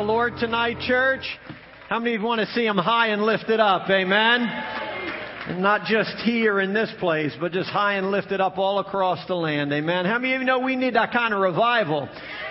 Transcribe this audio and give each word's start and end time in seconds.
the 0.00 0.06
Lord 0.06 0.38
tonight, 0.38 0.78
church? 0.80 1.20
How 1.90 1.98
many 1.98 2.14
of 2.14 2.22
you 2.22 2.26
want 2.26 2.40
to 2.40 2.46
see 2.54 2.64
Him 2.64 2.78
high 2.78 3.08
and 3.08 3.22
lifted 3.22 3.60
up? 3.60 3.82
Amen. 3.90 4.40
And 4.40 5.60
not 5.62 5.84
just 5.84 6.16
here 6.24 6.58
in 6.58 6.72
this 6.72 6.90
place, 6.98 7.32
but 7.38 7.52
just 7.52 7.68
high 7.68 7.96
and 7.96 8.10
lifted 8.10 8.40
up 8.40 8.56
all 8.56 8.78
across 8.78 9.18
the 9.26 9.34
land. 9.34 9.70
Amen. 9.74 10.06
How 10.06 10.18
many 10.18 10.32
of 10.32 10.40
you 10.40 10.46
know 10.46 10.60
we 10.60 10.74
need 10.74 10.94
that 10.94 11.12
kind 11.12 11.34
of 11.34 11.40
revival 11.40 12.08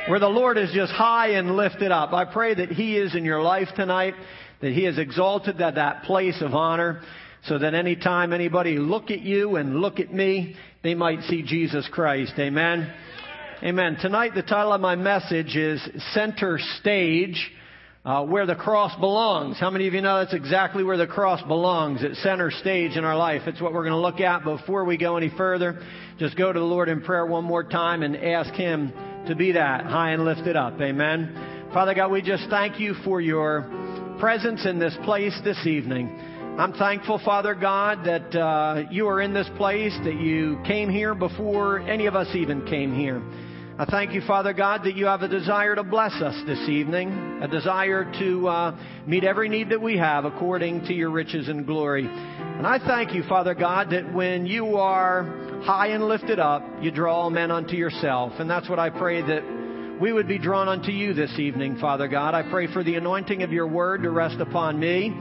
where 0.08 0.20
the 0.20 0.28
Lord 0.28 0.60
is 0.60 0.70
just 0.76 0.92
high 0.92 1.30
and 1.30 1.58
lifted 1.58 1.92
up? 1.92 2.14
I 2.14 2.26
pray 2.26 2.54
that 2.54 2.70
He 2.70 2.96
is 2.96 3.16
in 3.16 3.26
your 3.26 3.42
life 3.42 3.70
tonight, 3.76 4.14
that 4.62 4.72
He 4.72 4.86
is 4.86 5.00
exalted 5.00 5.60
at 5.60 5.74
that 5.74 6.04
place 6.04 6.40
of 6.44 6.54
honor, 6.54 7.02
so 7.46 7.58
that 7.58 7.74
anytime 7.74 8.32
anybody 8.32 8.78
look 8.78 9.10
at 9.10 9.22
you 9.22 9.56
and 9.56 9.78
look 9.78 10.00
at 10.00 10.14
me, 10.14 10.56
they 10.84 10.94
might 10.94 11.24
see 11.24 11.42
Jesus 11.42 11.90
Christ. 11.92 12.34
Amen. 12.38 12.94
Amen. 13.62 13.98
Tonight, 14.00 14.32
the 14.36 14.42
title 14.42 14.72
of 14.72 14.80
my 14.80 14.96
message 14.96 15.58
is 15.58 15.86
Center 16.14 16.58
Stage, 16.80 17.52
uh, 18.06 18.24
where 18.24 18.46
the 18.46 18.56
cross 18.56 18.98
belongs. 19.02 19.60
How 19.60 19.70
many 19.70 19.86
of 19.86 19.94
you 19.94 20.00
know 20.00 20.20
that's 20.20 20.34
exactly 20.34 20.82
where 20.82 20.96
the 20.96 21.08
cross 21.08 21.42
belongs? 21.42 22.02
At 22.02 22.16
center 22.16 22.52
stage 22.52 22.96
in 22.96 23.04
our 23.04 23.18
life. 23.18 23.42
It's 23.48 23.60
what 23.60 23.74
we're 23.74 23.84
going 23.84 23.92
to 23.92 24.00
look 24.00 24.22
at. 24.22 24.46
Before 24.46 24.86
we 24.86 24.96
go 24.96 25.18
any 25.18 25.30
further, 25.36 25.82
just 26.20 26.38
go 26.38 26.54
to 26.54 26.58
the 26.58 26.66
Lord 26.66 26.88
in 26.88 27.02
prayer 27.02 27.26
one 27.26 27.44
more 27.44 27.66
time 27.66 28.02
and 28.02 28.16
ask 28.16 28.54
Him 28.54 28.94
to 29.28 29.36
be 29.36 29.52
that 29.52 29.86
high 29.86 30.12
and 30.12 30.24
lifted 30.24 30.56
up. 30.56 30.80
Amen. 30.80 31.68
Father 31.74 31.94
God, 31.94 32.12
we 32.12 32.22
just 32.22 32.50
thank 32.50 32.80
you 32.80 32.94
for 33.04 33.20
your 33.20 33.70
presence 34.22 34.66
in 34.66 34.80
this 34.80 34.96
place 35.04 35.38
this 35.44 35.68
evening. 35.68 36.08
I'm 36.58 36.72
thankful, 36.72 37.20
Father 37.26 37.56
God, 37.56 38.06
that 38.06 38.40
uh, 38.40 38.84
you 38.90 39.10
are 39.10 39.20
in 39.20 39.34
this 39.34 39.50
place, 39.58 39.98
that 40.06 40.16
you 40.16 40.62
came 40.66 40.90
here 40.90 41.14
before 41.14 41.80
any 41.82 42.06
of 42.06 42.16
us 42.16 42.34
even 42.34 42.66
came 42.66 42.96
here. 42.96 43.22
I 43.80 43.86
thank 43.86 44.12
you, 44.12 44.20
Father 44.28 44.52
God, 44.52 44.84
that 44.84 44.98
you 44.98 45.06
have 45.06 45.22
a 45.22 45.28
desire 45.30 45.74
to 45.74 45.84
bless 45.84 46.12
us 46.16 46.36
this 46.46 46.68
evening, 46.68 47.40
a 47.42 47.48
desire 47.48 48.12
to 48.20 48.46
uh, 48.46 48.78
meet 49.08 49.24
every 49.24 49.48
need 49.48 49.70
that 49.70 49.82
we 49.82 49.98
have 49.98 50.26
according 50.26 50.84
to 50.88 50.94
your 50.94 51.10
riches 51.10 51.48
and 51.48 51.66
glory. 51.66 52.06
And 52.06 52.68
I 52.68 52.78
thank 52.86 53.14
you, 53.14 53.24
Father 53.24 53.56
God, 53.56 53.92
that 53.92 54.14
when 54.14 54.46
you 54.46 54.76
are 54.76 55.24
high 55.64 55.92
and 55.92 56.10
lifted 56.10 56.40
up, 56.40 56.62
you 56.82 56.92
draw 56.92 57.16
all 57.16 57.30
men 57.30 57.52
unto 57.52 57.78
yourself. 57.78 58.34
And 58.38 58.50
that's 58.50 58.68
what 58.68 58.80
I 58.80 58.90
pray 58.90 59.22
that 59.22 59.98
we 60.02 60.12
would 60.12 60.28
be 60.28 60.40
drawn 60.40 60.68
unto 60.68 60.92
you 60.92 61.14
this 61.14 61.40
evening, 61.40 61.78
Father 61.78 62.10
God. 62.10 62.34
I 62.34 62.44
pray 62.52 62.68
for 62.68 62.84
the 62.84 62.96
anointing 62.96 63.44
of 63.44 63.54
your 63.54 63.68
word 63.68 64.04
to 64.04 64.10
rest 64.10 64.42
upon 64.42 64.78
me, 64.78 65.16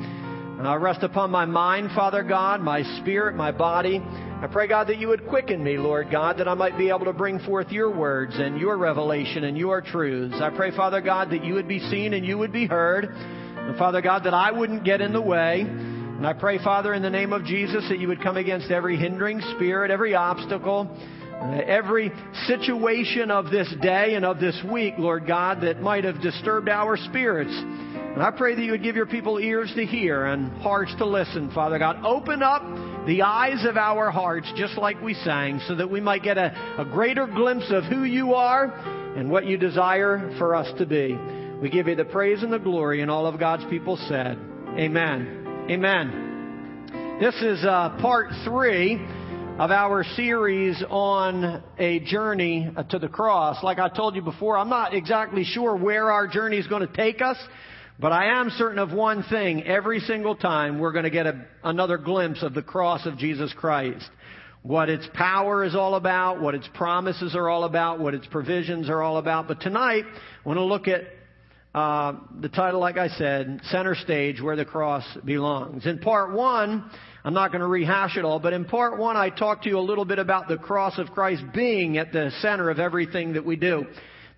uh, 0.66 0.76
rest 0.78 1.02
upon 1.02 1.30
my 1.30 1.44
mind, 1.44 1.90
Father 1.94 2.22
God, 2.22 2.60
my 2.60 2.82
spirit, 3.00 3.36
my 3.36 3.52
body. 3.52 4.00
I 4.00 4.48
pray, 4.50 4.66
God, 4.66 4.88
that 4.88 4.98
you 4.98 5.08
would 5.08 5.26
quicken 5.26 5.62
me, 5.62 5.78
Lord 5.78 6.10
God, 6.10 6.38
that 6.38 6.48
I 6.48 6.54
might 6.54 6.76
be 6.76 6.88
able 6.88 7.04
to 7.04 7.12
bring 7.12 7.38
forth 7.40 7.70
your 7.70 7.94
words 7.94 8.34
and 8.36 8.60
your 8.60 8.76
revelation 8.76 9.44
and 9.44 9.56
your 9.56 9.80
truths. 9.80 10.36
I 10.40 10.50
pray, 10.50 10.74
Father 10.74 11.00
God, 11.00 11.30
that 11.30 11.44
you 11.44 11.54
would 11.54 11.68
be 11.68 11.78
seen 11.78 12.12
and 12.12 12.26
you 12.26 12.38
would 12.38 12.52
be 12.52 12.66
heard. 12.66 13.04
And 13.04 13.76
Father 13.76 14.00
God, 14.00 14.24
that 14.24 14.34
I 14.34 14.50
wouldn't 14.50 14.84
get 14.84 15.00
in 15.00 15.12
the 15.12 15.20
way. 15.20 15.60
And 15.60 16.26
I 16.26 16.32
pray, 16.32 16.58
Father, 16.58 16.92
in 16.92 17.02
the 17.02 17.10
name 17.10 17.32
of 17.32 17.44
Jesus, 17.44 17.84
that 17.88 18.00
you 18.00 18.08
would 18.08 18.20
come 18.20 18.36
against 18.36 18.70
every 18.70 18.96
hindering 18.96 19.40
spirit, 19.54 19.92
every 19.92 20.16
obstacle, 20.16 20.88
uh, 21.40 21.60
every 21.66 22.10
situation 22.48 23.30
of 23.30 23.50
this 23.50 23.72
day 23.80 24.14
and 24.16 24.24
of 24.24 24.40
this 24.40 24.60
week, 24.68 24.94
Lord 24.98 25.24
God, 25.24 25.60
that 25.60 25.80
might 25.80 26.02
have 26.02 26.20
disturbed 26.20 26.68
our 26.68 26.96
spirits. 26.96 27.52
And 28.18 28.26
I 28.26 28.32
pray 28.32 28.56
that 28.56 28.60
you 28.60 28.72
would 28.72 28.82
give 28.82 28.96
your 28.96 29.06
people 29.06 29.38
ears 29.38 29.72
to 29.76 29.86
hear 29.86 30.26
and 30.26 30.50
hearts 30.60 30.92
to 30.98 31.06
listen, 31.06 31.52
Father 31.52 31.78
God. 31.78 32.04
Open 32.04 32.42
up 32.42 32.64
the 33.06 33.22
eyes 33.22 33.64
of 33.64 33.76
our 33.76 34.10
hearts, 34.10 34.52
just 34.56 34.76
like 34.76 35.00
we 35.00 35.14
sang, 35.14 35.60
so 35.68 35.76
that 35.76 35.88
we 35.88 36.00
might 36.00 36.24
get 36.24 36.36
a, 36.36 36.52
a 36.80 36.84
greater 36.84 37.28
glimpse 37.28 37.70
of 37.70 37.84
who 37.84 38.02
you 38.02 38.34
are 38.34 38.72
and 39.16 39.30
what 39.30 39.46
you 39.46 39.56
desire 39.56 40.34
for 40.36 40.56
us 40.56 40.66
to 40.78 40.84
be. 40.84 41.16
We 41.62 41.70
give 41.70 41.86
you 41.86 41.94
the 41.94 42.06
praise 42.06 42.42
and 42.42 42.52
the 42.52 42.58
glory, 42.58 43.02
and 43.02 43.08
all 43.08 43.24
of 43.24 43.38
God's 43.38 43.64
people 43.70 43.96
said, 44.08 44.36
Amen. 44.76 45.66
Amen. 45.70 47.18
This 47.20 47.36
is 47.36 47.64
uh, 47.64 47.98
part 48.00 48.30
three 48.44 48.96
of 49.60 49.70
our 49.70 50.02
series 50.16 50.82
on 50.90 51.62
a 51.78 52.00
journey 52.00 52.68
to 52.90 52.98
the 52.98 53.08
cross. 53.08 53.62
Like 53.62 53.78
I 53.78 53.88
told 53.88 54.16
you 54.16 54.22
before, 54.22 54.58
I'm 54.58 54.70
not 54.70 54.92
exactly 54.92 55.44
sure 55.44 55.76
where 55.76 56.10
our 56.10 56.26
journey 56.26 56.56
is 56.56 56.66
going 56.66 56.84
to 56.84 56.92
take 56.92 57.22
us. 57.22 57.36
But 58.00 58.12
I 58.12 58.40
am 58.40 58.50
certain 58.50 58.78
of 58.78 58.92
one 58.92 59.24
thing. 59.24 59.64
Every 59.64 59.98
single 59.98 60.36
time 60.36 60.78
we're 60.78 60.92
going 60.92 61.04
to 61.04 61.10
get 61.10 61.26
a, 61.26 61.44
another 61.64 61.98
glimpse 61.98 62.44
of 62.44 62.54
the 62.54 62.62
cross 62.62 63.04
of 63.06 63.18
Jesus 63.18 63.52
Christ. 63.54 64.08
What 64.62 64.88
its 64.88 65.08
power 65.14 65.64
is 65.64 65.74
all 65.74 65.96
about, 65.96 66.40
what 66.40 66.54
its 66.54 66.68
promises 66.74 67.34
are 67.34 67.48
all 67.48 67.64
about, 67.64 67.98
what 67.98 68.14
its 68.14 68.26
provisions 68.28 68.88
are 68.88 69.02
all 69.02 69.16
about. 69.16 69.48
But 69.48 69.60
tonight, 69.60 70.04
I 70.06 70.48
want 70.48 70.58
to 70.58 70.64
look 70.64 70.86
at 70.86 71.02
uh, 71.74 72.20
the 72.40 72.48
title, 72.48 72.78
like 72.78 72.98
I 72.98 73.08
said, 73.08 73.62
Center 73.64 73.96
Stage, 73.96 74.40
where 74.40 74.54
the 74.54 74.64
cross 74.64 75.04
belongs. 75.24 75.84
In 75.84 75.98
part 75.98 76.32
one, 76.32 76.88
I'm 77.24 77.34
not 77.34 77.50
going 77.50 77.62
to 77.62 77.66
rehash 77.66 78.16
it 78.16 78.24
all, 78.24 78.38
but 78.38 78.52
in 78.52 78.64
part 78.64 78.96
one, 78.96 79.16
I 79.16 79.30
talked 79.30 79.64
to 79.64 79.70
you 79.70 79.78
a 79.78 79.80
little 79.80 80.04
bit 80.04 80.20
about 80.20 80.46
the 80.46 80.56
cross 80.56 80.98
of 80.98 81.10
Christ 81.10 81.42
being 81.52 81.98
at 81.98 82.12
the 82.12 82.30
center 82.42 82.70
of 82.70 82.78
everything 82.78 83.32
that 83.32 83.44
we 83.44 83.56
do 83.56 83.86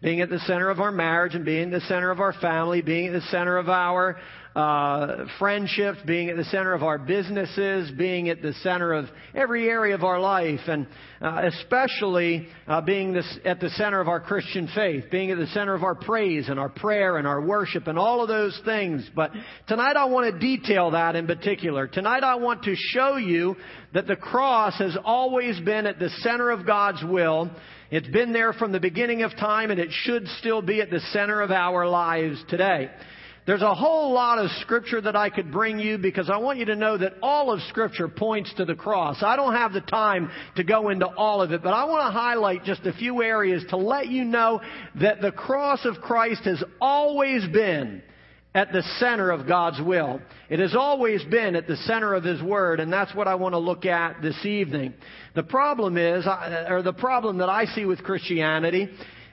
being 0.02 0.20
at 0.20 0.30
the 0.30 0.38
center 0.40 0.70
of 0.70 0.80
our 0.80 0.92
marriage 0.92 1.34
and 1.34 1.44
being 1.44 1.70
the 1.70 1.80
center 1.82 2.10
of 2.10 2.20
our 2.20 2.32
family, 2.34 2.80
being 2.80 3.08
at 3.08 3.12
the 3.12 3.28
center 3.28 3.58
of 3.58 3.68
our 3.68 4.16
uh, 4.54 5.26
friendships, 5.38 5.98
being 6.06 6.28
at 6.28 6.36
the 6.36 6.44
center 6.44 6.72
of 6.72 6.82
our 6.82 6.98
businesses, 6.98 7.90
being 7.96 8.28
at 8.28 8.42
the 8.42 8.52
center 8.62 8.92
of 8.92 9.06
every 9.34 9.68
area 9.68 9.94
of 9.94 10.02
our 10.02 10.20
life, 10.20 10.60
and 10.66 10.86
uh, 11.20 11.42
especially 11.52 12.48
uh, 12.66 12.80
being 12.80 13.12
this, 13.12 13.38
at 13.44 13.60
the 13.60 13.70
center 13.70 14.00
of 14.00 14.08
our 14.08 14.20
Christian 14.20 14.68
faith, 14.74 15.04
being 15.10 15.30
at 15.30 15.38
the 15.38 15.46
center 15.48 15.74
of 15.74 15.84
our 15.84 15.94
praise 15.94 16.48
and 16.48 16.58
our 16.58 16.68
prayer 16.68 17.16
and 17.16 17.26
our 17.26 17.40
worship 17.40 17.86
and 17.86 17.98
all 17.98 18.22
of 18.22 18.28
those 18.28 18.60
things. 18.64 19.08
But 19.14 19.32
tonight 19.68 19.96
I 19.96 20.06
want 20.06 20.32
to 20.32 20.38
detail 20.38 20.92
that 20.92 21.16
in 21.16 21.26
particular. 21.26 21.86
Tonight 21.86 22.24
I 22.24 22.36
want 22.36 22.64
to 22.64 22.74
show 22.76 23.16
you 23.16 23.56
that 23.94 24.06
the 24.06 24.16
cross 24.16 24.78
has 24.78 24.96
always 25.04 25.60
been 25.60 25.86
at 25.86 25.98
the 25.98 26.10
center 26.22 26.50
of 26.50 26.66
God's 26.66 27.02
will 27.04 27.50
it's 27.90 28.06
been 28.06 28.32
there 28.32 28.52
from 28.52 28.70
the 28.70 28.78
beginning 28.78 29.22
of 29.22 29.32
time 29.32 29.72
and 29.72 29.80
it 29.80 29.90
should 29.90 30.28
still 30.38 30.62
be 30.62 30.80
at 30.80 30.90
the 30.90 31.00
center 31.12 31.40
of 31.40 31.50
our 31.50 31.88
lives 31.88 32.42
today. 32.48 32.88
There's 33.50 33.62
a 33.62 33.74
whole 33.74 34.12
lot 34.12 34.38
of 34.38 34.48
scripture 34.60 35.00
that 35.00 35.16
I 35.16 35.28
could 35.28 35.50
bring 35.50 35.80
you 35.80 35.98
because 35.98 36.30
I 36.30 36.36
want 36.36 36.60
you 36.60 36.66
to 36.66 36.76
know 36.76 36.96
that 36.96 37.14
all 37.20 37.50
of 37.50 37.60
scripture 37.62 38.06
points 38.06 38.54
to 38.58 38.64
the 38.64 38.76
cross. 38.76 39.24
I 39.24 39.34
don't 39.34 39.54
have 39.54 39.72
the 39.72 39.80
time 39.80 40.30
to 40.54 40.62
go 40.62 40.88
into 40.88 41.08
all 41.08 41.42
of 41.42 41.50
it, 41.50 41.60
but 41.60 41.74
I 41.74 41.82
want 41.86 42.06
to 42.06 42.16
highlight 42.16 42.62
just 42.62 42.86
a 42.86 42.92
few 42.92 43.24
areas 43.24 43.64
to 43.70 43.76
let 43.76 44.06
you 44.06 44.24
know 44.24 44.60
that 45.00 45.20
the 45.20 45.32
cross 45.32 45.84
of 45.84 45.96
Christ 45.96 46.42
has 46.44 46.62
always 46.80 47.44
been 47.48 48.04
at 48.54 48.70
the 48.70 48.84
center 49.00 49.32
of 49.32 49.48
God's 49.48 49.80
will. 49.84 50.20
It 50.48 50.60
has 50.60 50.76
always 50.76 51.24
been 51.24 51.56
at 51.56 51.66
the 51.66 51.76
center 51.78 52.14
of 52.14 52.22
His 52.22 52.40
Word, 52.40 52.78
and 52.78 52.92
that's 52.92 53.12
what 53.16 53.26
I 53.26 53.34
want 53.34 53.54
to 53.54 53.58
look 53.58 53.84
at 53.84 54.22
this 54.22 54.46
evening. 54.46 54.94
The 55.34 55.42
problem 55.42 55.96
is, 55.98 56.24
or 56.68 56.82
the 56.84 56.92
problem 56.92 57.38
that 57.38 57.48
I 57.48 57.64
see 57.64 57.84
with 57.84 58.04
Christianity 58.04 58.90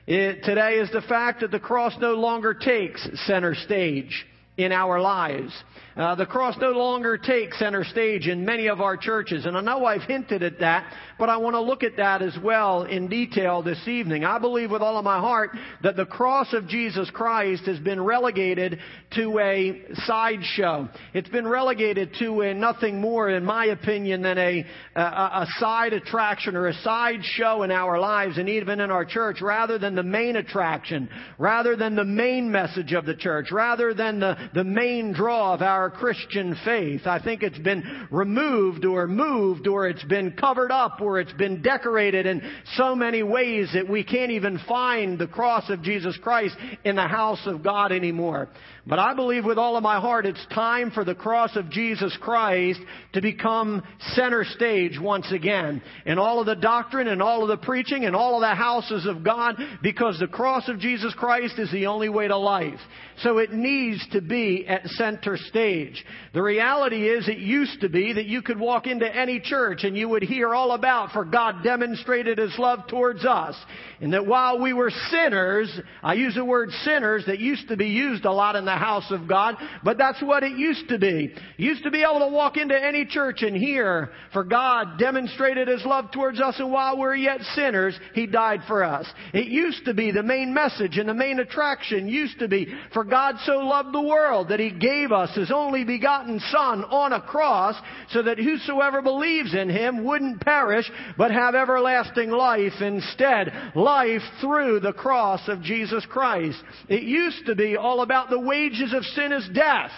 it, 0.08 0.44
today 0.44 0.76
is 0.76 0.90
the 0.92 1.02
fact 1.02 1.42
that 1.42 1.52
the 1.52 1.60
cross 1.60 1.94
no 2.00 2.14
longer 2.14 2.54
takes 2.54 3.08
center 3.26 3.54
stage 3.54 4.26
in 4.56 4.72
our 4.72 5.00
lives. 5.02 5.52
Uh, 5.98 6.16
the 6.16 6.26
cross 6.26 6.56
no 6.62 6.72
longer 6.72 7.18
takes 7.18 7.60
center 7.60 7.84
stage 7.84 8.28
in 8.28 8.46
many 8.46 8.68
of 8.68 8.80
our 8.80 8.96
churches, 8.96 9.46
and 9.46 9.58
I 9.58 9.62
know 9.62 9.86
I've 9.86 10.04
hinted 10.04 10.44
at 10.44 10.60
that, 10.60 10.92
but 11.20 11.30
I 11.30 11.38
want 11.38 11.56
to 11.56 11.62
look 11.62 11.84
at 11.84 11.98
that 11.98 12.22
as 12.22 12.38
well 12.44 12.84
in 12.84 13.08
detail 13.08 13.62
this 13.62 13.88
evening. 13.88 14.24
I 14.24 14.40
believe 14.40 14.72
with 14.72 14.82
all 14.82 14.98
of 14.98 15.04
my 15.04 15.20
heart 15.20 15.52
that 15.84 15.96
the 15.96 16.06
cross 16.06 16.54
of 16.54 16.68
Jesus 16.68 17.10
Christ 17.12 17.66
has 17.66 17.80
been 17.80 18.04
relegated 18.04 18.80
to 19.16 19.40
a 19.40 19.82
sideshow. 20.06 20.90
It's 21.14 21.30
been 21.30 21.48
relegated 21.48 22.16
to 22.20 22.42
a 22.42 22.54
nothing 22.54 23.02
more, 23.02 23.30
in 23.30 23.44
my 23.44 23.66
opinion, 23.66 24.22
than 24.22 24.38
a, 24.38 24.66
a, 24.96 25.02
a 25.02 25.48
side 25.60 25.94
attraction 25.94 26.56
or 26.56 26.68
a 26.68 26.74
side 26.74 27.20
show 27.24 27.64
in 27.64 27.72
our 27.72 28.00
lives 28.00 28.38
and 28.38 28.50
even 28.50 28.80
in 28.80 28.92
our 28.92 29.06
church, 29.06 29.42
rather 29.42 29.78
than 29.78 29.96
the 29.96 30.04
main 30.04 30.36
attraction, 30.36 31.10
rather 31.38 31.76
than 31.76 31.96
the 31.96 32.06
main 32.06 32.52
message 32.52 32.94
of 32.94 33.06
the 33.06 33.16
church, 33.16 33.52
rather 33.52 33.94
than 33.94 34.20
the, 34.20 34.36
the 34.54 34.64
main 34.64 35.14
draw 35.14 35.54
of 35.54 35.62
our 35.62 35.90
Christian 35.90 36.56
faith. 36.64 37.02
I 37.06 37.20
think 37.20 37.44
it's 37.44 37.58
been 37.58 38.08
removed 38.12 38.86
or 38.86 39.08
moved 39.08 39.68
or 39.68 39.88
it's 39.88 40.04
been 40.04 40.32
covered 40.34 40.72
up 40.72 41.02
or 41.08 41.20
it's 41.20 41.34
been 41.34 41.62
decorated 41.62 42.26
in 42.26 42.42
so 42.76 42.96
many 42.96 43.24
ways 43.24 43.70
that 43.74 43.88
we 43.88 44.04
can't 44.04 44.32
even 44.32 44.60
find 44.68 45.18
the 45.18 45.28
cross 45.28 45.70
of 45.70 45.82
Jesus 45.82 46.18
Christ 46.22 46.56
in 46.84 46.96
the 46.96 47.08
house 47.08 47.42
of 47.46 47.64
God 47.64 47.92
anymore. 47.92 48.50
But 48.88 49.00
I 49.00 49.14
believe 49.14 49.44
with 49.44 49.58
all 49.58 49.76
of 49.76 49.84
my 49.84 50.00
heart 50.00 50.26
it's 50.26 50.46
time 50.54 50.92
for 50.92 51.04
the 51.04 51.14
cross 51.14 51.58
of 51.58 51.70
Jesus 51.70 52.18
Christ 52.22 52.80
to 53.14 53.22
become 53.22 53.84
center 54.14 54.46
stage 54.46 54.98
once 54.98 55.30
again 55.34 55.82
in 56.06 56.18
all 56.18 56.40
of 56.40 56.46
the 56.46 56.56
doctrine 56.56 57.10
and 57.10 57.22
all 57.22 57.42
of 57.42 57.50
the 57.50 57.66
preaching 57.66 58.06
and 58.06 58.16
all 58.16 58.36
of 58.36 58.42
the 58.42 58.56
houses 58.56 59.06
of 59.06 59.26
God 59.26 59.58
because 59.84 60.18
the 60.20 60.28
cross 60.28 60.70
of 60.70 60.80
Jesus 60.80 61.14
Christ 61.16 61.60
is 61.60 61.70
the 61.72 61.88
only 61.88 62.08
way 62.08 62.30
to 62.30 62.38
life. 62.38 62.80
So 63.24 63.40
it 63.40 63.52
needs 63.52 64.08
to 64.14 64.22
be 64.22 64.66
at 64.68 64.86
center 64.86 65.36
stage. 65.36 66.06
The 66.34 66.42
reality 66.42 67.10
is 67.10 67.28
it 67.28 67.40
used 67.40 67.82
to 67.82 67.90
be 67.90 68.14
that 68.14 68.26
you 68.26 68.42
could 68.42 68.60
walk 68.60 68.88
into 68.88 69.14
any 69.14 69.42
church 69.42 69.84
and 69.84 69.98
you 69.98 70.08
would 70.08 70.24
hear 70.24 70.56
all 70.56 70.72
about 70.72 71.12
for 71.12 71.26
God 71.26 71.62
demonstrated 71.62 72.38
His 72.38 72.58
love 72.58 72.88
towards 72.88 73.26
us. 73.26 73.56
And 74.00 74.14
that 74.14 74.28
while 74.28 74.62
we 74.62 74.72
were 74.72 74.92
sinners, 75.10 75.78
I 76.02 76.14
use 76.14 76.36
the 76.36 76.46
word 76.46 76.70
sinners 76.86 77.26
that 77.26 77.40
used 77.40 77.68
to 77.68 77.76
be 77.76 77.88
used 77.88 78.24
a 78.24 78.32
lot 78.32 78.56
in 78.56 78.64
the 78.64 78.77
house 78.78 79.12
of 79.12 79.28
God, 79.28 79.56
but 79.84 79.98
that's 79.98 80.22
what 80.22 80.44
it 80.44 80.58
used 80.58 80.90
to 80.90 80.98
be. 80.98 81.34
You 81.58 81.68
used 81.68 81.84
to 81.84 81.92
be 81.92 82.04
able 82.04 82.20
to 82.20 82.34
walk 82.34 82.58
into 82.58 82.76
any 82.76 83.06
church 83.06 83.42
and 83.42 83.56
hear 83.56 84.10
for 84.34 84.44
God 84.44 84.98
demonstrated 84.98 85.68
His 85.68 85.86
love 85.86 86.12
towards 86.12 86.40
us 86.40 86.56
and 86.60 86.72
while 86.72 86.98
we're 86.98 87.16
yet 87.16 87.42
sinners, 87.56 88.00
He 88.14 88.26
died 88.26 88.62
for 88.68 88.84
us. 88.84 89.08
It 89.34 89.48
used 89.48 89.86
to 89.86 89.94
be 89.94 90.12
the 90.12 90.24
main 90.24 90.54
message 90.54 90.98
and 90.98 91.10
the 91.10 91.14
main 91.14 91.40
attraction 91.40 92.08
used 92.08 92.40
to 92.40 92.48
be 92.48 92.74
for 92.94 93.04
God 93.04 93.36
so 93.44 93.60
loved 93.60 93.94
the 93.94 94.02
world 94.02 94.50
that 94.50 94.60
He 94.60 94.72
gave 94.72 95.12
us 95.12 95.36
His 95.36 95.52
only 95.52 95.84
begotten 95.84 96.40
Son 96.52 96.84
on 96.86 97.14
a 97.14 97.22
cross 97.22 97.76
so 98.12 98.24
that 98.24 98.40
whosoever 98.40 99.02
believes 99.02 99.54
in 99.54 99.70
Him 99.70 100.04
wouldn't 100.04 100.42
perish 100.42 100.90
but 101.18 101.32
have 101.32 101.56
everlasting 101.56 102.30
life 102.30 102.82
instead. 102.82 103.52
Life 103.76 104.22
through 104.42 104.80
the 104.80 104.94
cross 104.94 105.48
of 105.48 105.62
Jesus 105.62 106.06
Christ. 106.06 106.62
It 106.88 107.04
used 107.04 107.46
to 107.46 107.56
be 107.56 107.76
all 107.76 108.02
about 108.02 108.30
the 108.30 108.40
wages 108.68 108.94
of 108.94 109.04
sin 109.06 109.32
is 109.32 109.50
death. 109.54 109.92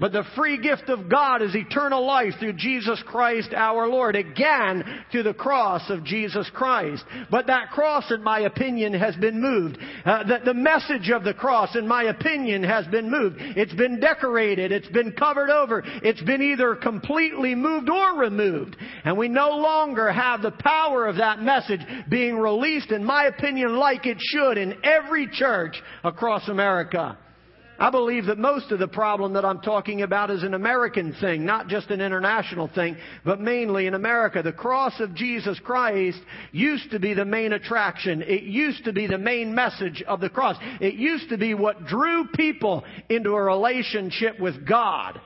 But 0.00 0.12
the 0.12 0.24
free 0.34 0.60
gift 0.60 0.88
of 0.88 1.08
God 1.08 1.42
is 1.42 1.54
eternal 1.54 2.04
life 2.04 2.32
through 2.40 2.54
Jesus 2.54 3.00
Christ 3.06 3.52
our 3.54 3.86
Lord. 3.86 4.16
Again, 4.16 4.82
through 5.12 5.22
the 5.22 5.34
cross 5.34 5.88
of 5.90 6.02
Jesus 6.02 6.50
Christ. 6.54 7.04
But 7.30 7.46
that 7.46 7.70
cross, 7.70 8.10
in 8.10 8.22
my 8.22 8.40
opinion, 8.40 8.94
has 8.94 9.14
been 9.16 9.40
moved. 9.40 9.78
Uh, 10.04 10.24
the, 10.24 10.38
the 10.46 10.54
message 10.54 11.10
of 11.10 11.22
the 11.22 11.34
cross, 11.34 11.76
in 11.76 11.86
my 11.86 12.04
opinion, 12.04 12.64
has 12.64 12.86
been 12.88 13.10
moved. 13.10 13.36
It's 13.38 13.74
been 13.74 14.00
decorated. 14.00 14.72
It's 14.72 14.88
been 14.88 15.12
covered 15.12 15.50
over. 15.50 15.84
It's 16.02 16.22
been 16.22 16.42
either 16.42 16.74
completely 16.74 17.54
moved 17.54 17.90
or 17.90 18.18
removed. 18.18 18.76
And 19.04 19.16
we 19.16 19.28
no 19.28 19.50
longer 19.50 20.10
have 20.10 20.42
the 20.42 20.52
power 20.52 21.06
of 21.06 21.16
that 21.16 21.40
message 21.40 21.80
being 22.08 22.38
released, 22.38 22.90
in 22.90 23.04
my 23.04 23.26
opinion, 23.26 23.76
like 23.76 24.06
it 24.06 24.18
should 24.20 24.58
in 24.58 24.78
every 24.82 25.28
church 25.30 25.80
across 26.02 26.48
America. 26.48 27.18
I 27.82 27.90
believe 27.90 28.26
that 28.26 28.38
most 28.38 28.70
of 28.70 28.78
the 28.78 28.86
problem 28.86 29.32
that 29.32 29.44
I'm 29.44 29.60
talking 29.60 30.02
about 30.02 30.30
is 30.30 30.44
an 30.44 30.54
American 30.54 31.14
thing, 31.14 31.44
not 31.44 31.66
just 31.66 31.90
an 31.90 32.00
international 32.00 32.68
thing, 32.68 32.96
but 33.24 33.40
mainly 33.40 33.88
in 33.88 33.94
America. 33.94 34.40
The 34.40 34.52
cross 34.52 35.00
of 35.00 35.16
Jesus 35.16 35.58
Christ 35.58 36.20
used 36.52 36.92
to 36.92 37.00
be 37.00 37.12
the 37.12 37.24
main 37.24 37.52
attraction. 37.52 38.22
It 38.22 38.44
used 38.44 38.84
to 38.84 38.92
be 38.92 39.08
the 39.08 39.18
main 39.18 39.52
message 39.52 40.00
of 40.06 40.20
the 40.20 40.30
cross. 40.30 40.56
It 40.80 40.94
used 40.94 41.30
to 41.30 41.38
be 41.38 41.54
what 41.54 41.84
drew 41.84 42.28
people 42.28 42.84
into 43.08 43.30
a 43.30 43.42
relationship 43.42 44.38
with 44.38 44.64
God. 44.64 45.20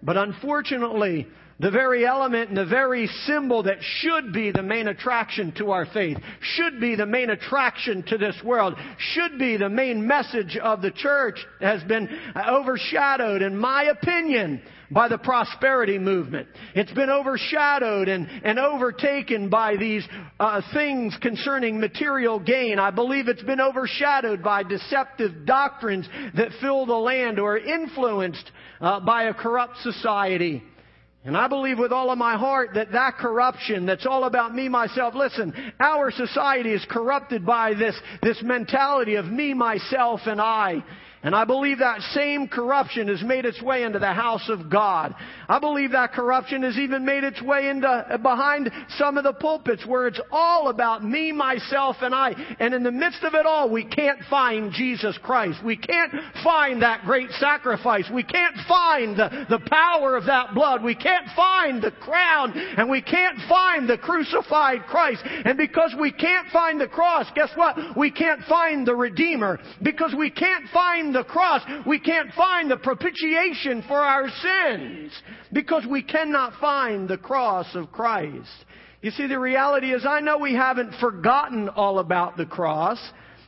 But 0.00 0.16
unfortunately, 0.16 1.26
the 1.60 1.70
very 1.70 2.06
element 2.06 2.48
and 2.48 2.56
the 2.56 2.64
very 2.64 3.06
symbol 3.26 3.62
that 3.64 3.78
should 3.80 4.32
be 4.32 4.50
the 4.50 4.62
main 4.62 4.88
attraction 4.88 5.52
to 5.52 5.70
our 5.72 5.86
faith, 5.86 6.16
should 6.40 6.80
be 6.80 6.96
the 6.96 7.06
main 7.06 7.30
attraction 7.30 8.02
to 8.04 8.16
this 8.16 8.36
world, 8.42 8.74
should 8.98 9.38
be 9.38 9.56
the 9.56 9.68
main 9.68 10.06
message 10.06 10.56
of 10.56 10.80
the 10.80 10.90
church 10.90 11.44
has 11.60 11.82
been 11.84 12.08
overshadowed, 12.48 13.42
in 13.42 13.56
my 13.56 13.84
opinion, 13.84 14.62
by 14.90 15.08
the 15.08 15.18
prosperity 15.18 15.98
movement. 15.98 16.48
It's 16.74 16.92
been 16.92 17.10
overshadowed 17.10 18.08
and, 18.08 18.26
and 18.42 18.58
overtaken 18.58 19.48
by 19.48 19.76
these 19.76 20.06
uh, 20.40 20.62
things 20.72 21.16
concerning 21.20 21.78
material 21.78 22.40
gain. 22.40 22.78
I 22.78 22.90
believe 22.90 23.28
it's 23.28 23.42
been 23.42 23.60
overshadowed 23.60 24.42
by 24.42 24.64
deceptive 24.64 25.46
doctrines 25.46 26.08
that 26.34 26.48
fill 26.60 26.86
the 26.86 26.94
land 26.94 27.38
or 27.38 27.56
influenced 27.56 28.50
uh, 28.80 29.00
by 29.00 29.24
a 29.24 29.34
corrupt 29.34 29.76
society. 29.82 30.62
And 31.24 31.36
I 31.36 31.48
believe 31.48 31.78
with 31.78 31.92
all 31.92 32.10
of 32.10 32.16
my 32.16 32.38
heart 32.38 32.70
that 32.74 32.92
that 32.92 33.18
corruption 33.18 33.84
that's 33.84 34.06
all 34.06 34.24
about 34.24 34.54
me, 34.54 34.70
myself, 34.70 35.14
listen, 35.14 35.52
our 35.78 36.10
society 36.10 36.70
is 36.72 36.84
corrupted 36.88 37.44
by 37.44 37.74
this, 37.74 37.94
this 38.22 38.42
mentality 38.42 39.16
of 39.16 39.26
me, 39.26 39.52
myself, 39.52 40.20
and 40.24 40.40
I. 40.40 40.82
And 41.22 41.34
I 41.34 41.44
believe 41.44 41.80
that 41.80 42.00
same 42.14 42.48
corruption 42.48 43.08
has 43.08 43.22
made 43.22 43.44
its 43.44 43.60
way 43.60 43.82
into 43.82 43.98
the 43.98 44.12
house 44.12 44.48
of 44.48 44.70
God. 44.70 45.14
I 45.50 45.58
believe 45.58 45.92
that 45.92 46.14
corruption 46.14 46.62
has 46.62 46.78
even 46.78 47.04
made 47.04 47.24
its 47.24 47.42
way 47.42 47.68
into 47.68 48.18
behind 48.22 48.70
some 48.96 49.18
of 49.18 49.24
the 49.24 49.34
pulpits 49.34 49.84
where 49.84 50.06
it's 50.06 50.20
all 50.32 50.68
about 50.68 51.04
me, 51.04 51.30
myself, 51.30 51.96
and 52.00 52.14
I. 52.14 52.32
And 52.58 52.72
in 52.72 52.82
the 52.82 52.90
midst 52.90 53.22
of 53.22 53.34
it 53.34 53.44
all, 53.44 53.68
we 53.68 53.84
can't 53.84 54.20
find 54.30 54.72
Jesus 54.72 55.18
Christ. 55.22 55.62
We 55.62 55.76
can't 55.76 56.12
find 56.42 56.80
that 56.80 57.02
great 57.04 57.30
sacrifice. 57.32 58.08
We 58.12 58.22
can't 58.22 58.56
find 58.66 59.14
the, 59.14 59.44
the 59.50 59.60
power 59.70 60.16
of 60.16 60.24
that 60.24 60.54
blood. 60.54 60.82
We 60.82 60.94
can't 60.94 61.26
find 61.36 61.82
the 61.82 61.90
crown. 61.90 62.52
And 62.56 62.88
we 62.88 63.02
can't 63.02 63.38
find 63.46 63.86
the 63.86 63.98
crucified 63.98 64.84
Christ. 64.84 65.22
And 65.24 65.58
because 65.58 65.94
we 66.00 66.12
can't 66.12 66.48
find 66.48 66.80
the 66.80 66.88
cross, 66.88 67.26
guess 67.34 67.50
what? 67.56 67.76
We 67.94 68.10
can't 68.10 68.42
find 68.44 68.86
the 68.86 68.94
Redeemer. 68.96 69.58
Because 69.82 70.14
we 70.16 70.30
can't 70.30 70.64
find 70.72 71.09
the 71.12 71.24
cross, 71.24 71.62
we 71.86 71.98
can't 71.98 72.32
find 72.32 72.70
the 72.70 72.76
propitiation 72.76 73.82
for 73.86 74.00
our 74.00 74.28
sins 74.28 75.12
because 75.52 75.84
we 75.88 76.02
cannot 76.02 76.60
find 76.60 77.08
the 77.08 77.18
cross 77.18 77.66
of 77.74 77.92
Christ. 77.92 78.48
You 79.02 79.10
see, 79.10 79.26
the 79.26 79.38
reality 79.38 79.92
is 79.92 80.04
I 80.06 80.20
know 80.20 80.38
we 80.38 80.54
haven't 80.54 80.94
forgotten 81.00 81.68
all 81.70 81.98
about 81.98 82.36
the 82.36 82.46
cross. 82.46 82.98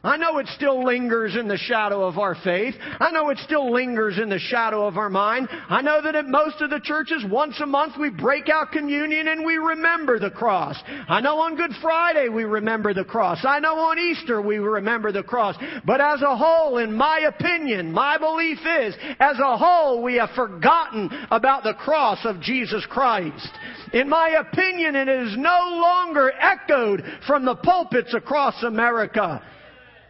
I 0.04 0.16
know 0.16 0.38
it 0.38 0.48
still 0.48 0.84
lingers 0.84 1.36
in 1.36 1.46
the 1.46 1.56
shadow 1.56 2.04
of 2.04 2.18
our 2.18 2.34
faith. 2.34 2.74
I 2.98 3.12
know 3.12 3.30
it 3.30 3.38
still 3.38 3.70
lingers 3.72 4.18
in 4.18 4.28
the 4.28 4.38
shadow 4.38 4.84
of 4.84 4.96
our 4.96 5.08
mind. 5.08 5.48
I 5.52 5.80
know 5.80 6.02
that 6.02 6.16
at 6.16 6.26
most 6.26 6.60
of 6.60 6.70
the 6.70 6.80
churches, 6.80 7.24
once 7.30 7.60
a 7.60 7.66
month 7.66 7.94
we 8.00 8.10
break 8.10 8.48
out 8.48 8.72
communion 8.72 9.28
and 9.28 9.44
we 9.44 9.58
remember 9.58 10.18
the 10.18 10.30
cross. 10.30 10.76
I 11.08 11.20
know 11.20 11.38
on 11.38 11.54
Good 11.54 11.70
Friday 11.80 12.28
we 12.28 12.42
remember 12.42 12.92
the 12.92 13.04
cross. 13.04 13.44
I 13.44 13.60
know 13.60 13.78
on 13.78 13.98
Easter 14.00 14.42
we 14.42 14.58
remember 14.58 15.12
the 15.12 15.22
cross. 15.22 15.54
But 15.84 16.00
as 16.00 16.20
a 16.20 16.36
whole, 16.36 16.78
in 16.78 16.92
my 16.92 17.20
opinion, 17.28 17.92
my 17.92 18.18
belief 18.18 18.58
is, 18.58 18.96
as 19.20 19.38
a 19.38 19.56
whole, 19.56 20.02
we 20.02 20.16
have 20.16 20.30
forgotten 20.30 21.10
about 21.30 21.62
the 21.62 21.74
cross 21.74 22.18
of 22.24 22.40
Jesus 22.40 22.84
Christ. 22.86 23.50
In 23.92 24.08
my 24.08 24.30
opinion, 24.30 24.96
it 24.96 25.08
is 25.08 25.36
no 25.36 25.78
longer 25.80 26.32
echoed 26.32 27.04
from 27.28 27.44
the 27.44 27.54
pulpits 27.54 28.14
across 28.14 28.64
America. 28.64 29.40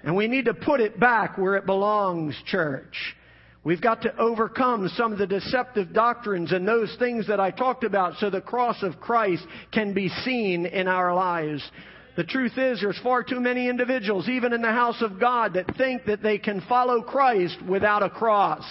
And 0.04 0.16
we 0.16 0.26
need 0.26 0.46
to 0.46 0.54
put 0.54 0.80
it 0.80 0.98
back 0.98 1.38
where 1.38 1.56
it 1.56 1.66
belongs, 1.66 2.36
church. 2.46 3.16
We've 3.64 3.80
got 3.80 4.02
to 4.02 4.16
overcome 4.16 4.88
some 4.96 5.12
of 5.12 5.18
the 5.18 5.26
deceptive 5.26 5.92
doctrines 5.92 6.50
and 6.50 6.66
those 6.66 6.94
things 6.98 7.28
that 7.28 7.38
I 7.38 7.52
talked 7.52 7.84
about 7.84 8.16
so 8.16 8.28
the 8.28 8.40
cross 8.40 8.82
of 8.82 8.98
Christ 8.98 9.46
can 9.70 9.94
be 9.94 10.08
seen 10.08 10.66
in 10.66 10.88
our 10.88 11.14
lives. 11.14 11.62
The 12.16 12.24
truth 12.24 12.58
is, 12.58 12.80
there's 12.80 12.98
far 13.02 13.22
too 13.22 13.40
many 13.40 13.68
individuals, 13.68 14.28
even 14.28 14.52
in 14.52 14.62
the 14.62 14.72
house 14.72 15.00
of 15.00 15.20
God, 15.20 15.54
that 15.54 15.76
think 15.76 16.04
that 16.06 16.22
they 16.22 16.38
can 16.38 16.60
follow 16.68 17.02
Christ 17.02 17.56
without 17.66 18.02
a 18.02 18.10
cross. 18.10 18.64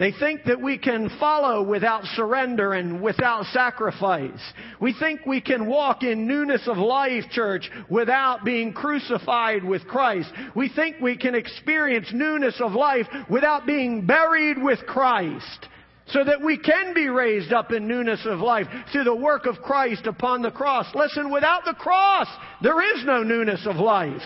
They 0.00 0.12
think 0.12 0.44
that 0.44 0.62
we 0.62 0.78
can 0.78 1.10
follow 1.20 1.62
without 1.62 2.04
surrender 2.16 2.72
and 2.72 3.02
without 3.02 3.44
sacrifice. 3.52 4.40
We 4.80 4.94
think 4.98 5.26
we 5.26 5.42
can 5.42 5.66
walk 5.66 6.02
in 6.02 6.26
newness 6.26 6.66
of 6.66 6.78
life, 6.78 7.24
church, 7.30 7.70
without 7.90 8.42
being 8.42 8.72
crucified 8.72 9.62
with 9.62 9.86
Christ. 9.86 10.32
We 10.56 10.70
think 10.70 10.96
we 11.02 11.18
can 11.18 11.34
experience 11.34 12.08
newness 12.14 12.58
of 12.62 12.72
life 12.72 13.06
without 13.28 13.66
being 13.66 14.06
buried 14.06 14.56
with 14.56 14.78
Christ. 14.86 15.68
So 16.06 16.24
that 16.24 16.42
we 16.42 16.56
can 16.56 16.94
be 16.94 17.08
raised 17.08 17.52
up 17.52 17.70
in 17.70 17.86
newness 17.86 18.24
of 18.24 18.40
life 18.40 18.68
through 18.90 19.04
the 19.04 19.14
work 19.14 19.44
of 19.44 19.60
Christ 19.60 20.06
upon 20.06 20.40
the 20.40 20.50
cross. 20.50 20.86
Listen, 20.94 21.30
without 21.30 21.66
the 21.66 21.74
cross, 21.74 22.26
there 22.62 22.80
is 22.96 23.04
no 23.04 23.22
newness 23.22 23.66
of 23.66 23.76
life. 23.76 24.22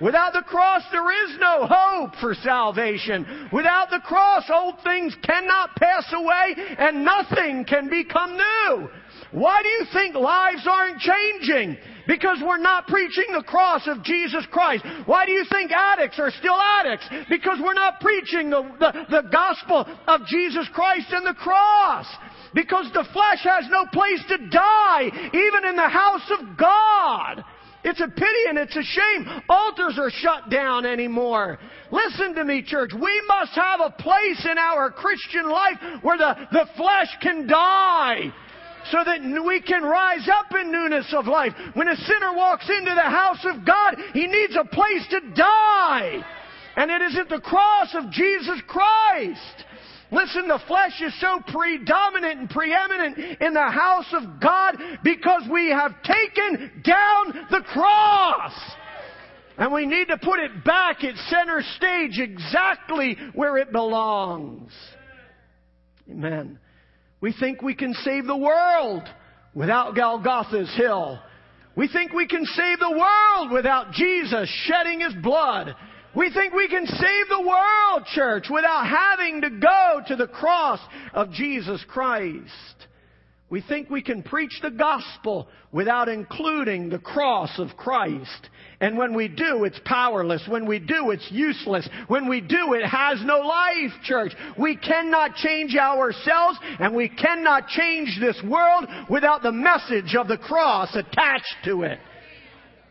Without 0.00 0.32
the 0.32 0.42
cross, 0.42 0.82
there 0.92 1.10
is 1.24 1.38
no 1.38 1.66
hope 1.68 2.14
for 2.20 2.34
salvation. 2.34 3.48
Without 3.52 3.90
the 3.90 4.00
cross, 4.00 4.44
old 4.52 4.76
things 4.84 5.16
cannot 5.22 5.74
pass 5.76 6.12
away 6.12 6.54
and 6.78 7.04
nothing 7.04 7.64
can 7.64 7.88
become 7.88 8.36
new. 8.36 8.88
Why 9.32 9.62
do 9.62 9.68
you 9.68 9.84
think 9.92 10.14
lives 10.14 10.66
aren't 10.68 11.00
changing? 11.00 11.78
Because 12.06 12.38
we're 12.44 12.58
not 12.58 12.86
preaching 12.86 13.26
the 13.32 13.42
cross 13.42 13.86
of 13.86 14.04
Jesus 14.04 14.46
Christ. 14.50 14.84
Why 15.06 15.26
do 15.26 15.32
you 15.32 15.44
think 15.50 15.72
addicts 15.72 16.18
are 16.18 16.30
still 16.30 16.58
addicts? 16.60 17.08
Because 17.28 17.58
we're 17.60 17.74
not 17.74 18.00
preaching 18.00 18.50
the, 18.50 18.62
the, 18.78 19.22
the 19.22 19.28
gospel 19.30 19.86
of 20.06 20.26
Jesus 20.26 20.68
Christ 20.72 21.06
and 21.10 21.26
the 21.26 21.34
cross. 21.34 22.06
Because 22.54 22.86
the 22.92 23.06
flesh 23.12 23.42
has 23.42 23.64
no 23.70 23.86
place 23.92 24.22
to 24.28 24.48
die, 24.48 25.10
even 25.34 25.68
in 25.68 25.76
the 25.76 25.88
house 25.88 26.30
of 26.38 26.56
God. 26.56 27.44
It's 27.86 28.00
a 28.00 28.08
pity 28.08 28.42
and 28.48 28.58
it's 28.58 28.74
a 28.74 28.82
shame. 28.82 29.42
Altars 29.48 29.96
are 29.96 30.10
shut 30.10 30.50
down 30.50 30.84
anymore. 30.84 31.56
Listen 31.92 32.34
to 32.34 32.44
me, 32.44 32.64
church. 32.66 32.90
We 32.92 33.22
must 33.28 33.52
have 33.52 33.78
a 33.80 33.90
place 33.90 34.44
in 34.44 34.58
our 34.58 34.90
Christian 34.90 35.48
life 35.48 35.78
where 36.02 36.18
the, 36.18 36.34
the 36.50 36.66
flesh 36.76 37.16
can 37.22 37.46
die 37.46 38.32
so 38.90 38.98
that 39.04 39.20
we 39.46 39.60
can 39.60 39.84
rise 39.84 40.28
up 40.28 40.52
in 40.60 40.72
newness 40.72 41.14
of 41.16 41.26
life. 41.26 41.52
When 41.74 41.86
a 41.86 41.96
sinner 41.96 42.34
walks 42.34 42.68
into 42.68 42.92
the 42.92 43.02
house 43.02 43.44
of 43.44 43.64
God, 43.64 43.94
he 44.12 44.26
needs 44.26 44.56
a 44.56 44.64
place 44.64 45.06
to 45.10 45.20
die. 45.36 46.24
And 46.74 46.90
it 46.90 47.02
is 47.02 47.16
at 47.16 47.28
the 47.28 47.40
cross 47.40 47.94
of 47.94 48.10
Jesus 48.10 48.60
Christ. 48.66 49.64
Listen, 50.12 50.46
the 50.46 50.60
flesh 50.68 51.00
is 51.00 51.20
so 51.20 51.40
predominant 51.48 52.40
and 52.40 52.50
preeminent 52.50 53.18
in 53.40 53.54
the 53.54 53.70
house 53.70 54.12
of 54.12 54.40
God 54.40 54.76
because 55.02 55.42
we 55.50 55.70
have 55.70 56.00
taken 56.02 56.82
down 56.84 57.46
the 57.50 57.62
cross. 57.72 58.52
And 59.58 59.72
we 59.72 59.86
need 59.86 60.08
to 60.08 60.18
put 60.18 60.38
it 60.38 60.64
back 60.64 61.02
at 61.02 61.16
center 61.28 61.62
stage 61.76 62.18
exactly 62.18 63.16
where 63.34 63.56
it 63.56 63.72
belongs. 63.72 64.70
Amen. 66.10 66.58
We 67.20 67.32
think 67.32 67.62
we 67.62 67.74
can 67.74 67.94
save 67.94 68.26
the 68.26 68.36
world 68.36 69.02
without 69.54 69.96
Golgotha's 69.96 70.72
hill. 70.76 71.18
We 71.74 71.88
think 71.88 72.12
we 72.12 72.26
can 72.26 72.44
save 72.44 72.78
the 72.78 72.90
world 72.90 73.50
without 73.50 73.92
Jesus 73.92 74.48
shedding 74.66 75.00
his 75.00 75.14
blood. 75.22 75.74
We 76.16 76.30
think 76.30 76.54
we 76.54 76.68
can 76.68 76.86
save 76.86 77.28
the 77.28 77.46
world, 77.46 78.06
church, 78.14 78.46
without 78.50 78.86
having 78.86 79.42
to 79.42 79.50
go 79.50 80.00
to 80.08 80.16
the 80.16 80.26
cross 80.26 80.80
of 81.12 81.30
Jesus 81.30 81.84
Christ. 81.86 82.86
We 83.50 83.60
think 83.60 83.90
we 83.90 84.02
can 84.02 84.22
preach 84.22 84.58
the 84.62 84.70
gospel 84.70 85.46
without 85.72 86.08
including 86.08 86.88
the 86.88 86.98
cross 86.98 87.58
of 87.58 87.76
Christ. 87.76 88.48
And 88.80 88.96
when 88.96 89.14
we 89.14 89.28
do, 89.28 89.64
it's 89.64 89.78
powerless. 89.84 90.42
When 90.48 90.66
we 90.66 90.78
do, 90.78 91.10
it's 91.10 91.30
useless. 91.30 91.88
When 92.08 92.28
we 92.28 92.40
do, 92.40 92.72
it 92.72 92.86
has 92.86 93.22
no 93.22 93.40
life, 93.40 93.92
church. 94.02 94.32
We 94.58 94.76
cannot 94.76 95.36
change 95.36 95.76
ourselves 95.76 96.58
and 96.80 96.94
we 96.94 97.10
cannot 97.10 97.68
change 97.68 98.18
this 98.18 98.40
world 98.42 98.86
without 99.10 99.42
the 99.42 99.52
message 99.52 100.16
of 100.18 100.28
the 100.28 100.38
cross 100.38 100.96
attached 100.96 101.56
to 101.66 101.82
it. 101.82 101.98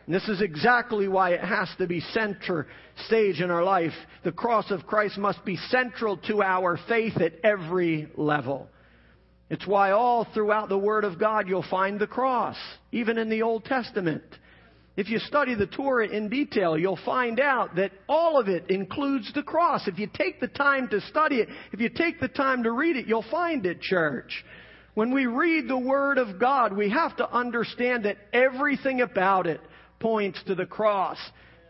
And 0.05 0.13
this 0.13 0.29
is 0.29 0.41
exactly 0.41 1.07
why 1.07 1.31
it 1.31 1.43
has 1.43 1.67
to 1.79 1.87
be 1.87 1.99
center 1.99 2.67
stage 3.07 3.41
in 3.41 3.51
our 3.51 3.63
life. 3.63 3.93
The 4.23 4.31
cross 4.31 4.71
of 4.71 4.87
Christ 4.87 5.17
must 5.17 5.43
be 5.45 5.57
central 5.69 6.17
to 6.27 6.41
our 6.41 6.79
faith 6.87 7.17
at 7.17 7.33
every 7.43 8.09
level. 8.15 8.67
It's 9.49 9.67
why 9.67 9.91
all 9.91 10.27
throughout 10.33 10.69
the 10.69 10.77
Word 10.77 11.03
of 11.03 11.19
God 11.19 11.47
you'll 11.47 11.65
find 11.69 11.99
the 11.99 12.07
cross, 12.07 12.57
even 12.91 13.17
in 13.17 13.29
the 13.29 13.43
Old 13.43 13.65
Testament. 13.65 14.23
If 14.97 15.09
you 15.09 15.19
study 15.19 15.55
the 15.55 15.67
Torah 15.67 16.07
in 16.07 16.29
detail, 16.29 16.77
you'll 16.77 16.99
find 17.05 17.39
out 17.39 17.75
that 17.75 17.91
all 18.07 18.39
of 18.39 18.47
it 18.47 18.71
includes 18.71 19.31
the 19.33 19.43
cross. 19.43 19.87
If 19.87 19.99
you 19.99 20.07
take 20.11 20.39
the 20.39 20.47
time 20.47 20.87
to 20.87 21.01
study 21.01 21.37
it, 21.37 21.49
if 21.73 21.81
you 21.81 21.89
take 21.89 22.19
the 22.19 22.29
time 22.29 22.63
to 22.63 22.71
read 22.71 22.95
it, 22.95 23.05
you'll 23.05 23.25
find 23.29 23.65
it, 23.65 23.81
church. 23.81 24.43
When 24.93 25.13
we 25.13 25.25
read 25.25 25.67
the 25.67 25.77
Word 25.77 26.17
of 26.17 26.39
God, 26.39 26.75
we 26.75 26.89
have 26.89 27.17
to 27.17 27.29
understand 27.29 28.05
that 28.05 28.17
everything 28.31 29.01
about 29.01 29.45
it 29.45 29.59
points 29.99 30.41
to 30.47 30.55
the 30.55 30.65
cross 30.65 31.17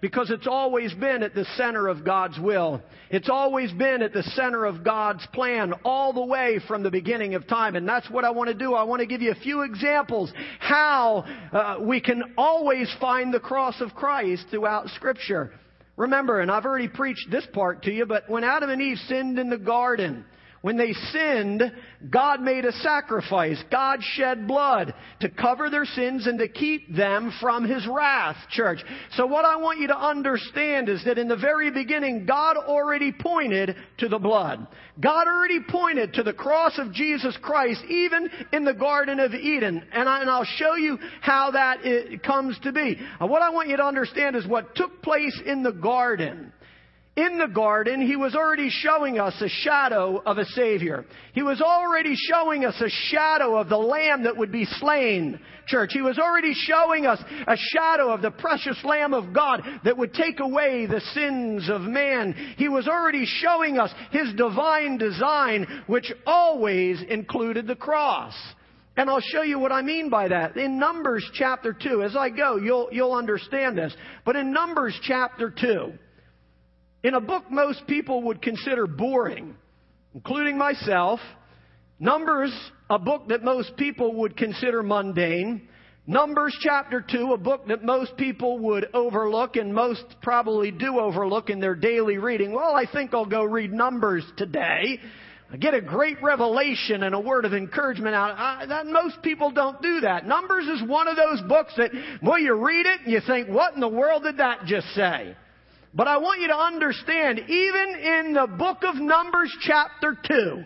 because 0.01 0.29
it's 0.29 0.47
always 0.47 0.93
been 0.93 1.23
at 1.23 1.33
the 1.33 1.45
center 1.57 1.87
of 1.87 2.03
God's 2.03 2.39
will. 2.39 2.81
It's 3.09 3.29
always 3.29 3.71
been 3.71 4.01
at 4.01 4.13
the 4.13 4.23
center 4.23 4.65
of 4.65 4.83
God's 4.83 5.25
plan 5.33 5.73
all 5.83 6.13
the 6.13 6.25
way 6.25 6.59
from 6.67 6.83
the 6.83 6.91
beginning 6.91 7.35
of 7.35 7.47
time. 7.47 7.75
And 7.75 7.87
that's 7.87 8.09
what 8.09 8.25
I 8.25 8.31
want 8.31 8.49
to 8.49 8.53
do. 8.53 8.73
I 8.73 8.83
want 8.83 8.99
to 8.99 9.05
give 9.05 9.21
you 9.21 9.31
a 9.31 9.35
few 9.35 9.61
examples 9.61 10.31
how 10.59 11.25
uh, 11.51 11.77
we 11.81 12.01
can 12.01 12.35
always 12.37 12.93
find 12.99 13.33
the 13.33 13.39
cross 13.39 13.79
of 13.81 13.93
Christ 13.95 14.45
throughout 14.51 14.89
Scripture. 14.89 15.51
Remember, 15.97 16.41
and 16.41 16.51
I've 16.51 16.65
already 16.65 16.89
preached 16.89 17.31
this 17.31 17.47
part 17.53 17.83
to 17.83 17.91
you, 17.91 18.05
but 18.05 18.29
when 18.29 18.43
Adam 18.43 18.69
and 18.69 18.81
Eve 18.81 18.97
sinned 19.07 19.39
in 19.39 19.49
the 19.49 19.57
garden, 19.57 20.25
when 20.65 20.77
they 20.77 20.93
sinned, 21.11 21.61
God 22.09 22.41
made 22.41 22.65
a 22.65 22.71
sacrifice. 22.71 23.63
God 23.69 23.99
shed 24.01 24.47
blood 24.47 24.95
to 25.19 25.29
cover 25.29 25.69
their 25.69 25.85
sins 25.85 26.25
and 26.25 26.39
to 26.39 26.47
keep 26.47 26.91
them 26.91 27.31
from 27.39 27.69
His 27.69 27.85
wrath, 27.87 28.35
church. 28.49 28.79
So 29.11 29.27
what 29.27 29.45
I 29.45 29.57
want 29.57 29.79
you 29.79 29.85
to 29.89 29.95
understand 29.95 30.89
is 30.89 31.05
that 31.05 31.19
in 31.19 31.27
the 31.27 31.37
very 31.37 31.69
beginning, 31.69 32.25
God 32.25 32.57
already 32.57 33.11
pointed 33.11 33.75
to 33.99 34.07
the 34.07 34.17
blood. 34.17 34.65
God 34.99 35.27
already 35.27 35.59
pointed 35.69 36.13
to 36.13 36.23
the 36.23 36.33
cross 36.33 36.79
of 36.79 36.91
Jesus 36.91 37.37
Christ, 37.43 37.83
even 37.87 38.27
in 38.51 38.65
the 38.65 38.73
Garden 38.73 39.19
of 39.19 39.35
Eden. 39.35 39.83
And, 39.91 40.09
I, 40.09 40.25
will 40.25 40.45
show 40.45 40.73
you 40.73 40.97
how 41.21 41.51
that 41.51 41.85
uh, 41.85 42.17
comes 42.25 42.57
to 42.63 42.71
be. 42.71 42.97
Uh, 43.21 43.27
what 43.27 43.43
I 43.43 43.51
want 43.51 43.69
you 43.69 43.77
to 43.77 43.85
understand 43.85 44.35
is 44.35 44.47
what 44.47 44.75
took 44.75 45.03
place 45.03 45.39
in 45.45 45.61
the 45.61 45.73
garden 45.73 46.51
in 47.15 47.37
the 47.37 47.47
garden, 47.47 48.05
he 48.05 48.17
was 48.17 48.35
already 48.35 48.69
showing 48.69 49.19
us 49.19 49.33
a 49.41 49.47
shadow 49.47 50.21
of 50.25 50.37
a 50.37 50.45
Savior. 50.47 51.05
He 51.33 51.43
was 51.43 51.61
already 51.61 52.13
showing 52.13 52.65
us 52.65 52.75
a 52.81 52.89
shadow 52.89 53.55
of 53.57 53.69
the 53.69 53.77
Lamb 53.77 54.23
that 54.23 54.35
would 54.35 54.51
be 54.51 54.65
slain, 54.65 55.39
church. 55.65 55.91
He 55.93 56.01
was 56.01 56.19
already 56.19 56.53
showing 56.53 57.05
us 57.05 57.23
a 57.47 57.55
shadow 57.55 58.11
of 58.11 58.21
the 58.21 58.31
precious 58.31 58.77
Lamb 58.83 59.13
of 59.13 59.33
God 59.33 59.63
that 59.85 59.97
would 59.97 60.13
take 60.13 60.41
away 60.41 60.87
the 60.87 60.99
sins 61.13 61.69
of 61.69 61.81
man. 61.81 62.33
He 62.57 62.67
was 62.67 62.85
already 62.85 63.25
showing 63.25 63.79
us 63.79 63.93
His 64.11 64.33
divine 64.33 64.97
design, 64.97 65.83
which 65.87 66.11
always 66.25 67.01
included 67.07 67.65
the 67.65 67.77
cross. 67.77 68.33
And 68.97 69.09
I'll 69.09 69.21
show 69.21 69.41
you 69.41 69.57
what 69.57 69.71
I 69.71 69.81
mean 69.81 70.09
by 70.09 70.27
that. 70.27 70.57
In 70.57 70.79
Numbers 70.79 71.29
chapter 71.33 71.71
2, 71.73 72.03
as 72.03 72.15
I 72.17 72.29
go, 72.29 72.57
you'll, 72.57 72.89
you'll 72.91 73.13
understand 73.13 73.77
this. 73.77 73.95
But 74.25 74.35
in 74.35 74.51
Numbers 74.51 74.97
chapter 75.01 75.49
2, 75.49 75.93
in 77.05 77.13
a 77.13 77.21
book 77.21 77.51
most 77.51 77.85
people 77.85 78.23
would 78.23 78.41
consider 78.41 78.87
boring, 78.87 79.55
including 80.15 80.57
myself. 80.57 81.19
Numbers, 81.99 82.51
a 82.89 82.97
book 82.97 83.27
that 83.29 83.43
most 83.43 83.77
people 83.77 84.15
would 84.15 84.35
consider 84.35 84.81
mundane. 84.81 85.67
Numbers 86.07 86.57
chapter 86.61 87.05
2, 87.07 87.33
a 87.33 87.37
book 87.37 87.67
that 87.67 87.83
most 87.83 88.17
people 88.17 88.57
would 88.57 88.87
overlook 88.95 89.55
and 89.55 89.71
most 89.71 90.03
probably 90.23 90.71
do 90.71 90.99
overlook 90.99 91.51
in 91.51 91.59
their 91.59 91.75
daily 91.75 92.17
reading. 92.17 92.51
Well, 92.53 92.75
I 92.75 92.85
think 92.91 93.13
I'll 93.13 93.27
go 93.27 93.43
read 93.43 93.71
Numbers 93.71 94.25
today. 94.35 94.99
I 95.51 95.57
get 95.57 95.75
a 95.75 95.81
great 95.81 96.23
revelation 96.23 97.03
and 97.03 97.13
a 97.13 97.19
word 97.19 97.45
of 97.45 97.53
encouragement 97.53 98.15
out. 98.15 98.35
I, 98.35 98.65
that 98.65 98.87
most 98.87 99.21
people 99.21 99.51
don't 99.51 99.79
do 99.79 99.99
that. 100.01 100.25
Numbers 100.25 100.65
is 100.65 100.89
one 100.89 101.07
of 101.07 101.15
those 101.15 101.41
books 101.47 101.73
that, 101.77 101.91
well, 102.23 102.39
you 102.39 102.55
read 102.55 102.87
it 102.87 103.01
and 103.03 103.11
you 103.11 103.19
think, 103.27 103.47
what 103.47 103.75
in 103.75 103.79
the 103.79 103.87
world 103.87 104.23
did 104.23 104.37
that 104.37 104.65
just 104.65 104.87
say? 104.95 105.35
But 105.95 106.09
I 106.09 106.17
want 106.17 106.41
you 106.41 106.47
to 106.49 106.57
understand, 106.57 107.39
even 107.39 107.95
in 107.95 108.33
the 108.33 108.47
book 108.47 108.83
of 108.83 108.95
Numbers 108.95 109.55
chapter 109.61 110.17
2, 110.27 110.63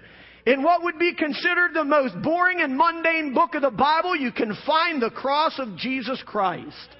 in 0.48 0.64
what 0.64 0.82
would 0.82 0.98
be 0.98 1.14
considered 1.14 1.76
the 1.76 1.84
most 1.84 2.20
boring 2.24 2.62
and 2.62 2.76
mundane 2.76 3.36
book 3.36 3.54
of 3.54 3.62
the 3.62 3.70
Bible, 3.70 4.16
you 4.16 4.32
can 4.32 4.58
find 4.66 5.00
the 5.00 5.12
cross 5.12 5.60
of 5.60 5.78
Jesus 5.78 6.20
Christ. 6.26 6.96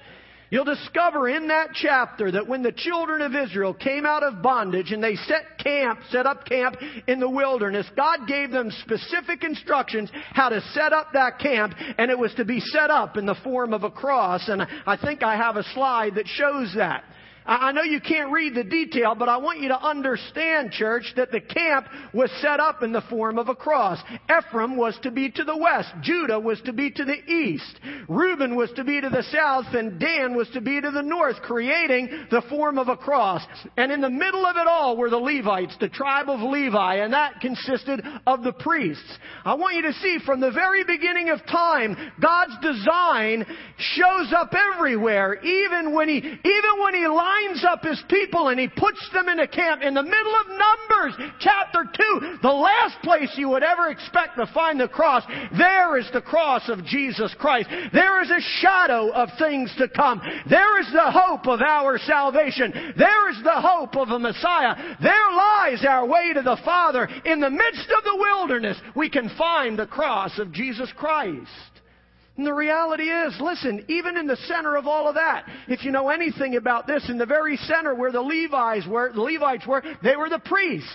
You'll 0.50 0.64
discover 0.64 1.28
in 1.28 1.48
that 1.48 1.70
chapter 1.74 2.30
that 2.30 2.46
when 2.46 2.62
the 2.62 2.72
children 2.72 3.20
of 3.20 3.34
Israel 3.34 3.74
came 3.74 4.06
out 4.06 4.22
of 4.22 4.42
bondage 4.42 4.92
and 4.92 5.02
they 5.02 5.16
set 5.16 5.58
camp, 5.58 6.00
set 6.10 6.26
up 6.26 6.44
camp 6.44 6.76
in 7.08 7.18
the 7.18 7.30
wilderness, 7.30 7.86
God 7.96 8.28
gave 8.28 8.52
them 8.52 8.70
specific 8.82 9.42
instructions 9.42 10.08
how 10.32 10.50
to 10.50 10.60
set 10.72 10.92
up 10.92 11.08
that 11.14 11.40
camp, 11.40 11.74
and 11.98 12.12
it 12.12 12.18
was 12.18 12.34
to 12.34 12.44
be 12.44 12.60
set 12.60 12.90
up 12.90 13.16
in 13.16 13.26
the 13.26 13.36
form 13.42 13.72
of 13.72 13.82
a 13.82 13.90
cross. 13.90 14.48
And 14.48 14.62
I 14.86 14.96
think 14.96 15.24
I 15.24 15.36
have 15.36 15.56
a 15.56 15.64
slide 15.74 16.14
that 16.14 16.28
shows 16.28 16.72
that. 16.76 17.02
I 17.50 17.72
know 17.72 17.82
you 17.82 18.00
can't 18.00 18.30
read 18.30 18.54
the 18.54 18.62
detail, 18.62 19.16
but 19.16 19.28
I 19.28 19.36
want 19.38 19.58
you 19.58 19.70
to 19.70 19.84
understand, 19.84 20.70
church, 20.70 21.12
that 21.16 21.32
the 21.32 21.40
camp 21.40 21.88
was 22.14 22.30
set 22.40 22.60
up 22.60 22.84
in 22.84 22.92
the 22.92 23.00
form 23.10 23.40
of 23.40 23.48
a 23.48 23.56
cross. 23.56 23.98
Ephraim 24.30 24.76
was 24.76 24.96
to 25.02 25.10
be 25.10 25.32
to 25.32 25.42
the 25.42 25.56
west. 25.56 25.88
Judah 26.00 26.38
was 26.38 26.60
to 26.60 26.72
be 26.72 26.92
to 26.92 27.04
the 27.04 27.18
east. 27.28 27.80
Reuben 28.08 28.54
was 28.54 28.70
to 28.76 28.84
be 28.84 29.00
to 29.00 29.10
the 29.10 29.24
south, 29.32 29.66
and 29.74 29.98
Dan 29.98 30.36
was 30.36 30.48
to 30.50 30.60
be 30.60 30.80
to 30.80 30.92
the 30.92 31.02
north, 31.02 31.42
creating 31.42 32.26
the 32.30 32.42
form 32.48 32.78
of 32.78 32.86
a 32.86 32.96
cross. 32.96 33.42
And 33.76 33.90
in 33.90 34.00
the 34.00 34.08
middle 34.08 34.46
of 34.46 34.56
it 34.56 34.68
all 34.68 34.96
were 34.96 35.10
the 35.10 35.16
Levites, 35.16 35.76
the 35.80 35.88
tribe 35.88 36.30
of 36.30 36.38
Levi, 36.38 36.98
and 36.98 37.12
that 37.12 37.40
consisted 37.40 38.00
of 38.28 38.44
the 38.44 38.52
priests. 38.52 39.18
I 39.44 39.54
want 39.54 39.74
you 39.74 39.82
to 39.82 39.92
see 39.94 40.18
from 40.24 40.38
the 40.38 40.52
very 40.52 40.84
beginning 40.84 41.30
of 41.30 41.44
time, 41.46 41.96
God's 42.22 42.54
design 42.62 43.44
shows 43.76 44.32
up 44.36 44.54
everywhere, 44.54 45.42
even 45.42 45.92
when 45.94 46.08
he, 46.08 46.18
even 46.18 46.80
when 46.80 46.94
he 46.94 47.08
lines 47.08 47.39
up 47.64 47.84
his 47.84 48.02
people 48.08 48.48
and 48.48 48.58
he 48.58 48.68
puts 48.68 49.08
them 49.12 49.28
in 49.28 49.40
a 49.40 49.48
camp 49.48 49.82
in 49.82 49.94
the 49.94 50.02
middle 50.02 50.34
of 50.40 50.46
Numbers 50.48 51.32
chapter 51.40 51.84
2, 51.84 52.38
the 52.42 52.48
last 52.48 53.00
place 53.02 53.30
you 53.36 53.48
would 53.48 53.62
ever 53.62 53.88
expect 53.88 54.36
to 54.36 54.46
find 54.52 54.80
the 54.80 54.88
cross, 54.88 55.24
there 55.56 55.98
is 55.98 56.08
the 56.12 56.20
cross 56.20 56.68
of 56.68 56.84
Jesus 56.84 57.34
Christ. 57.38 57.68
There 57.92 58.22
is 58.22 58.30
a 58.30 58.40
shadow 58.60 59.10
of 59.12 59.28
things 59.38 59.74
to 59.78 59.88
come. 59.88 60.20
There 60.48 60.80
is 60.80 60.86
the 60.92 61.10
hope 61.10 61.46
of 61.46 61.60
our 61.60 61.98
salvation. 61.98 62.72
There 62.96 63.30
is 63.30 63.42
the 63.42 63.60
hope 63.60 63.96
of 63.96 64.08
a 64.08 64.18
Messiah. 64.18 64.96
There 65.02 65.32
lies 65.32 65.84
our 65.88 66.06
way 66.06 66.32
to 66.34 66.42
the 66.42 66.60
Father. 66.64 67.08
In 67.24 67.40
the 67.40 67.50
midst 67.50 67.90
of 67.96 68.04
the 68.04 68.16
wilderness, 68.16 68.78
we 68.94 69.10
can 69.10 69.30
find 69.36 69.78
the 69.78 69.86
cross 69.86 70.38
of 70.38 70.52
Jesus 70.52 70.92
Christ. 70.96 71.48
And 72.40 72.46
the 72.46 72.54
reality 72.54 73.02
is, 73.02 73.38
listen, 73.38 73.84
even 73.88 74.16
in 74.16 74.26
the 74.26 74.38
center 74.48 74.74
of 74.74 74.86
all 74.86 75.06
of 75.06 75.16
that, 75.16 75.44
if 75.68 75.84
you 75.84 75.90
know 75.90 76.08
anything 76.08 76.56
about 76.56 76.86
this, 76.86 77.06
in 77.10 77.18
the 77.18 77.26
very 77.26 77.58
center 77.58 77.94
where 77.94 78.10
the 78.10 78.22
Levites 78.22 78.86
were, 78.86 79.12
the 79.12 79.20
Levites 79.20 79.66
were, 79.66 79.82
they 80.02 80.16
were 80.16 80.30
the 80.30 80.38
priests. 80.38 80.88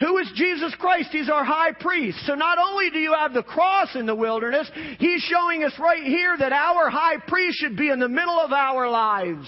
Who 0.00 0.16
is 0.16 0.32
Jesus 0.34 0.74
Christ? 0.78 1.10
He's 1.12 1.28
our 1.28 1.44
high 1.44 1.72
priest. 1.72 2.24
So 2.24 2.34
not 2.36 2.56
only 2.56 2.88
do 2.88 2.98
you 2.98 3.12
have 3.12 3.34
the 3.34 3.42
cross 3.42 3.96
in 3.96 4.06
the 4.06 4.14
wilderness, 4.14 4.70
he's 4.98 5.20
showing 5.24 5.62
us 5.62 5.74
right 5.78 6.02
here 6.02 6.34
that 6.38 6.54
our 6.54 6.88
high 6.88 7.18
priest 7.18 7.58
should 7.58 7.76
be 7.76 7.90
in 7.90 7.98
the 7.98 8.08
middle 8.08 8.40
of 8.40 8.50
our 8.50 8.88
lives. 8.88 9.46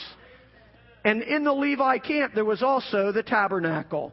And 1.07 1.23
in 1.23 1.43
the 1.43 1.55
Levi 1.55 2.01
camp, 2.01 2.35
there 2.35 2.45
was 2.45 2.63
also 2.63 3.13
the 3.13 3.23
tabernacle. 3.23 4.13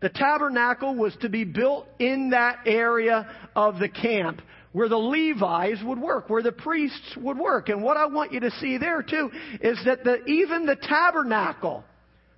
The 0.00 0.08
tabernacle 0.08 0.94
was 0.94 1.14
to 1.20 1.28
be 1.28 1.44
built 1.44 1.86
in 1.98 2.30
that 2.30 2.60
area 2.64 3.28
of 3.54 3.78
the 3.78 3.90
camp 3.90 4.40
where 4.74 4.88
the 4.88 4.96
Levites 4.96 5.80
would 5.84 6.00
work, 6.00 6.28
where 6.28 6.42
the 6.42 6.50
priests 6.50 7.16
would 7.16 7.38
work. 7.38 7.68
And 7.68 7.80
what 7.80 7.96
I 7.96 8.06
want 8.06 8.32
you 8.32 8.40
to 8.40 8.50
see 8.60 8.76
there 8.76 9.02
too 9.02 9.30
is 9.60 9.78
that 9.84 10.02
the, 10.02 10.24
even 10.24 10.66
the 10.66 10.74
tabernacle 10.74 11.84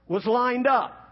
was 0.07 0.27
lined 0.27 0.67
up 0.67 1.06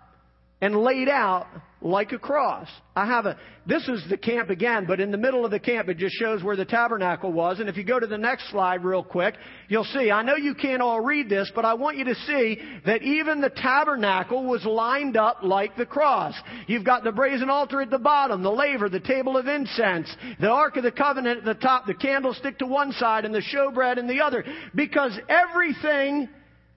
and 0.65 0.83
laid 0.83 1.11
out 1.11 1.47
like 1.83 2.13
a 2.13 2.19
cross. 2.19 2.67
I 2.97 3.05
have 3.05 3.27
a, 3.27 3.37
this 3.67 3.87
is 3.87 4.03
the 4.09 4.17
camp 4.17 4.49
again, 4.49 4.87
but 4.89 4.99
in 4.99 5.11
the 5.11 5.19
middle 5.19 5.45
of 5.45 5.51
the 5.51 5.61
camp 5.61 5.91
it 5.91 5.99
just 5.99 6.15
shows 6.15 6.43
where 6.43 6.57
the 6.57 6.65
tabernacle 6.65 7.31
was. 7.31 7.61
And 7.61 7.69
if 7.69 7.77
you 7.77 7.85
go 7.85 8.01
to 8.01 8.07
the 8.07 8.17
next 8.17 8.51
slide 8.51 8.83
real 8.83 9.05
quick, 9.05 9.35
you'll 9.69 9.85
see, 9.85 10.11
I 10.11 10.23
know 10.23 10.37
you 10.37 10.55
can't 10.55 10.81
all 10.81 11.03
read 11.03 11.29
this, 11.29 11.53
but 11.55 11.67
I 11.67 11.75
want 11.75 11.99
you 11.99 12.05
to 12.05 12.15
see 12.15 12.59
that 12.87 13.03
even 13.03 13.43
the 13.43 13.51
tabernacle 13.51 14.47
was 14.47 14.65
lined 14.65 15.19
up 15.19 15.43
like 15.43 15.77
the 15.77 15.85
cross. 15.85 16.35
You've 16.67 16.87
got 16.87 17.05
the 17.05 17.13
brazen 17.13 17.51
altar 17.51 17.83
at 17.83 17.91
the 17.91 17.99
bottom, 17.99 18.43
the 18.43 18.51
laver, 18.51 18.89
the 18.89 19.01
table 19.01 19.37
of 19.37 19.47
incense, 19.47 20.17
the 20.41 20.49
ark 20.49 20.79
of 20.79 20.83
the 20.83 20.93
covenant 20.93 21.41
at 21.41 21.45
the 21.45 21.61
top, 21.61 21.85
the 21.85 21.93
candlestick 21.93 22.59
to 22.61 22.67
one 22.67 22.93
side, 22.93 23.27
and 23.27 23.35
the 23.35 23.43
showbread 23.55 23.99
in 23.99 24.07
the 24.07 24.23
other. 24.23 24.47
Because 24.75 25.13
everything 25.29 26.31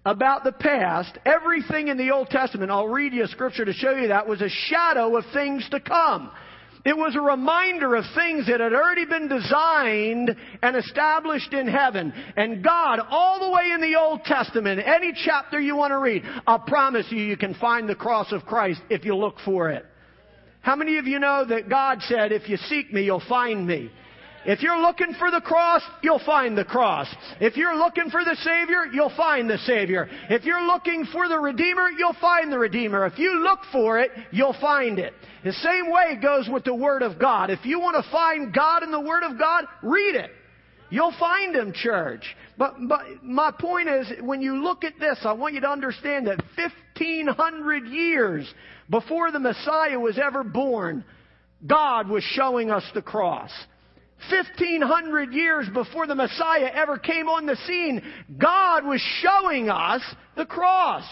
about 0.08 0.46
the 0.46 0.54
past, 0.54 1.18
everything 1.26 1.90
in 1.90 1.98
the 1.98 2.12
Old 2.12 2.30
Testament, 2.30 2.72
I'll 2.72 2.88
read 2.88 3.12
you 3.12 3.26
a 3.26 3.28
scripture 3.28 3.66
to 3.66 3.74
show 3.74 3.92
you 3.92 4.08
that, 4.08 4.26
was 4.26 4.42
a 4.42 4.48
shadow 4.48 5.18
of 5.18 5.26
things 5.34 5.68
to 5.72 5.82
come. 5.82 6.32
It 6.86 6.96
was 6.96 7.14
a 7.18 7.22
reminder 7.22 7.94
of 7.94 8.06
things 8.16 8.48
that 8.48 8.62
had 8.62 8.72
already 8.72 9.04
been 9.04 9.28
designed 9.28 10.34
and 10.64 10.78
established 10.78 11.52
in 11.52 11.68
heaven. 11.68 12.14
And 12.38 12.64
God, 12.64 13.02
all 13.10 13.42
the 13.42 13.52
way 13.52 13.72
in 13.74 13.82
the 13.82 14.00
Old 14.00 14.24
Testament, 14.24 14.80
any 14.80 15.12
chapter 15.26 15.60
you 15.60 15.76
want 15.76 15.92
to 15.92 16.00
read, 16.00 16.24
I'll 16.48 16.60
promise 16.60 17.08
you, 17.10 17.22
you 17.22 17.36
can 17.36 17.56
find 17.56 17.90
the 17.90 17.96
cross 17.96 18.32
of 18.32 18.46
Christ 18.46 18.80
if 18.90 19.04
you 19.04 19.14
look 19.14 19.36
for 19.44 19.72
it. 19.72 19.86
How 20.62 20.78
many 20.78 21.00
of 21.00 21.06
you 21.06 21.20
know 21.20 21.44
that 21.50 21.68
God 21.68 22.02
said, 22.04 22.32
if 22.32 22.48
you 22.48 22.56
seek 22.56 22.94
me, 22.94 23.04
you'll 23.04 23.22
find 23.28 23.68
me? 23.68 23.92
If 24.48 24.62
you're 24.62 24.80
looking 24.80 25.14
for 25.20 25.30
the 25.30 25.42
cross, 25.42 25.82
you'll 26.02 26.24
find 26.26 26.58
the 26.58 26.64
cross. 26.64 27.14
If 27.42 27.58
you're 27.58 27.76
looking 27.76 28.10
for 28.10 28.24
the 28.24 28.38
Savior, 28.38 28.86
you'll 28.94 29.16
find 29.18 29.50
the 29.50 29.58
Savior. 29.58 30.08
If 30.30 30.46
you're 30.46 30.66
looking 30.66 31.06
for 31.12 31.28
the 31.28 31.38
Redeemer, 31.38 31.90
you'll 31.90 32.16
find 32.22 32.50
the 32.50 32.58
Redeemer. 32.58 33.06
If 33.06 33.20
you 33.20 33.44
look 33.44 33.60
for 33.74 34.00
it, 34.00 34.10
you'll 34.32 34.56
find 34.62 35.00
it. 35.00 35.14
The 35.44 35.52
same 35.52 35.92
way 35.92 36.18
goes 36.22 36.48
with 36.50 36.64
the 36.64 36.74
Word 36.74 37.02
of 37.02 37.20
God. 37.20 37.50
If 37.50 37.66
you 37.66 37.82
want 37.82 38.02
to 38.02 38.10
find 38.10 38.54
God 38.54 38.84
in 38.84 38.92
the 38.92 39.02
Word 39.02 39.24
of 39.24 39.38
God, 39.38 39.66
read 39.84 40.16
it. 40.16 40.32
You'll 40.90 41.16
find 41.20 41.54
Him, 41.54 41.74
church. 41.74 42.24
But, 42.58 42.76
but 42.88 43.02
my 43.22 43.52
point 43.52 43.90
is, 43.90 44.08
when 44.22 44.42
you 44.42 44.64
look 44.64 44.86
at 44.86 44.98
this, 44.98 45.20
I 45.24 45.34
want 45.34 45.56
you 45.56 45.62
to 45.62 45.70
understand 45.70 46.28
that 46.28 46.42
1500 46.56 47.86
years 47.88 48.50
before 48.90 49.30
the 49.30 49.40
Messiah 49.40 50.00
was 50.00 50.18
ever 50.18 50.46
born, 50.46 51.04
God 51.66 52.08
was 52.08 52.24
showing 52.24 52.72
us 52.72 52.84
the 52.94 53.02
cross. 53.02 53.52
1500 54.30 55.34
years 55.34 55.68
before 55.74 56.08
the 56.08 56.16
Messiah 56.16 56.70
ever 56.74 56.98
came 56.98 57.28
on 57.28 57.46
the 57.46 57.56
scene, 57.68 58.02
God 58.38 58.86
was 58.86 59.02
showing 59.22 59.70
us 59.70 60.02
the 60.36 60.46
cross. 60.46 61.04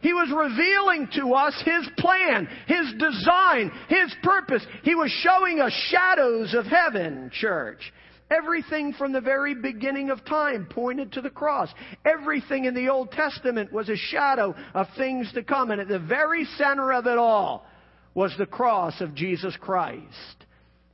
He 0.00 0.12
was 0.12 0.30
revealing 0.30 1.08
to 1.16 1.34
us 1.34 1.54
His 1.64 1.88
plan, 1.98 2.48
His 2.66 2.92
design, 2.98 3.70
His 3.88 4.14
purpose. 4.22 4.64
He 4.82 4.94
was 4.94 5.10
showing 5.22 5.60
us 5.60 5.72
shadows 5.90 6.54
of 6.54 6.66
heaven, 6.66 7.30
church. 7.32 7.92
Everything 8.30 8.92
from 8.92 9.12
the 9.12 9.20
very 9.20 9.54
beginning 9.54 10.10
of 10.10 10.24
time 10.24 10.66
pointed 10.70 11.12
to 11.12 11.20
the 11.20 11.30
cross. 11.30 11.68
Everything 12.04 12.64
in 12.64 12.74
the 12.74 12.88
Old 12.88 13.10
Testament 13.10 13.72
was 13.72 13.88
a 13.88 13.96
shadow 13.96 14.54
of 14.72 14.86
things 14.96 15.32
to 15.32 15.42
come. 15.42 15.72
And 15.72 15.80
at 15.80 15.88
the 15.88 15.98
very 15.98 16.44
center 16.56 16.92
of 16.92 17.06
it 17.06 17.18
all 17.18 17.66
was 18.14 18.32
the 18.38 18.46
cross 18.46 19.00
of 19.00 19.14
Jesus 19.14 19.56
Christ. 19.60 20.46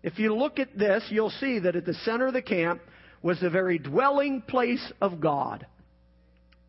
If 0.06 0.20
you 0.20 0.36
look 0.36 0.60
at 0.60 0.78
this, 0.78 1.02
you'll 1.10 1.30
see 1.30 1.58
that 1.58 1.74
at 1.74 1.84
the 1.84 1.94
center 2.04 2.28
of 2.28 2.32
the 2.32 2.40
camp 2.40 2.80
was 3.22 3.40
the 3.40 3.50
very 3.50 3.76
dwelling 3.76 4.40
place 4.40 4.92
of 5.00 5.18
God, 5.18 5.66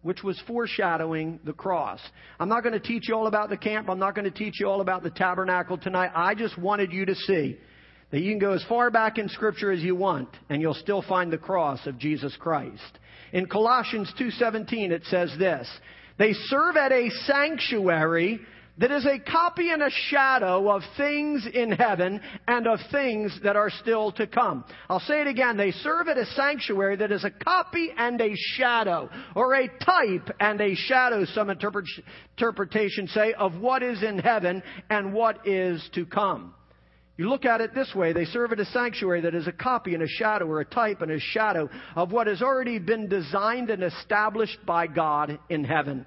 which 0.01 0.23
was 0.23 0.41
foreshadowing 0.47 1.39
the 1.43 1.53
cross. 1.53 1.99
I'm 2.39 2.49
not 2.49 2.63
going 2.63 2.73
to 2.73 2.79
teach 2.79 3.07
you 3.07 3.15
all 3.15 3.27
about 3.27 3.51
the 3.51 3.57
camp. 3.57 3.91
I'm 3.91 3.99
not 3.99 4.15
going 4.15 4.25
to 4.25 4.35
teach 4.35 4.59
you 4.59 4.67
all 4.67 4.81
about 4.81 5.03
the 5.03 5.11
tabernacle 5.11 5.77
tonight. 5.77 6.09
I 6.15 6.33
just 6.33 6.57
wanted 6.57 6.91
you 6.91 7.05
to 7.05 7.13
see 7.13 7.59
that 8.09 8.21
you 8.21 8.31
can 8.31 8.39
go 8.39 8.53
as 8.53 8.65
far 8.67 8.89
back 8.89 9.19
in 9.19 9.29
Scripture 9.29 9.71
as 9.71 9.81
you 9.81 9.95
want, 9.95 10.29
and 10.49 10.59
you'll 10.59 10.73
still 10.73 11.03
find 11.03 11.31
the 11.31 11.37
cross 11.37 11.85
of 11.85 11.99
Jesus 11.99 12.35
Christ. 12.39 12.97
In 13.33 13.45
Colossians 13.45 14.11
2.17 14.19 14.89
it 14.89 15.03
says 15.11 15.31
this, 15.37 15.69
They 16.17 16.33
serve 16.33 16.75
at 16.75 16.91
a 16.91 17.11
sanctuary 17.27 18.39
that 18.79 18.91
is 18.91 19.05
a 19.05 19.19
copy 19.19 19.71
and 19.71 19.81
a 19.81 19.89
shadow 20.09 20.69
of 20.71 20.83
things 20.97 21.47
in 21.51 21.71
heaven 21.71 22.21
and 22.47 22.67
of 22.67 22.79
things 22.91 23.37
that 23.43 23.55
are 23.55 23.69
still 23.69 24.11
to 24.13 24.27
come. 24.27 24.63
I'll 24.89 24.99
say 24.99 25.21
it 25.21 25.27
again. 25.27 25.57
They 25.57 25.71
serve 25.71 26.07
at 26.07 26.17
a 26.17 26.25
sanctuary 26.27 26.97
that 26.97 27.11
is 27.11 27.23
a 27.23 27.31
copy 27.31 27.91
and 27.97 28.21
a 28.21 28.33
shadow, 28.55 29.09
or 29.35 29.55
a 29.55 29.67
type 29.67 30.29
and 30.39 30.61
a 30.61 30.75
shadow, 30.75 31.25
some 31.25 31.49
interpretations 31.49 33.11
say, 33.13 33.33
of 33.33 33.55
what 33.59 33.81
is 33.81 34.03
in 34.03 34.19
heaven 34.19 34.61
and 34.89 35.13
what 35.13 35.47
is 35.47 35.87
to 35.95 36.05
come. 36.05 36.53
You 37.17 37.29
look 37.29 37.45
at 37.45 37.61
it 37.61 37.73
this 37.73 37.95
way. 37.95 38.13
They 38.13 38.25
serve 38.25 38.51
at 38.51 38.59
a 38.59 38.65
sanctuary 38.65 39.21
that 39.21 39.33
is 39.33 39.47
a 39.47 39.51
copy 39.51 39.95
and 39.95 40.03
a 40.03 40.07
shadow 40.07 40.45
or 40.45 40.61
a 40.61 40.65
type 40.65 41.01
and 41.01 41.09
a 41.09 41.19
shadow 41.19 41.67
of 41.95 42.11
what 42.11 42.27
has 42.27 42.43
already 42.43 42.77
been 42.77 43.09
designed 43.09 43.71
and 43.71 43.81
established 43.81 44.59
by 44.67 44.85
God 44.85 45.39
in 45.49 45.63
heaven. 45.63 46.05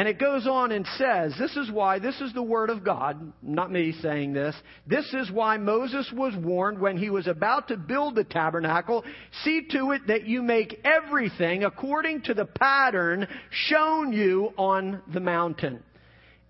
And 0.00 0.08
it 0.08 0.18
goes 0.18 0.46
on 0.46 0.72
and 0.72 0.86
says, 0.96 1.34
this 1.38 1.54
is 1.58 1.70
why, 1.70 1.98
this 1.98 2.18
is 2.22 2.32
the 2.32 2.42
word 2.42 2.70
of 2.70 2.82
God, 2.82 3.34
not 3.42 3.70
me 3.70 3.92
saying 4.00 4.32
this. 4.32 4.56
This 4.86 5.12
is 5.12 5.30
why 5.30 5.58
Moses 5.58 6.10
was 6.16 6.34
warned 6.36 6.78
when 6.78 6.96
he 6.96 7.10
was 7.10 7.26
about 7.26 7.68
to 7.68 7.76
build 7.76 8.14
the 8.14 8.24
tabernacle, 8.24 9.04
see 9.44 9.66
to 9.72 9.90
it 9.90 10.06
that 10.06 10.26
you 10.26 10.40
make 10.40 10.80
everything 10.86 11.64
according 11.64 12.22
to 12.22 12.32
the 12.32 12.46
pattern 12.46 13.28
shown 13.50 14.14
you 14.14 14.54
on 14.56 15.02
the 15.12 15.20
mountain. 15.20 15.82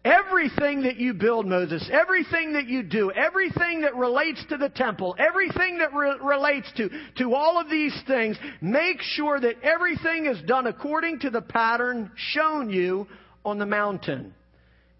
Everything 0.04 0.82
that 0.82 0.98
you 0.98 1.12
build, 1.12 1.44
Moses, 1.44 1.90
everything 1.92 2.52
that 2.52 2.68
you 2.68 2.84
do, 2.84 3.10
everything 3.10 3.80
that 3.80 3.96
relates 3.96 4.44
to 4.50 4.58
the 4.58 4.68
temple, 4.68 5.16
everything 5.18 5.78
that 5.78 5.92
re- 5.92 6.18
relates 6.22 6.70
to, 6.76 6.88
to 7.18 7.34
all 7.34 7.60
of 7.60 7.68
these 7.68 8.00
things, 8.06 8.38
make 8.60 9.00
sure 9.00 9.40
that 9.40 9.56
everything 9.64 10.26
is 10.26 10.40
done 10.46 10.68
according 10.68 11.18
to 11.18 11.30
the 11.30 11.42
pattern 11.42 12.12
shown 12.14 12.70
you 12.70 13.08
on 13.44 13.58
the 13.58 13.66
mountain. 13.66 14.34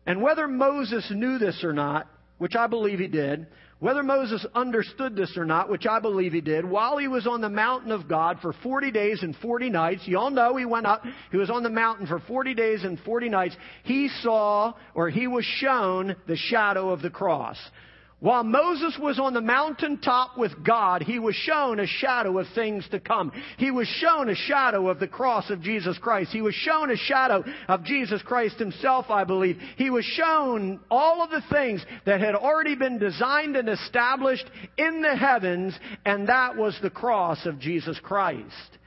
And 0.06 0.22
whether 0.22 0.48
Moses 0.48 1.10
knew 1.10 1.38
this 1.38 1.62
or 1.62 1.72
not, 1.72 2.08
which 2.38 2.56
I 2.56 2.66
believe 2.66 2.98
he 2.98 3.06
did, 3.06 3.46
whether 3.80 4.02
Moses 4.02 4.44
understood 4.54 5.16
this 5.16 5.36
or 5.38 5.46
not, 5.46 5.70
which 5.70 5.86
I 5.86 6.00
believe 6.00 6.32
he 6.32 6.42
did, 6.42 6.66
while 6.66 6.98
he 6.98 7.08
was 7.08 7.26
on 7.26 7.40
the 7.40 7.48
mountain 7.48 7.92
of 7.92 8.08
God 8.08 8.38
for 8.42 8.52
40 8.62 8.90
days 8.90 9.22
and 9.22 9.34
40 9.36 9.70
nights, 9.70 10.02
you 10.04 10.18
all 10.18 10.30
know 10.30 10.56
he 10.56 10.66
went 10.66 10.86
up, 10.86 11.02
he 11.30 11.38
was 11.38 11.48
on 11.48 11.62
the 11.62 11.70
mountain 11.70 12.06
for 12.06 12.20
40 12.20 12.54
days 12.54 12.84
and 12.84 12.98
40 13.00 13.30
nights, 13.30 13.56
he 13.84 14.08
saw, 14.22 14.74
or 14.94 15.08
he 15.08 15.26
was 15.26 15.46
shown, 15.46 16.14
the 16.26 16.36
shadow 16.36 16.90
of 16.90 17.00
the 17.00 17.08
cross. 17.08 17.56
While 18.20 18.44
Moses 18.44 18.98
was 19.00 19.18
on 19.18 19.32
the 19.32 19.40
mountaintop 19.40 20.36
with 20.36 20.62
God, 20.62 21.02
he 21.02 21.18
was 21.18 21.34
shown 21.34 21.80
a 21.80 21.86
shadow 21.86 22.38
of 22.38 22.46
things 22.54 22.86
to 22.90 23.00
come. 23.00 23.32
He 23.56 23.70
was 23.70 23.88
shown 23.88 24.28
a 24.28 24.34
shadow 24.34 24.88
of 24.88 25.00
the 25.00 25.08
cross 25.08 25.48
of 25.48 25.62
Jesus 25.62 25.96
Christ. 25.96 26.30
He 26.30 26.42
was 26.42 26.54
shown 26.54 26.90
a 26.90 26.98
shadow 26.98 27.42
of 27.66 27.82
Jesus 27.82 28.20
Christ 28.20 28.58
himself, 28.58 29.06
I 29.08 29.24
believe. 29.24 29.56
He 29.76 29.88
was 29.88 30.04
shown 30.04 30.80
all 30.90 31.22
of 31.22 31.30
the 31.30 31.42
things 31.50 31.82
that 32.04 32.20
had 32.20 32.34
already 32.34 32.74
been 32.74 32.98
designed 32.98 33.56
and 33.56 33.70
established 33.70 34.50
in 34.76 35.00
the 35.00 35.16
heavens, 35.16 35.72
and 36.04 36.28
that 36.28 36.56
was 36.56 36.78
the 36.82 36.90
cross 36.90 37.46
of 37.46 37.58
Jesus 37.58 37.98
Christ. 38.02 38.78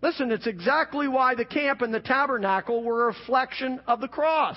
Listen, 0.00 0.32
it's 0.32 0.46
exactly 0.46 1.08
why 1.08 1.34
the 1.34 1.44
camp 1.44 1.82
and 1.82 1.92
the 1.92 2.00
tabernacle 2.00 2.82
were 2.82 3.02
a 3.02 3.06
reflection 3.06 3.80
of 3.86 4.00
the 4.00 4.08
cross. 4.08 4.56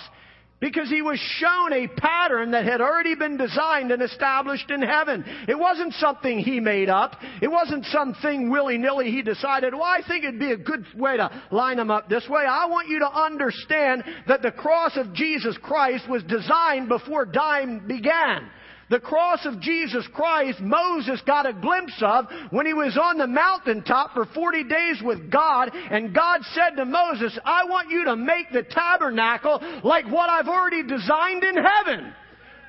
Because 0.62 0.90
he 0.90 1.02
was 1.02 1.20
shown 1.40 1.74
a 1.74 1.88
pattern 1.88 2.52
that 2.52 2.66
had 2.66 2.82
already 2.82 3.16
been 3.16 3.36
designed 3.36 3.92
and 3.92 4.02
established 4.02 4.70
in 4.70 4.84
heaven. 4.84 5.26
It 5.48 5.58
wasn't 5.58 5.94
something 5.96 6.38
he 6.38 6.60
made 6.60 6.88
up. 6.88 7.16
It 7.42 7.50
wasn't 7.50 7.84
something 7.86 8.52
willy-nilly 8.52 9.10
he 9.10 9.24
decided, 9.24 9.74
well, 9.74 9.84
I 9.84 10.02
think 10.08 10.24
it'd 10.24 10.40
be 10.40 10.52
a 10.52 10.58
good 10.58 10.86
way 10.96 11.18
to 11.18 11.32
line 11.50 11.78
them 11.78 11.90
up 11.90 12.10
this 12.10 12.28
way. 12.30 12.44
I 12.48 12.68
want 12.68 12.90
you 12.90 13.00
to 13.00 13.12
understand 13.12 14.04
that 14.28 14.44
the 14.44 14.52
cross 14.52 14.96
of 14.98 15.14
Jesus 15.14 15.58
Christ 15.64 16.08
was 16.08 16.22
designed 16.24 16.88
before 16.88 17.26
time 17.26 17.88
began. 17.88 18.48
The 18.92 19.00
cross 19.00 19.46
of 19.46 19.62
Jesus 19.62 20.06
Christ, 20.14 20.60
Moses 20.60 21.22
got 21.26 21.48
a 21.48 21.54
glimpse 21.54 21.96
of 22.02 22.26
when 22.50 22.66
he 22.66 22.74
was 22.74 23.00
on 23.02 23.18
the 23.18 23.26
mountaintop 23.26 24.14
for 24.14 24.26
40 24.26 24.66
days 24.66 25.02
with 25.02 25.32
God, 25.32 25.72
and 25.74 26.14
God 26.14 26.42
said 26.54 26.76
to 26.76 26.84
Moses, 26.84 27.40
I 27.46 27.64
want 27.64 27.90
you 27.90 28.04
to 28.04 28.18
make 28.18 28.52
the 28.52 28.64
tabernacle 28.64 29.62
like 29.86 30.12
what 30.12 30.30
I've 30.30 30.50
already 30.50 30.84
designed 30.84 31.42
in 31.42 31.56
heaven. 31.56 32.14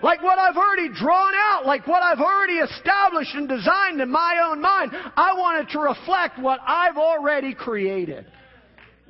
Like 0.00 0.22
what 0.22 0.38
I've 0.38 0.56
already 0.56 0.90
drawn 0.94 1.34
out, 1.34 1.66
like 1.66 1.88
what 1.88 2.04
I've 2.04 2.20
already 2.20 2.54
established 2.54 3.34
and 3.34 3.48
designed 3.48 4.00
in 4.00 4.08
my 4.08 4.48
own 4.48 4.60
mind. 4.60 4.92
I 4.94 5.32
want 5.34 5.66
it 5.66 5.72
to 5.72 5.80
reflect 5.80 6.38
what 6.38 6.60
I've 6.64 6.98
already 6.98 7.52
created. 7.52 8.26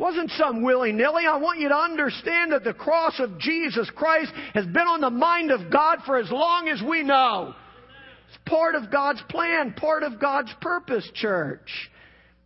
Wasn't 0.03 0.31
some 0.33 0.65
willy-nilly. 0.65 1.27
I 1.27 1.37
want 1.37 1.61
you 1.61 1.69
to 1.69 1.77
understand 1.77 2.51
that 2.51 2.65
the 2.65 2.75
cross 2.75 3.21
of 3.21 3.38
Jesus 3.38 3.88
Christ 3.95 4.33
has 4.53 4.67
been 4.67 4.88
on 4.88 5.01
the 5.01 5.11
mind 5.11 5.53
of 5.53 5.71
God 5.71 6.01
for 6.05 6.19
as 6.19 6.29
long 6.29 6.67
as 6.67 6.83
we 6.83 7.05
know. 7.05 7.55
It's 8.29 8.51
part 8.51 8.75
of 8.75 8.91
God's 8.91 9.23
plan, 9.29 9.75
part 9.75 10.03
of 10.03 10.21
God's 10.21 10.53
purpose, 10.61 11.09
church. 11.15 11.71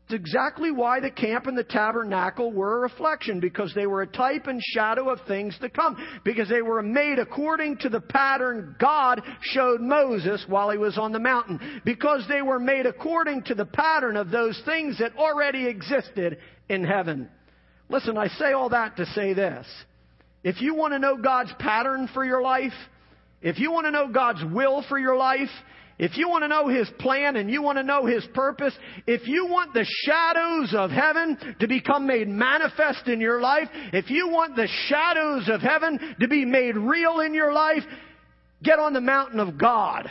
It's 0.05 0.13
exactly 0.13 0.71
why 0.71 1.01
the 1.01 1.11
camp 1.11 1.47
and 1.47 1.57
the 1.57 1.65
tabernacle 1.65 2.53
were 2.53 2.77
a 2.77 2.81
reflection, 2.81 3.41
because 3.41 3.73
they 3.75 3.87
were 3.87 4.03
a 4.03 4.07
type 4.07 4.49
and 4.49 4.61
shadow 4.75 5.09
of 5.09 5.21
things 5.27 5.57
to 5.63 5.71
come, 5.71 5.97
because 6.27 6.51
they 6.51 6.61
were 6.61 6.83
made 6.83 7.19
according 7.19 7.79
to 7.79 7.89
the 7.89 8.03
pattern 8.03 8.77
God 8.79 9.23
showed 9.41 9.81
Moses 9.81 10.45
while 10.47 10.71
he 10.71 10.77
was 10.79 10.99
on 10.99 11.11
the 11.11 11.19
mountain, 11.19 11.81
because 11.87 12.23
they 12.29 12.43
were 12.43 12.61
made 12.61 12.85
according 12.85 13.45
to 13.45 13.55
the 13.55 13.65
pattern 13.65 14.19
of 14.19 14.31
those 14.31 14.61
things 14.67 14.99
that 14.99 15.17
already 15.17 15.67
existed 15.67 16.37
in 16.69 16.85
heaven. 16.85 17.31
Listen, 17.89 18.19
I 18.19 18.29
say 18.29 18.53
all 18.53 18.71
that 18.71 18.97
to 18.97 19.07
say 19.07 19.33
this. 19.33 19.67
If 20.43 20.61
you 20.61 20.75
want 20.75 20.93
to 20.93 20.99
know 20.99 21.17
God's 21.17 21.53
pattern 21.59 22.09
for 22.13 22.25
your 22.25 22.43
life, 22.43 22.73
if 23.43 23.59
you 23.59 23.71
want 23.71 23.87
to 23.87 23.91
know 23.91 24.09
God's 24.09 24.43
will 24.53 24.85
for 24.89 24.99
your 24.99 25.17
life, 25.17 25.49
if 25.99 26.17
you 26.17 26.29
want 26.29 26.45
to 26.45 26.49
know 26.49 26.69
His 26.69 26.89
plan 26.99 27.37
and 27.37 27.51
you 27.51 27.63
want 27.63 27.79
to 27.79 27.83
know 27.83 28.05
His 28.05 28.27
purpose, 28.35 28.75
if 29.07 29.27
you 29.27 29.47
want 29.47 29.73
the 29.73 29.87
shadows 30.05 30.75
of 30.77 30.91
heaven 30.91 31.39
to 31.61 31.67
become 31.67 32.07
made 32.07 32.29
manifest 32.29 33.09
in 33.09 33.21
your 33.21 33.41
life, 33.41 33.69
if 33.93 34.11
you 34.11 34.29
want 34.29 34.57
the 34.57 34.69
shadows 34.89 35.49
of 35.49 35.63
heaven 35.63 36.17
to 36.21 36.29
be 36.29 36.45
made 36.45 36.77
real 36.77 37.21
in 37.21 37.35
your 37.35 37.53
life, 37.53 37.83
get 38.63 38.79
on 38.79 38.93
the 38.93 39.01
mountain 39.01 39.41
of 39.41 39.59
God. 39.59 40.11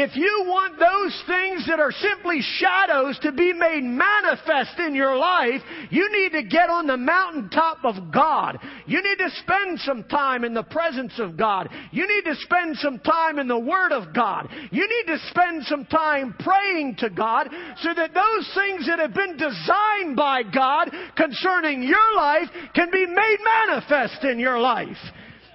If 0.00 0.14
you 0.14 0.44
want 0.46 0.78
those 0.78 1.24
things 1.26 1.66
that 1.66 1.80
are 1.80 1.90
simply 1.90 2.38
shadows 2.40 3.18
to 3.18 3.32
be 3.32 3.52
made 3.52 3.82
manifest 3.82 4.78
in 4.78 4.94
your 4.94 5.16
life, 5.16 5.60
you 5.90 6.08
need 6.12 6.38
to 6.38 6.44
get 6.44 6.70
on 6.70 6.86
the 6.86 6.96
mountaintop 6.96 7.78
of 7.82 8.12
God. 8.12 8.60
You 8.86 9.02
need 9.02 9.18
to 9.18 9.28
spend 9.42 9.80
some 9.80 10.04
time 10.04 10.44
in 10.44 10.54
the 10.54 10.62
presence 10.62 11.14
of 11.18 11.36
God. 11.36 11.68
You 11.90 12.06
need 12.06 12.30
to 12.30 12.36
spend 12.36 12.76
some 12.76 13.00
time 13.00 13.40
in 13.40 13.48
the 13.48 13.58
Word 13.58 13.90
of 13.90 14.14
God. 14.14 14.48
You 14.70 14.86
need 14.86 15.12
to 15.12 15.18
spend 15.30 15.64
some 15.64 15.84
time 15.86 16.32
praying 16.38 16.94
to 17.00 17.10
God 17.10 17.48
so 17.80 17.92
that 17.92 18.14
those 18.14 18.52
things 18.54 18.86
that 18.86 19.00
have 19.00 19.14
been 19.14 19.36
designed 19.36 20.14
by 20.14 20.44
God 20.44 20.92
concerning 21.16 21.82
your 21.82 22.14
life 22.14 22.46
can 22.72 22.88
be 22.92 23.04
made 23.04 23.38
manifest 23.66 24.22
in 24.22 24.38
your 24.38 24.60
life. 24.60 24.96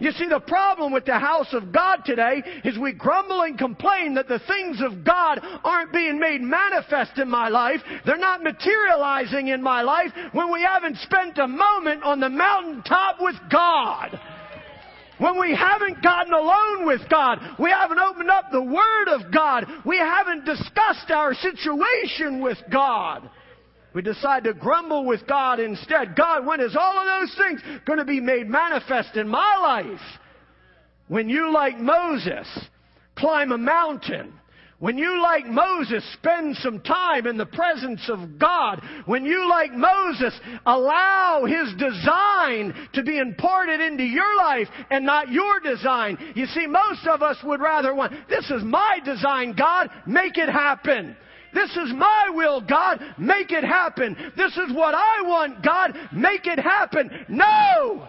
You 0.03 0.11
see, 0.11 0.27
the 0.27 0.41
problem 0.41 0.91
with 0.91 1.05
the 1.05 1.17
house 1.17 1.53
of 1.53 1.71
God 1.71 1.99
today 2.05 2.43
is 2.65 2.77
we 2.77 2.91
grumble 2.91 3.43
and 3.43 3.57
complain 3.57 4.15
that 4.15 4.27
the 4.27 4.41
things 4.47 4.81
of 4.81 5.05
God 5.05 5.39
aren't 5.63 5.93
being 5.93 6.19
made 6.19 6.41
manifest 6.41 7.17
in 7.19 7.29
my 7.29 7.47
life. 7.47 7.79
They're 8.05 8.17
not 8.17 8.43
materializing 8.43 9.47
in 9.47 9.63
my 9.63 9.81
life 9.81 10.11
when 10.33 10.51
we 10.51 10.61
haven't 10.61 10.97
spent 10.97 11.37
a 11.37 11.47
moment 11.47 12.03
on 12.03 12.19
the 12.19 12.27
mountaintop 12.27 13.21
with 13.21 13.37
God. 13.49 14.19
When 15.19 15.39
we 15.39 15.55
haven't 15.55 16.03
gotten 16.03 16.33
alone 16.33 16.85
with 16.85 17.07
God, 17.09 17.39
we 17.57 17.69
haven't 17.71 17.99
opened 17.99 18.29
up 18.29 18.51
the 18.51 18.61
Word 18.61 19.07
of 19.07 19.31
God, 19.31 19.65
we 19.85 19.99
haven't 19.99 20.43
discussed 20.43 21.11
our 21.11 21.33
situation 21.33 22.41
with 22.41 22.57
God. 22.69 23.29
We 23.93 24.01
decide 24.01 24.43
to 24.45 24.53
grumble 24.53 25.06
with 25.06 25.27
God 25.27 25.60
instead. 25.60 26.15
God, 26.15 26.45
when 26.45 26.62
is 26.62 26.75
all 26.75 26.97
of 26.97 27.06
those 27.06 27.38
things 27.38 27.62
going 27.86 27.99
to 27.99 28.06
be 28.06 28.19
made 28.19 28.47
manifest 28.47 29.15
in 29.15 29.27
my 29.27 29.58
life? 29.62 30.01
When 31.08 31.29
you, 31.29 31.53
like 31.53 31.79
Moses, 31.79 32.47
climb 33.15 33.51
a 33.51 33.58
mountain. 33.58 34.34
When 34.79 34.97
you, 34.97 35.21
like 35.21 35.45
Moses, 35.45 36.03
spend 36.13 36.58
some 36.58 36.82
time 36.82 37.25
in 37.25 37.38
the 37.38 37.45
presence 37.45 38.01
of 38.10 38.38
God. 38.38 38.82
When 39.06 39.23
you, 39.23 39.47
like 39.47 39.71
Moses, 39.71 40.38
allow 40.65 41.45
His 41.45 41.73
design 41.75 42.73
to 42.93 43.03
be 43.03 43.17
imparted 43.17 43.79
into 43.79 44.03
your 44.03 44.36
life 44.36 44.67
and 44.89 45.06
not 45.06 45.32
your 45.32 45.60
design. 45.62 46.17
You 46.36 46.47
see, 46.47 46.67
most 46.67 47.08
of 47.08 47.21
us 47.21 47.38
would 47.43 47.62
rather 47.62 47.95
want, 47.95 48.27
this 48.27 48.49
is 48.49 48.63
my 48.63 48.99
design, 49.06 49.56
God, 49.58 49.89
make 50.06 50.38
it 50.38 50.49
happen. 50.49 51.15
This 51.53 51.71
is 51.71 51.93
my 51.93 52.29
will, 52.33 52.61
God. 52.61 52.99
Make 53.17 53.51
it 53.51 53.63
happen. 53.63 54.15
This 54.35 54.51
is 54.57 54.73
what 54.73 54.95
I 54.95 55.21
want, 55.23 55.63
God. 55.63 55.97
Make 56.11 56.45
it 56.45 56.59
happen. 56.59 57.25
No! 57.29 58.07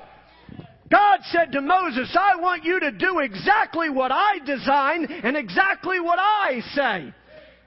God 0.90 1.20
said 1.24 1.52
to 1.52 1.60
Moses, 1.60 2.16
I 2.18 2.40
want 2.40 2.64
you 2.64 2.78
to 2.80 2.92
do 2.92 3.18
exactly 3.18 3.90
what 3.90 4.12
I 4.12 4.38
design 4.44 5.06
and 5.06 5.36
exactly 5.36 5.98
what 6.00 6.18
I 6.18 6.60
say. 6.74 7.14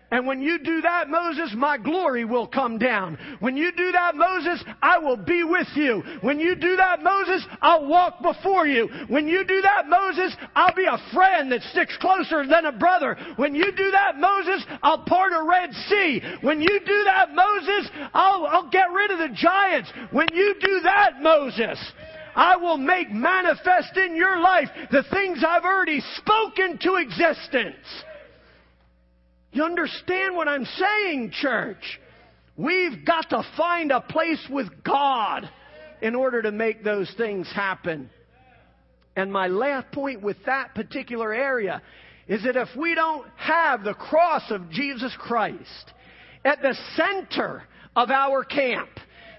And 0.09 0.25
when 0.25 0.41
you 0.41 0.59
do 0.59 0.81
that, 0.81 1.09
Moses, 1.09 1.53
my 1.55 1.77
glory 1.77 2.23
will 2.23 2.47
come 2.47 2.77
down. 2.77 3.17
When 3.41 3.57
you 3.57 3.73
do 3.75 3.91
that, 3.91 4.15
Moses, 4.15 4.63
I 4.81 4.99
will 4.99 5.17
be 5.17 5.43
with 5.43 5.67
you. 5.75 6.01
When 6.21 6.39
you 6.39 6.55
do 6.55 6.77
that, 6.77 7.03
Moses, 7.03 7.45
I'll 7.61 7.87
walk 7.87 8.21
before 8.21 8.65
you. 8.65 8.87
When 9.09 9.27
you 9.27 9.43
do 9.45 9.61
that, 9.61 9.89
Moses, 9.89 10.33
I'll 10.55 10.73
be 10.73 10.85
a 10.85 11.13
friend 11.13 11.51
that 11.51 11.61
sticks 11.63 11.97
closer 11.97 12.47
than 12.47 12.65
a 12.65 12.71
brother. 12.71 13.17
When 13.35 13.53
you 13.53 13.69
do 13.75 13.91
that, 13.91 14.17
Moses, 14.17 14.65
I'll 14.81 15.03
part 15.03 15.33
a 15.33 15.43
Red 15.43 15.73
Sea. 15.73 16.21
When 16.41 16.61
you 16.61 16.79
do 16.85 17.03
that, 17.03 17.35
Moses, 17.35 17.89
I'll, 18.13 18.45
I'll 18.45 18.69
get 18.69 18.89
rid 18.91 19.11
of 19.11 19.19
the 19.19 19.35
giants. 19.35 19.91
When 20.11 20.29
you 20.33 20.55
do 20.61 20.79
that, 20.83 21.21
Moses, 21.21 21.77
I 22.33 22.55
will 22.55 22.77
make 22.77 23.11
manifest 23.11 23.97
in 23.97 24.15
your 24.15 24.39
life 24.39 24.69
the 24.89 25.03
things 25.11 25.43
I've 25.45 25.65
already 25.65 26.01
spoken 26.15 26.77
to 26.77 26.95
existence. 26.95 27.75
You 29.57 29.63
understand 29.63 30.35
what 30.35 30.47
I'm 30.47 30.65
saying, 30.65 31.31
church? 31.31 31.99
We've 32.57 33.03
got 33.03 33.31
to 33.31 33.41
find 33.57 33.91
a 33.91 34.01
place 34.01 34.45
with 34.51 34.67
God 34.83 35.49
in 35.99 36.13
order 36.13 36.43
to 36.43 36.51
make 36.51 36.83
those 36.83 37.11
things 37.17 37.51
happen. 37.55 38.11
And 39.15 39.33
my 39.33 39.47
last 39.47 39.91
point 39.91 40.21
with 40.21 40.37
that 40.45 40.75
particular 40.75 41.33
area 41.33 41.81
is 42.27 42.43
that 42.43 42.55
if 42.55 42.67
we 42.77 42.93
don't 42.93 43.25
have 43.35 43.83
the 43.83 43.95
cross 43.95 44.43
of 44.51 44.69
Jesus 44.69 45.11
Christ 45.17 45.91
at 46.45 46.61
the 46.61 46.77
center 46.95 47.63
of 47.95 48.11
our 48.11 48.43
camp, 48.43 48.91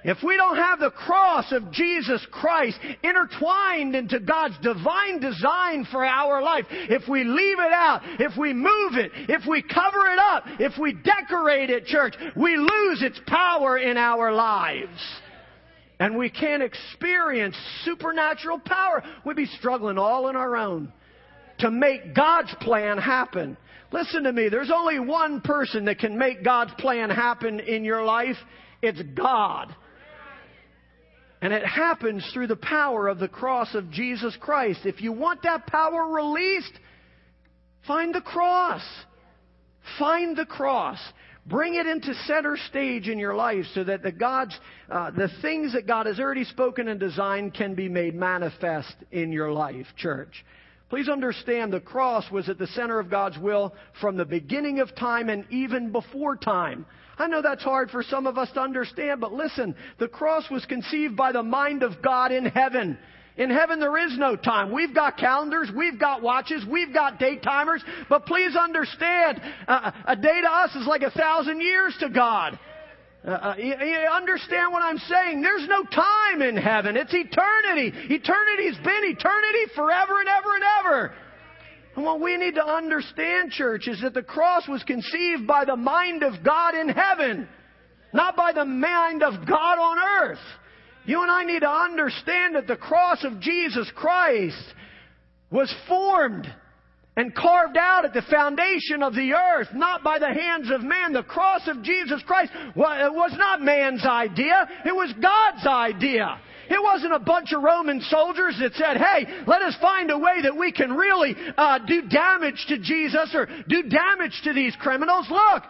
if 0.04 0.18
we 0.22 0.36
don't 0.36 0.56
have 0.56 0.78
the 0.78 0.90
cross 0.90 1.50
of 1.52 1.70
Jesus 1.72 2.24
Christ 2.30 2.78
intertwined 3.02 3.94
into 3.94 4.20
God's 4.20 4.56
divine 4.62 5.20
design 5.20 5.86
for 5.90 6.04
our 6.04 6.42
life, 6.42 6.66
if 6.70 7.08
we 7.08 7.24
leave 7.24 7.58
it 7.58 7.72
out, 7.72 8.02
if 8.20 8.36
we 8.36 8.52
move 8.52 8.94
it, 8.94 9.10
if 9.28 9.46
we 9.46 9.62
cover 9.62 10.06
it 10.12 10.18
up, 10.18 10.44
if 10.60 10.78
we 10.78 10.92
decorate 10.92 11.70
it, 11.70 11.86
church, 11.86 12.14
we 12.36 12.56
lose 12.56 13.02
its 13.02 13.20
power 13.26 13.78
in 13.78 13.96
our 13.96 14.32
lives. 14.32 15.00
And 16.00 16.16
we 16.16 16.30
can't 16.30 16.62
experience 16.62 17.56
supernatural 17.84 18.60
power. 18.60 19.02
We'd 19.26 19.36
be 19.36 19.46
struggling 19.46 19.98
all 19.98 20.26
on 20.26 20.36
our 20.36 20.56
own 20.56 20.92
to 21.58 21.70
make 21.70 22.14
God's 22.14 22.54
plan 22.60 22.98
happen. 22.98 23.56
Listen 23.90 24.24
to 24.24 24.32
me, 24.32 24.48
there's 24.48 24.70
only 24.72 25.00
one 25.00 25.40
person 25.40 25.86
that 25.86 25.98
can 25.98 26.16
make 26.16 26.44
God's 26.44 26.72
plan 26.78 27.10
happen 27.10 27.58
in 27.58 27.84
your 27.84 28.04
life. 28.04 28.36
It's 28.80 29.02
God. 29.16 29.74
And 31.40 31.52
it 31.52 31.64
happens 31.64 32.28
through 32.32 32.48
the 32.48 32.56
power 32.56 33.08
of 33.08 33.18
the 33.18 33.28
cross 33.28 33.74
of 33.74 33.90
Jesus 33.90 34.36
Christ. 34.40 34.80
If 34.84 35.00
you 35.00 35.12
want 35.12 35.42
that 35.42 35.66
power 35.66 36.08
released, 36.08 36.72
find 37.86 38.14
the 38.14 38.20
cross. 38.20 38.82
Find 39.98 40.36
the 40.36 40.46
cross. 40.46 40.98
Bring 41.46 41.76
it 41.76 41.86
into 41.86 42.12
center 42.26 42.58
stage 42.68 43.08
in 43.08 43.18
your 43.18 43.34
life 43.34 43.64
so 43.72 43.82
that 43.84 44.02
the 44.02 44.12
God's, 44.12 44.58
uh, 44.90 45.12
the 45.12 45.30
things 45.40 45.72
that 45.72 45.86
God 45.86 46.06
has 46.06 46.20
already 46.20 46.44
spoken 46.44 46.88
and 46.88 47.00
designed 47.00 47.54
can 47.54 47.74
be 47.74 47.88
made 47.88 48.14
manifest 48.14 48.94
in 49.12 49.32
your 49.32 49.50
life, 49.50 49.86
church. 49.96 50.44
Please 50.90 51.08
understand 51.08 51.72
the 51.72 51.80
cross 51.80 52.30
was 52.30 52.48
at 52.48 52.58
the 52.58 52.66
center 52.68 52.98
of 52.98 53.10
God's 53.10 53.38
will 53.38 53.74
from 54.00 54.16
the 54.16 54.24
beginning 54.24 54.80
of 54.80 54.94
time 54.94 55.28
and 55.28 55.46
even 55.50 55.92
before 55.92 56.36
time. 56.36 56.84
I 57.18 57.26
know 57.26 57.42
that's 57.42 57.62
hard 57.62 57.90
for 57.90 58.02
some 58.02 58.26
of 58.26 58.38
us 58.38 58.50
to 58.52 58.60
understand, 58.60 59.20
but 59.20 59.32
listen, 59.32 59.74
the 59.98 60.08
cross 60.08 60.48
was 60.50 60.64
conceived 60.66 61.16
by 61.16 61.32
the 61.32 61.42
mind 61.42 61.82
of 61.82 62.00
God 62.02 62.32
in 62.32 62.46
heaven. 62.46 62.98
In 63.36 63.50
heaven, 63.50 63.78
there 63.78 63.96
is 63.96 64.16
no 64.18 64.34
time. 64.34 64.72
We've 64.72 64.94
got 64.94 65.16
calendars, 65.16 65.70
we've 65.74 65.98
got 65.98 66.22
watches, 66.22 66.64
we've 66.68 66.92
got 66.92 67.18
date 67.18 67.42
timers, 67.42 67.82
but 68.08 68.26
please 68.26 68.56
understand, 68.56 69.40
uh, 69.66 69.92
a 70.06 70.16
day 70.16 70.40
to 70.42 70.48
us 70.48 70.74
is 70.74 70.86
like 70.86 71.02
a 71.02 71.10
thousand 71.10 71.60
years 71.60 71.96
to 72.00 72.08
God. 72.08 72.58
Uh, 73.24 73.30
uh, 73.30 73.54
you, 73.58 73.74
you 73.74 73.96
understand 74.12 74.72
what 74.72 74.82
I'm 74.82 74.98
saying? 74.98 75.42
There's 75.42 75.68
no 75.68 75.82
time 75.84 76.42
in 76.42 76.56
heaven. 76.56 76.96
It's 76.96 77.12
eternity. 77.12 77.92
Eternity's 78.14 78.76
been 78.84 79.04
eternity 79.04 79.72
forever 79.74 80.20
and 80.20 80.28
ever 80.28 80.54
and 80.54 80.64
ever. 80.80 81.14
And 81.98 82.06
what 82.06 82.20
we 82.20 82.36
need 82.36 82.54
to 82.54 82.64
understand, 82.64 83.50
church, 83.50 83.88
is 83.88 84.00
that 84.02 84.14
the 84.14 84.22
cross 84.22 84.68
was 84.68 84.84
conceived 84.84 85.48
by 85.48 85.64
the 85.64 85.74
mind 85.74 86.22
of 86.22 86.44
God 86.44 86.76
in 86.76 86.90
heaven, 86.90 87.48
not 88.12 88.36
by 88.36 88.52
the 88.52 88.64
mind 88.64 89.24
of 89.24 89.44
God 89.44 89.78
on 89.80 89.98
earth. 90.22 90.38
You 91.06 91.22
and 91.22 91.28
I 91.28 91.42
need 91.42 91.58
to 91.58 91.68
understand 91.68 92.54
that 92.54 92.68
the 92.68 92.76
cross 92.76 93.24
of 93.24 93.40
Jesus 93.40 93.90
Christ 93.96 94.62
was 95.50 95.74
formed 95.88 96.46
and 97.16 97.34
carved 97.34 97.76
out 97.76 98.04
at 98.04 98.14
the 98.14 98.22
foundation 98.30 99.02
of 99.02 99.16
the 99.16 99.32
earth, 99.32 99.66
not 99.74 100.04
by 100.04 100.20
the 100.20 100.32
hands 100.32 100.70
of 100.70 100.82
man. 100.82 101.12
The 101.12 101.24
cross 101.24 101.62
of 101.66 101.82
Jesus 101.82 102.22
Christ 102.28 102.52
was 102.76 103.32
not 103.36 103.60
man's 103.60 104.04
idea, 104.04 104.68
it 104.86 104.94
was 104.94 105.12
God's 105.20 105.66
idea. 105.66 106.38
It 106.70 106.82
wasn't 106.82 107.14
a 107.14 107.18
bunch 107.18 107.52
of 107.52 107.62
Roman 107.62 108.00
soldiers 108.02 108.56
that 108.60 108.74
said, 108.74 108.96
hey, 108.98 109.26
let 109.46 109.62
us 109.62 109.76
find 109.80 110.10
a 110.10 110.18
way 110.18 110.42
that 110.42 110.56
we 110.56 110.72
can 110.72 110.92
really 110.92 111.34
uh, 111.56 111.78
do 111.78 112.02
damage 112.02 112.64
to 112.68 112.78
Jesus 112.78 113.34
or 113.34 113.46
do 113.68 113.82
damage 113.84 114.40
to 114.44 114.52
these 114.52 114.76
criminals. 114.76 115.26
Look, 115.30 115.62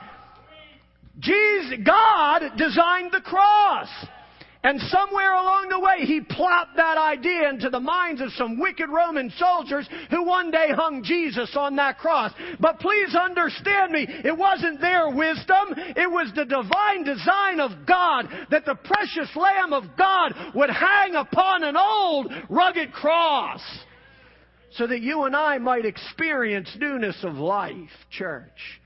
Jesus, 1.21 1.79
God 1.85 2.43
designed 2.57 3.13
the 3.13 3.21
cross. 3.21 3.89
And 4.69 4.83
somewhere 4.83 5.33
along 5.33 5.71
the 5.71 5.81
way, 5.81 6.05
he 6.05 6.21
plopped 6.21 6.77
that 6.77 6.99
idea 6.99 7.49
into 7.49 7.71
the 7.71 7.81
minds 7.81 8.21
of 8.21 8.31
some 8.33 8.61
wicked 8.61 8.91
Roman 8.91 9.33
soldiers 9.39 9.89
who 10.11 10.25
one 10.25 10.51
day 10.51 10.69
hung 10.77 11.03
Jesus 11.03 11.57
on 11.57 11.77
that 11.77 11.97
cross. 11.97 12.35
But 12.61 12.79
please 12.79 13.15
understand 13.15 13.93
me, 13.93 14.07
it 14.07 14.37
wasn't 14.37 14.83
their 14.83 15.09
wisdom, 15.09 15.73
it 15.97 16.11
was 16.11 16.31
the 16.37 16.45
divine 16.45 17.03
design 17.03 17.61
of 17.61 17.87
God 17.87 18.29
that 18.51 18.67
the 18.67 18.75
precious 18.75 19.35
Lamb 19.35 19.73
of 19.73 19.85
God 19.97 20.35
would 20.55 20.69
hang 20.69 21.15
upon 21.15 21.65
an 21.65 21.79
old, 21.79 22.31
rugged 22.51 22.93
cross 22.93 23.63
so 24.73 24.87
that 24.87 25.01
you 25.01 25.25
and 25.25 25.35
I 25.35 25.57
might 25.57 25.87
experience 25.87 26.77
newness 26.79 27.17
of 27.23 27.37
life, 27.37 27.89
church. 28.11 28.78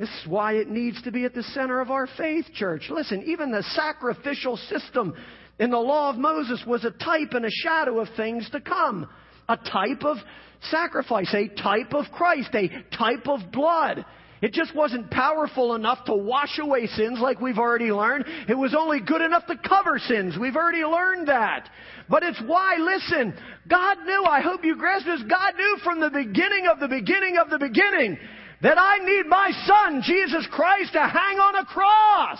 This 0.00 0.08
is 0.22 0.28
why 0.28 0.54
it 0.54 0.70
needs 0.70 1.00
to 1.02 1.12
be 1.12 1.26
at 1.26 1.34
the 1.34 1.42
center 1.42 1.78
of 1.82 1.90
our 1.90 2.08
faith, 2.16 2.46
church. 2.54 2.86
Listen, 2.88 3.22
even 3.26 3.50
the 3.50 3.62
sacrificial 3.74 4.56
system 4.56 5.14
in 5.58 5.68
the 5.68 5.78
law 5.78 6.08
of 6.08 6.16
Moses 6.16 6.64
was 6.66 6.86
a 6.86 6.90
type 6.90 7.32
and 7.32 7.44
a 7.44 7.50
shadow 7.50 8.00
of 8.00 8.08
things 8.16 8.48
to 8.52 8.62
come. 8.62 9.06
A 9.50 9.58
type 9.58 10.02
of 10.02 10.16
sacrifice, 10.70 11.34
a 11.34 11.48
type 11.62 11.92
of 11.92 12.06
Christ, 12.12 12.48
a 12.54 12.68
type 12.96 13.28
of 13.28 13.52
blood. 13.52 14.06
It 14.40 14.54
just 14.54 14.74
wasn't 14.74 15.10
powerful 15.10 15.74
enough 15.74 16.06
to 16.06 16.14
wash 16.14 16.58
away 16.58 16.86
sins 16.86 17.18
like 17.20 17.42
we've 17.42 17.58
already 17.58 17.92
learned. 17.92 18.24
It 18.48 18.56
was 18.56 18.74
only 18.74 19.00
good 19.00 19.20
enough 19.20 19.46
to 19.48 19.56
cover 19.68 19.98
sins. 19.98 20.34
We've 20.40 20.56
already 20.56 20.82
learned 20.82 21.28
that. 21.28 21.68
But 22.08 22.22
it's 22.22 22.40
why, 22.46 22.76
listen, 22.78 23.34
God 23.68 23.98
knew, 24.06 24.24
I 24.24 24.40
hope 24.40 24.64
you 24.64 24.76
grasp 24.76 25.04
this, 25.04 25.22
God 25.28 25.56
knew 25.58 25.76
from 25.84 26.00
the 26.00 26.08
beginning 26.08 26.68
of 26.72 26.80
the 26.80 26.88
beginning 26.88 27.36
of 27.36 27.50
the 27.50 27.58
beginning 27.58 28.18
that 28.62 28.78
I 28.78 28.98
need 28.98 29.26
my 29.26 29.50
son, 29.66 30.02
Jesus 30.04 30.46
Christ, 30.50 30.92
to 30.92 31.00
hang 31.00 31.38
on 31.38 31.56
a 31.56 31.64
cross. 31.64 32.38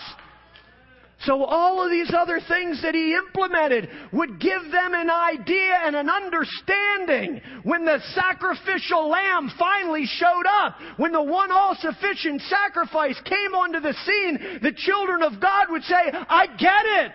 So 1.25 1.43
all 1.43 1.83
of 1.83 1.91
these 1.91 2.11
other 2.17 2.39
things 2.47 2.81
that 2.81 2.95
he 2.95 3.13
implemented 3.13 3.89
would 4.11 4.39
give 4.39 4.63
them 4.71 4.93
an 4.95 5.09
idea 5.09 5.79
and 5.83 5.95
an 5.95 6.09
understanding. 6.09 7.41
When 7.63 7.85
the 7.85 7.99
sacrificial 8.15 9.07
lamb 9.07 9.51
finally 9.57 10.05
showed 10.05 10.47
up, 10.49 10.77
when 10.97 11.11
the 11.11 11.21
one 11.21 11.51
all 11.51 11.75
sufficient 11.79 12.41
sacrifice 12.41 13.19
came 13.25 13.53
onto 13.53 13.79
the 13.79 13.93
scene, 14.03 14.59
the 14.63 14.73
children 14.75 15.21
of 15.21 15.39
God 15.39 15.67
would 15.69 15.83
say, 15.83 16.11
I 16.11 16.47
get 16.57 16.85
it. 17.05 17.11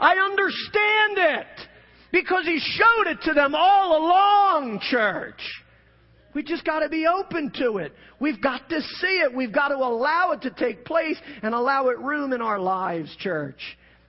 I 0.00 0.16
understand 0.16 1.38
it. 1.38 1.68
Because 2.10 2.46
he 2.46 2.58
showed 2.58 3.12
it 3.12 3.22
to 3.22 3.34
them 3.34 3.54
all 3.54 3.96
along, 3.98 4.80
church. 4.90 5.40
We 6.34 6.42
just 6.42 6.64
got 6.64 6.80
to 6.80 6.88
be 6.88 7.06
open 7.06 7.52
to 7.58 7.78
it. 7.78 7.92
We've 8.20 8.42
got 8.42 8.68
to 8.68 8.80
see 8.80 9.22
it. 9.24 9.34
We've 9.34 9.52
got 9.52 9.68
to 9.68 9.76
allow 9.76 10.32
it 10.32 10.42
to 10.42 10.50
take 10.50 10.84
place 10.84 11.16
and 11.42 11.54
allow 11.54 11.88
it 11.88 11.98
room 11.98 12.32
in 12.32 12.42
our 12.42 12.58
lives, 12.58 13.14
church. 13.20 13.60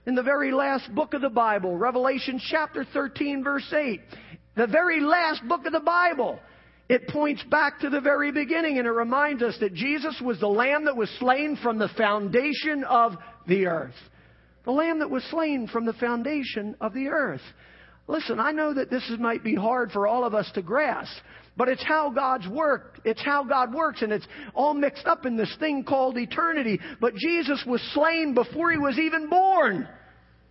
In 0.06 0.14
the 0.14 0.22
very 0.22 0.52
last 0.52 0.92
book 0.94 1.14
of 1.14 1.20
the 1.20 1.30
Bible, 1.30 1.76
Revelation 1.76 2.40
chapter 2.50 2.84
13 2.92 3.42
verse 3.42 3.72
8, 3.72 4.00
the 4.56 4.66
very 4.66 5.00
last 5.00 5.46
book 5.48 5.66
of 5.66 5.72
the 5.72 5.80
Bible, 5.80 6.38
it 6.88 7.08
points 7.08 7.42
back 7.50 7.80
to 7.80 7.90
the 7.90 8.00
very 8.00 8.30
beginning 8.30 8.78
and 8.78 8.86
it 8.86 8.92
reminds 8.92 9.42
us 9.42 9.56
that 9.60 9.74
Jesus 9.74 10.20
was 10.24 10.38
the 10.38 10.46
lamb 10.46 10.84
that 10.84 10.96
was 10.96 11.10
slain 11.18 11.58
from 11.60 11.78
the 11.78 11.90
foundation 11.96 12.84
of 12.84 13.16
the 13.48 13.66
earth. 13.66 13.94
The 14.64 14.70
lamb 14.72 15.00
that 15.00 15.10
was 15.10 15.24
slain 15.30 15.68
from 15.68 15.86
the 15.86 15.92
foundation 15.94 16.76
of 16.80 16.92
the 16.92 17.08
earth. 17.08 17.42
Listen, 18.08 18.38
I 18.38 18.52
know 18.52 18.74
that 18.74 18.90
this 18.90 19.10
might 19.18 19.42
be 19.42 19.56
hard 19.56 19.90
for 19.90 20.06
all 20.06 20.24
of 20.24 20.34
us 20.34 20.48
to 20.54 20.62
grasp, 20.62 21.16
but 21.56 21.68
it's 21.68 21.84
how 21.84 22.10
God's 22.10 22.46
work. 22.48 23.00
It's 23.04 23.22
how 23.22 23.44
God 23.44 23.72
works, 23.72 24.02
and 24.02 24.12
it's 24.12 24.26
all 24.54 24.74
mixed 24.74 25.06
up 25.06 25.24
in 25.24 25.36
this 25.36 25.54
thing 25.58 25.84
called 25.84 26.18
eternity. 26.18 26.80
But 27.00 27.14
Jesus 27.14 27.62
was 27.66 27.80
slain 27.94 28.34
before 28.34 28.70
he 28.70 28.78
was 28.78 28.98
even 28.98 29.28
born. 29.28 29.88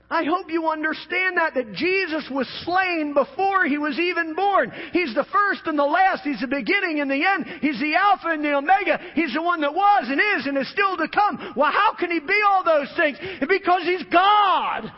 I 0.10 0.24
hope 0.24 0.52
you 0.52 0.68
understand 0.68 1.38
that, 1.38 1.56
that 1.56 1.74
Jesus 1.74 2.30
was 2.30 2.48
slain 2.64 3.14
before 3.16 3.66
he 3.66 3.80
was 3.80 3.98
even 3.98 4.36
born. 4.36 4.72
He's 4.94 5.16
the 5.16 5.26
first 5.32 5.62
and 5.66 5.80
the 5.80 5.84
last. 5.84 6.22
He's 6.24 6.42
the 6.42 6.48
beginning 6.48 7.02
and 7.02 7.10
the 7.10 7.26
end. 7.26 7.46
He's 7.60 7.80
the 7.80 7.96
Alpha 7.96 8.30
and 8.30 8.46
the 8.46 8.54
Omega. 8.54 9.00
He's 9.16 9.34
the 9.34 9.42
one 9.42 9.62
that 9.62 9.74
was 9.74 10.06
and 10.08 10.20
is 10.20 10.46
and 10.46 10.58
is 10.60 10.70
still 10.70 10.96
to 10.98 11.08
come. 11.08 11.54
Well, 11.56 11.72
how 11.72 11.96
can 11.96 12.12
he 12.12 12.20
be 12.20 12.40
all 12.48 12.64
those 12.64 12.94
things? 12.96 13.18
Because 13.50 13.82
he's 13.84 14.04
God. 14.12 14.92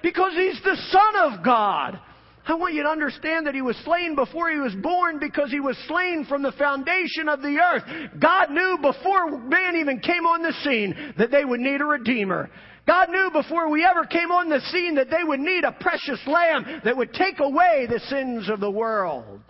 Because 0.00 0.32
he's 0.34 0.62
the 0.62 0.76
Son 0.90 1.32
of 1.32 1.44
God. 1.44 1.98
I 2.44 2.54
want 2.54 2.74
you 2.74 2.82
to 2.82 2.88
understand 2.88 3.46
that 3.46 3.54
he 3.54 3.62
was 3.62 3.76
slain 3.84 4.16
before 4.16 4.50
he 4.50 4.58
was 4.58 4.74
born 4.74 5.20
because 5.20 5.50
he 5.50 5.60
was 5.60 5.76
slain 5.86 6.26
from 6.28 6.42
the 6.42 6.52
foundation 6.52 7.28
of 7.28 7.40
the 7.40 7.58
earth. 7.58 8.10
God 8.18 8.50
knew 8.50 8.78
before 8.82 9.38
man 9.38 9.76
even 9.76 10.00
came 10.00 10.26
on 10.26 10.42
the 10.42 10.52
scene 10.64 11.14
that 11.18 11.30
they 11.30 11.44
would 11.44 11.60
need 11.60 11.80
a 11.80 11.84
redeemer. 11.84 12.50
God 12.84 13.10
knew 13.10 13.30
before 13.32 13.70
we 13.70 13.84
ever 13.84 14.04
came 14.04 14.32
on 14.32 14.48
the 14.48 14.60
scene 14.72 14.96
that 14.96 15.08
they 15.08 15.22
would 15.22 15.38
need 15.38 15.62
a 15.62 15.72
precious 15.72 16.18
lamb 16.26 16.80
that 16.84 16.96
would 16.96 17.12
take 17.12 17.38
away 17.38 17.86
the 17.88 18.00
sins 18.00 18.48
of 18.48 18.58
the 18.58 18.70
world. 18.70 19.40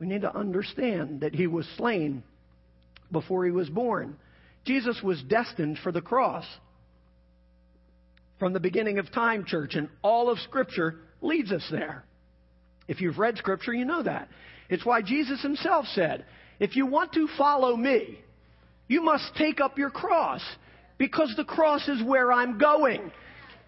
We 0.00 0.06
need 0.06 0.22
to 0.22 0.34
understand 0.34 1.20
that 1.20 1.34
he 1.34 1.46
was 1.46 1.66
slain 1.76 2.22
before 3.12 3.44
he 3.44 3.50
was 3.50 3.68
born. 3.68 4.16
Jesus 4.64 5.00
was 5.02 5.22
destined 5.24 5.78
for 5.82 5.92
the 5.92 6.00
cross 6.00 6.46
from 8.44 8.52
the 8.52 8.60
beginning 8.60 8.98
of 8.98 9.10
time, 9.10 9.46
church, 9.46 9.74
and 9.74 9.88
all 10.02 10.28
of 10.28 10.38
Scripture 10.38 10.96
leads 11.22 11.50
us 11.50 11.66
there. 11.70 12.04
If 12.86 13.00
you've 13.00 13.16
read 13.16 13.38
Scripture, 13.38 13.72
you 13.72 13.86
know 13.86 14.02
that. 14.02 14.28
It's 14.68 14.84
why 14.84 15.00
Jesus 15.00 15.40
himself 15.40 15.86
said, 15.94 16.26
If 16.60 16.76
you 16.76 16.84
want 16.84 17.14
to 17.14 17.26
follow 17.38 17.74
me, 17.74 18.18
you 18.86 19.00
must 19.00 19.34
take 19.38 19.62
up 19.62 19.78
your 19.78 19.88
cross, 19.88 20.42
because 20.98 21.32
the 21.38 21.46
cross 21.46 21.88
is 21.88 22.02
where 22.02 22.30
I'm 22.30 22.58
going. 22.58 23.10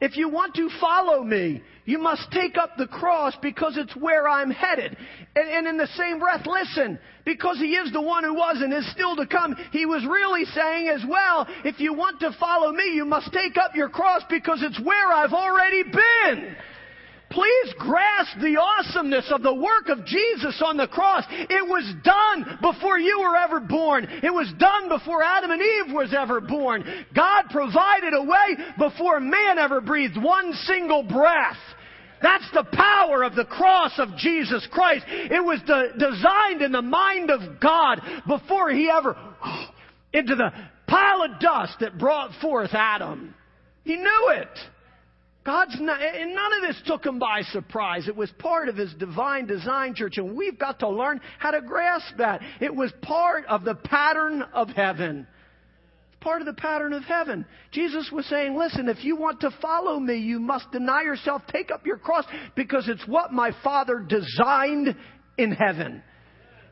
If 0.00 0.16
you 0.16 0.28
want 0.28 0.54
to 0.56 0.68
follow 0.78 1.22
me, 1.22 1.62
you 1.86 1.98
must 1.98 2.30
take 2.30 2.58
up 2.58 2.76
the 2.76 2.86
cross 2.86 3.34
because 3.40 3.78
it's 3.78 3.96
where 3.96 4.28
I'm 4.28 4.50
headed. 4.50 4.96
And, 5.34 5.48
and, 5.48 5.66
in 5.66 5.76
the 5.78 5.86
same 5.96 6.18
breath, 6.18 6.46
listen, 6.46 6.98
because 7.24 7.58
he 7.58 7.76
is 7.76 7.92
the 7.92 8.02
one 8.02 8.24
who 8.24 8.34
was 8.34 8.60
and 8.60 8.74
is 8.74 8.90
still 8.92 9.16
to 9.16 9.26
come, 9.26 9.56
he 9.72 9.86
was 9.86 10.04
really 10.04 10.44
saying 10.44 10.88
as 10.88 11.02
well, 11.08 11.46
if 11.64 11.80
you 11.80 11.94
want 11.94 12.20
to 12.20 12.36
follow 12.38 12.72
me, 12.72 12.92
you 12.94 13.06
must 13.06 13.32
take 13.32 13.56
up 13.56 13.74
your 13.74 13.88
cross 13.88 14.22
because 14.28 14.62
it's 14.62 14.80
where 14.80 15.12
I've 15.12 15.32
already 15.32 15.82
been. 15.84 16.56
Please 17.30 17.74
grasp 17.78 18.38
the 18.40 18.56
awesomeness 18.56 19.30
of 19.32 19.42
the 19.42 19.54
work 19.54 19.88
of 19.88 20.06
Jesus 20.06 20.62
on 20.64 20.76
the 20.76 20.86
cross. 20.86 21.24
It 21.28 21.66
was 21.66 21.92
done 22.04 22.58
before 22.62 22.98
you 22.98 23.20
were 23.20 23.36
ever 23.36 23.58
born. 23.58 24.06
It 24.22 24.32
was 24.32 24.52
done 24.58 24.88
before 24.88 25.22
Adam 25.22 25.50
and 25.50 25.60
Eve 25.60 25.94
was 25.94 26.14
ever 26.16 26.40
born. 26.40 26.84
God 27.14 27.44
provided 27.50 28.14
a 28.14 28.22
way 28.22 28.64
before 28.78 29.18
man 29.18 29.58
ever 29.58 29.80
breathed 29.80 30.16
one 30.16 30.52
single 30.52 31.02
breath. 31.02 31.58
That's 32.22 32.48
the 32.52 32.64
power 32.72 33.24
of 33.24 33.34
the 33.34 33.44
cross 33.44 33.92
of 33.98 34.16
Jesus 34.16 34.66
Christ. 34.70 35.04
It 35.08 35.44
was 35.44 35.60
de- 35.66 35.98
designed 35.98 36.62
in 36.62 36.72
the 36.72 36.82
mind 36.82 37.30
of 37.30 37.60
God 37.60 38.00
before 38.26 38.70
he 38.70 38.88
ever 38.88 39.16
into 40.12 40.36
the 40.36 40.50
pile 40.86 41.22
of 41.22 41.40
dust 41.40 41.74
that 41.80 41.98
brought 41.98 42.30
forth 42.40 42.70
Adam. 42.72 43.34
He 43.84 43.96
knew 43.96 44.28
it. 44.30 44.48
God's 45.46 45.76
not, 45.80 46.02
and 46.02 46.34
none 46.34 46.52
of 46.54 46.62
this 46.68 46.82
took 46.86 47.06
him 47.06 47.20
by 47.20 47.42
surprise. 47.52 48.08
It 48.08 48.16
was 48.16 48.30
part 48.40 48.68
of 48.68 48.76
his 48.76 48.92
divine 48.94 49.46
design, 49.46 49.94
church, 49.94 50.18
and 50.18 50.36
we've 50.36 50.58
got 50.58 50.80
to 50.80 50.88
learn 50.88 51.20
how 51.38 51.52
to 51.52 51.62
grasp 51.62 52.16
that. 52.18 52.40
It 52.60 52.74
was 52.74 52.92
part 53.00 53.46
of 53.46 53.62
the 53.62 53.76
pattern 53.76 54.42
of 54.42 54.70
heaven. 54.70 55.24
Part 56.20 56.42
of 56.42 56.46
the 56.46 56.60
pattern 56.60 56.92
of 56.92 57.04
heaven. 57.04 57.46
Jesus 57.70 58.10
was 58.12 58.26
saying, 58.26 58.58
listen, 58.58 58.88
if 58.88 59.04
you 59.04 59.14
want 59.14 59.40
to 59.42 59.56
follow 59.62 60.00
me, 60.00 60.16
you 60.16 60.40
must 60.40 60.72
deny 60.72 61.02
yourself, 61.02 61.42
take 61.46 61.70
up 61.70 61.86
your 61.86 61.98
cross, 61.98 62.24
because 62.56 62.88
it's 62.88 63.06
what 63.06 63.32
my 63.32 63.52
Father 63.62 64.00
designed 64.00 64.96
in 65.38 65.52
heaven. 65.52 66.02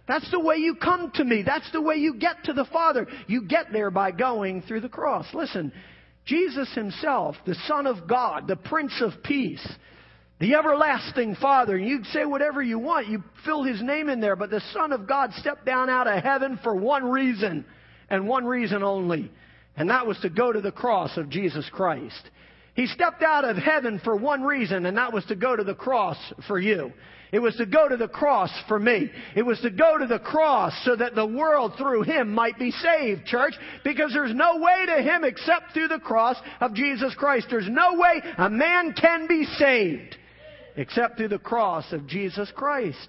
That's 0.09 0.29
the 0.33 0.41
way 0.41 0.57
you 0.57 0.75
come 0.75 1.13
to 1.15 1.25
me. 1.25 1.45
That's 1.47 1.71
the 1.71 1.81
way 1.81 1.95
you 1.95 2.15
get 2.19 2.43
to 2.45 2.53
the 2.53 2.67
Father. 2.73 3.07
You 3.29 3.47
get 3.47 3.67
there 3.73 3.93
by 3.93 4.11
going 4.11 4.63
through 4.63 4.81
the 4.81 4.89
cross. 4.89 5.27
Listen, 5.33 5.73
Jesus 6.25 6.73
himself, 6.75 7.37
the 7.47 7.57
Son 7.67 7.87
of 7.87 8.07
God, 8.09 8.49
the 8.49 8.57
Prince 8.57 9.01
of 9.03 9.23
Peace, 9.23 9.67
the 10.41 10.55
everlasting 10.55 11.37
Father. 11.37 11.77
You 11.77 12.03
say 12.05 12.25
whatever 12.25 12.63
you 12.63 12.79
want. 12.79 13.09
You 13.09 13.23
fill 13.45 13.63
his 13.63 13.83
name 13.83 14.09
in 14.09 14.21
there. 14.21 14.37
But 14.37 14.51
the 14.51 14.63
Son 14.73 14.93
of 14.93 15.07
God 15.07 15.33
stepped 15.35 15.67
down 15.67 15.89
out 15.89 16.07
of 16.07 16.23
heaven 16.23 16.59
for 16.63 16.75
one 16.75 17.05
reason, 17.05 17.65
and 18.11 18.27
one 18.27 18.45
reason 18.45 18.83
only. 18.83 19.31
And 19.77 19.91
that 19.91 20.07
was 20.07 20.19
to 20.21 20.31
go 20.31 20.53
to 20.53 20.61
the 20.61 20.73
cross 20.73 21.17
of 21.17 21.29
Jesus 21.29 21.69
Christ. 21.73 22.31
He 22.75 22.87
stepped 22.87 23.23
out 23.23 23.45
of 23.45 23.57
heaven 23.57 24.01
for 24.03 24.17
one 24.17 24.43
reason, 24.43 24.87
and 24.87 24.97
that 24.97 25.13
was 25.13 25.25
to 25.27 25.37
go 25.37 25.55
to 25.55 25.65
the 25.65 25.75
cross 25.75 26.17
for 26.49 26.59
you. 26.59 26.93
It 27.31 27.39
was 27.41 27.57
to 27.57 27.67
go 27.67 27.89
to 27.89 27.97
the 27.97 28.09
cross 28.09 28.51
for 28.69 28.79
me. 28.79 29.11
It 29.35 29.43
was 29.43 29.61
to 29.61 29.71
go 29.71 29.99
to 29.99 30.07
the 30.07 30.21
cross 30.21 30.73
so 30.85 30.95
that 30.95 31.17
the 31.17 31.27
world 31.27 31.75
through 31.77 32.03
him 32.03 32.33
might 32.33 32.59
be 32.59 32.71
saved, 32.71 33.27
church, 33.27 33.55
because 33.83 34.13
there's 34.13 34.35
no 34.35 34.59
way 34.59 34.87
to 34.87 35.03
him 35.03 35.25
except 35.25 35.73
through 35.73 35.89
the 35.89 35.99
cross 35.99 36.37
of 36.61 36.75
Jesus 36.75 37.15
Christ. 37.15 37.49
There's 37.51 37.69
no 37.69 37.95
way 37.95 38.23
a 38.39 38.51
man 38.51 38.93
can 38.93 39.27
be 39.27 39.45
saved 39.45 40.17
except 40.77 41.17
through 41.17 41.29
the 41.29 41.39
cross 41.39 41.93
of 41.93 42.07
Jesus 42.07 42.53
Christ. 42.55 43.09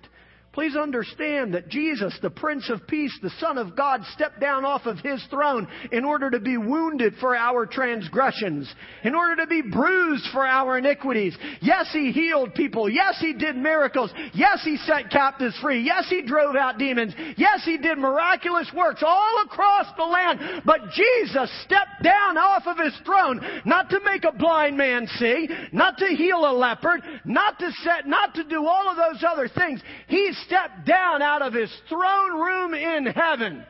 Please 0.55 0.77
understand 0.77 1.53
that 1.53 1.67
Jesus, 1.67 2.17
the 2.21 2.29
Prince 2.29 2.69
of 2.69 2.87
Peace, 2.87 3.11
the 3.21 3.29
Son 3.41 3.57
of 3.57 3.75
God, 3.75 3.99
stepped 4.13 4.39
down 4.39 4.63
off 4.63 4.85
of 4.85 4.97
His 4.99 5.21
throne 5.29 5.67
in 5.91 6.05
order 6.05 6.31
to 6.31 6.39
be 6.39 6.55
wounded 6.55 7.15
for 7.19 7.35
our 7.35 7.65
transgressions, 7.65 8.73
in 9.03 9.15
order 9.15 9.35
to 9.43 9.47
be 9.47 9.61
bruised 9.61 10.25
for 10.31 10.47
our 10.47 10.77
iniquities. 10.77 11.37
Yes, 11.59 11.89
He 11.91 12.13
healed 12.13 12.53
people. 12.53 12.87
Yes, 12.87 13.17
He 13.19 13.33
did 13.33 13.57
miracles. 13.57 14.13
Yes, 14.33 14.61
He 14.63 14.77
set 14.77 15.11
captives 15.11 15.59
free. 15.61 15.81
Yes, 15.81 16.05
He 16.09 16.21
drove 16.21 16.55
out 16.55 16.77
demons. 16.77 17.13
Yes, 17.35 17.63
He 17.65 17.77
did 17.77 17.97
miraculous 17.97 18.71
works 18.73 19.03
all 19.05 19.43
across 19.43 19.87
the 19.97 20.05
land. 20.05 20.63
But 20.65 20.89
Jesus 20.91 21.51
stepped 21.65 22.01
down 22.01 22.37
off 22.37 22.63
of 22.65 22.77
His 22.77 22.97
throne, 23.03 23.41
not 23.65 23.89
to 23.89 23.99
make 24.05 24.23
a 24.23 24.31
blind 24.31 24.77
man 24.77 25.05
see, 25.19 25.49
not 25.73 25.97
to 25.97 26.05
heal 26.15 26.49
a 26.49 26.55
leopard, 26.55 27.01
not 27.25 27.59
to 27.59 27.69
set, 27.83 28.07
not 28.07 28.33
to 28.35 28.45
do 28.45 28.65
all 28.65 28.89
of 28.89 28.95
those 28.95 29.21
other 29.21 29.49
things. 29.49 29.81
He 30.07 30.31
stepped 30.45 30.85
down 30.85 31.21
out 31.21 31.41
of 31.41 31.53
his 31.53 31.71
throne 31.89 32.39
room 32.39 32.73
in 32.73 33.05
heaven 33.07 33.65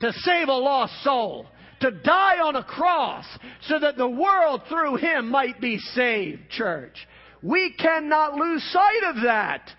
to 0.00 0.12
save 0.12 0.48
a 0.48 0.52
lost 0.52 0.92
soul, 1.02 1.46
to 1.80 1.90
die 1.90 2.38
on 2.38 2.56
a 2.56 2.64
cross 2.64 3.24
so 3.62 3.78
that 3.78 3.96
the 3.96 4.08
world 4.08 4.62
through 4.68 4.96
him 4.96 5.28
might 5.30 5.60
be 5.60 5.78
saved, 5.78 6.50
church. 6.50 6.96
We 7.42 7.74
cannot 7.78 8.34
lose 8.34 8.62
sight 8.72 9.02
of 9.14 9.22
that. 9.24 9.70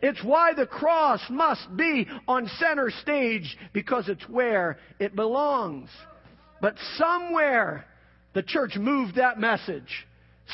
It's 0.00 0.22
why 0.24 0.52
the 0.54 0.66
cross 0.66 1.20
must 1.30 1.76
be 1.76 2.08
on 2.26 2.48
center 2.58 2.90
stage 2.90 3.56
because 3.72 4.08
it's 4.08 4.28
where 4.28 4.78
it 4.98 5.14
belongs. 5.14 5.90
But 6.60 6.74
somewhere 6.96 7.86
the 8.34 8.42
church 8.42 8.76
moved 8.76 9.16
that 9.16 9.38
message. 9.38 10.06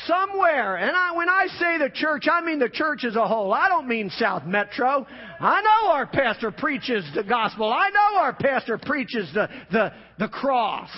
Somewhere, 0.05 0.77
and 0.77 0.95
I, 0.95 1.15
when 1.15 1.29
I 1.29 1.47
say 1.59 1.77
the 1.77 1.89
church, 1.93 2.27
I 2.31 2.41
mean 2.41 2.59
the 2.59 2.69
church 2.69 3.03
as 3.03 3.15
a 3.15 3.27
whole. 3.27 3.53
I 3.53 3.67
don't 3.67 3.87
mean 3.87 4.09
South 4.11 4.45
Metro. 4.45 5.05
I 5.39 5.61
know 5.61 5.91
our 5.91 6.07
pastor 6.07 6.51
preaches 6.51 7.05
the 7.15 7.23
gospel. 7.23 7.71
I 7.71 7.89
know 7.89 8.19
our 8.19 8.33
pastor 8.33 8.77
preaches 8.77 9.29
the, 9.33 9.49
the, 9.71 9.91
the 10.17 10.27
cross. 10.27 10.89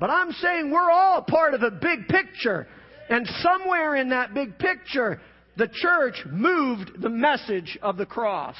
But 0.00 0.10
I'm 0.10 0.32
saying 0.32 0.70
we're 0.70 0.90
all 0.90 1.22
part 1.22 1.54
of 1.54 1.62
a 1.62 1.70
big 1.70 2.08
picture. 2.08 2.66
And 3.08 3.26
somewhere 3.40 3.96
in 3.96 4.10
that 4.10 4.34
big 4.34 4.58
picture, 4.58 5.20
the 5.56 5.68
church 5.68 6.16
moved 6.26 7.00
the 7.00 7.10
message 7.10 7.78
of 7.82 7.96
the 7.96 8.06
cross. 8.06 8.56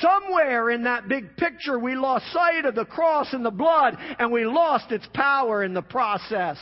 Somewhere 0.00 0.70
in 0.70 0.84
that 0.84 1.08
big 1.08 1.36
picture, 1.36 1.78
we 1.78 1.96
lost 1.96 2.30
sight 2.32 2.64
of 2.64 2.74
the 2.74 2.84
cross 2.84 3.32
and 3.32 3.44
the 3.44 3.50
blood, 3.50 3.96
and 4.18 4.30
we 4.30 4.44
lost 4.44 4.92
its 4.92 5.06
power 5.12 5.64
in 5.64 5.74
the 5.74 5.82
process. 5.82 6.56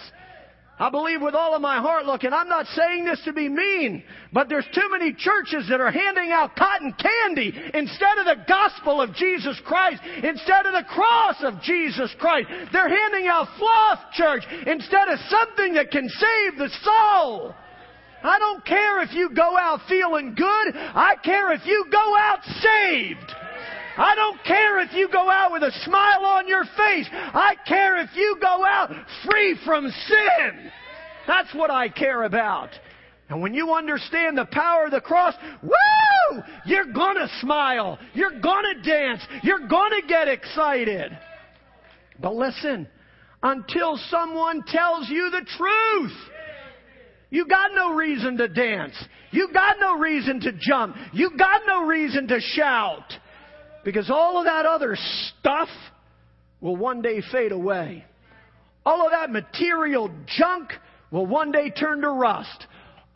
I 0.81 0.89
believe 0.89 1.21
with 1.21 1.35
all 1.35 1.55
of 1.55 1.61
my 1.61 1.77
heart, 1.77 2.07
look, 2.07 2.25
and 2.25 2.35
I'm 2.35 2.49
not 2.49 2.65
saying 2.69 3.05
this 3.05 3.21
to 3.27 3.35
be 3.35 3.51
mean, 3.51 4.03
but 4.33 4.49
there's 4.49 4.67
too 4.75 4.89
many 4.91 5.13
churches 5.13 5.69
that 5.69 5.79
are 5.79 5.91
handing 5.91 6.33
out 6.33 6.57
cotton 6.57 6.95
candy 6.95 7.53
instead 7.75 8.17
of 8.17 8.25
the 8.25 8.43
gospel 8.49 9.03
of 9.03 9.15
Jesus 9.15 9.61
Christ, 9.67 10.01
instead 10.25 10.65
of 10.65 10.73
the 10.73 10.89
cross 10.89 11.37
of 11.43 11.61
Jesus 11.61 12.11
Christ. 12.19 12.49
They're 12.73 12.89
handing 12.89 13.27
out 13.27 13.49
fluff, 13.59 13.99
church, 14.15 14.43
instead 14.67 15.09
of 15.11 15.19
something 15.29 15.75
that 15.75 15.91
can 15.91 16.09
save 16.09 16.57
the 16.57 16.71
soul. 16.83 17.55
I 18.23 18.39
don't 18.39 18.65
care 18.65 19.03
if 19.03 19.13
you 19.13 19.29
go 19.35 19.59
out 19.59 19.81
feeling 19.87 20.35
good. 20.35 20.75
I 20.75 21.17
care 21.23 21.53
if 21.53 21.67
you 21.67 21.85
go 21.93 22.17
out 22.17 22.43
saved. 22.45 23.33
I 23.97 24.15
don't 24.15 24.43
care 24.45 24.81
if 24.81 24.93
you 24.93 25.09
go 25.09 25.29
out 25.31 25.53
with 25.53 25.63
a 25.63 25.73
smile 25.85 26.25
on 26.25 26.49
your 26.49 26.65
face. 26.65 27.09
I 27.13 27.55
care 27.67 27.99
if 27.99 28.11
you 28.15 28.37
go 28.41 28.65
out 28.65 28.91
free 29.29 29.59
from 29.65 29.91
sin. 29.91 30.71
That's 31.27 31.55
what 31.55 31.71
I 31.71 31.89
care 31.89 32.25
about. 32.25 32.71
And 33.29 33.41
when 33.41 33.55
you 33.55 33.75
understand 33.75 34.37
the 34.37 34.47
power 34.47 34.87
of 34.87 34.91
the 34.91 35.01
cross, 35.01 35.35
woo! 35.63 36.43
You're 36.65 36.93
gonna 36.93 37.29
smile. 37.41 37.99
You're 38.13 38.41
gonna 38.41 38.83
dance. 38.83 39.23
You're 39.43 39.69
gonna 39.69 40.03
get 40.07 40.29
excited. 40.29 41.17
But 42.19 42.35
listen, 42.35 42.89
until 43.43 43.97
someone 44.11 44.65
tells 44.67 45.09
you 45.09 45.31
the 45.31 45.47
truth, 45.57 46.13
you 47.31 47.47
got 47.47 47.71
no 47.73 47.95
reason 47.95 48.37
to 48.39 48.49
dance. 48.49 48.95
You 49.31 49.49
got 49.53 49.77
no 49.79 49.99
reason 49.99 50.41
to 50.41 50.53
jump. 50.53 50.97
You 51.13 51.31
got 51.39 51.63
no 51.67 51.87
reason 51.87 52.27
to 52.29 52.41
shout. 52.41 53.15
Because 53.85 54.11
all 54.11 54.39
of 54.39 54.45
that 54.45 54.67
other 54.67 54.97
stuff 55.39 55.69
will 56.61 56.77
one 56.77 57.03
day 57.03 57.23
fade 57.33 57.53
away. 57.53 58.05
All 58.85 59.05
of 59.05 59.13
that 59.13 59.31
material 59.31 60.11
junk 60.39 60.73
will 61.11 61.27
one 61.27 61.53
day 61.53 61.71
turn 61.71 62.01
to 62.03 62.11
rust. 62.11 62.67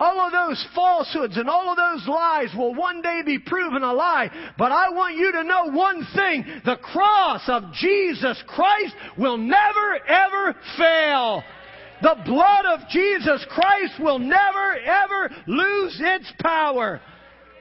All 0.01 0.21
of 0.21 0.33
those 0.33 0.67
falsehoods 0.75 1.37
and 1.37 1.49
all 1.49 1.71
of 1.71 1.77
those 1.77 2.09
lies 2.09 2.49
will 2.57 2.75
one 2.75 3.01
day 3.01 3.21
be 3.25 3.39
proven 3.39 3.83
a 3.83 3.93
lie. 3.93 4.29
But 4.59 4.73
I 4.73 4.91
want 4.91 5.17
you 5.17 5.31
to 5.33 5.45
know 5.45 5.71
one 5.71 6.07
thing. 6.15 6.45
The 6.65 6.77
cross 6.77 7.43
of 7.47 7.73
Jesus 7.75 8.43
Christ 8.49 8.95
will 9.17 9.39
never 9.39 9.99
ever 10.09 10.57
fail. 10.77 11.45
The 12.03 12.17
blood 12.27 12.67
of 12.67 12.89
Jesus 12.89 13.47
Christ 13.49 13.95
will 14.01 14.19
never 14.19 14.77
ever 14.85 15.31
lose 15.47 15.97
its 16.01 16.33
power. 16.43 17.01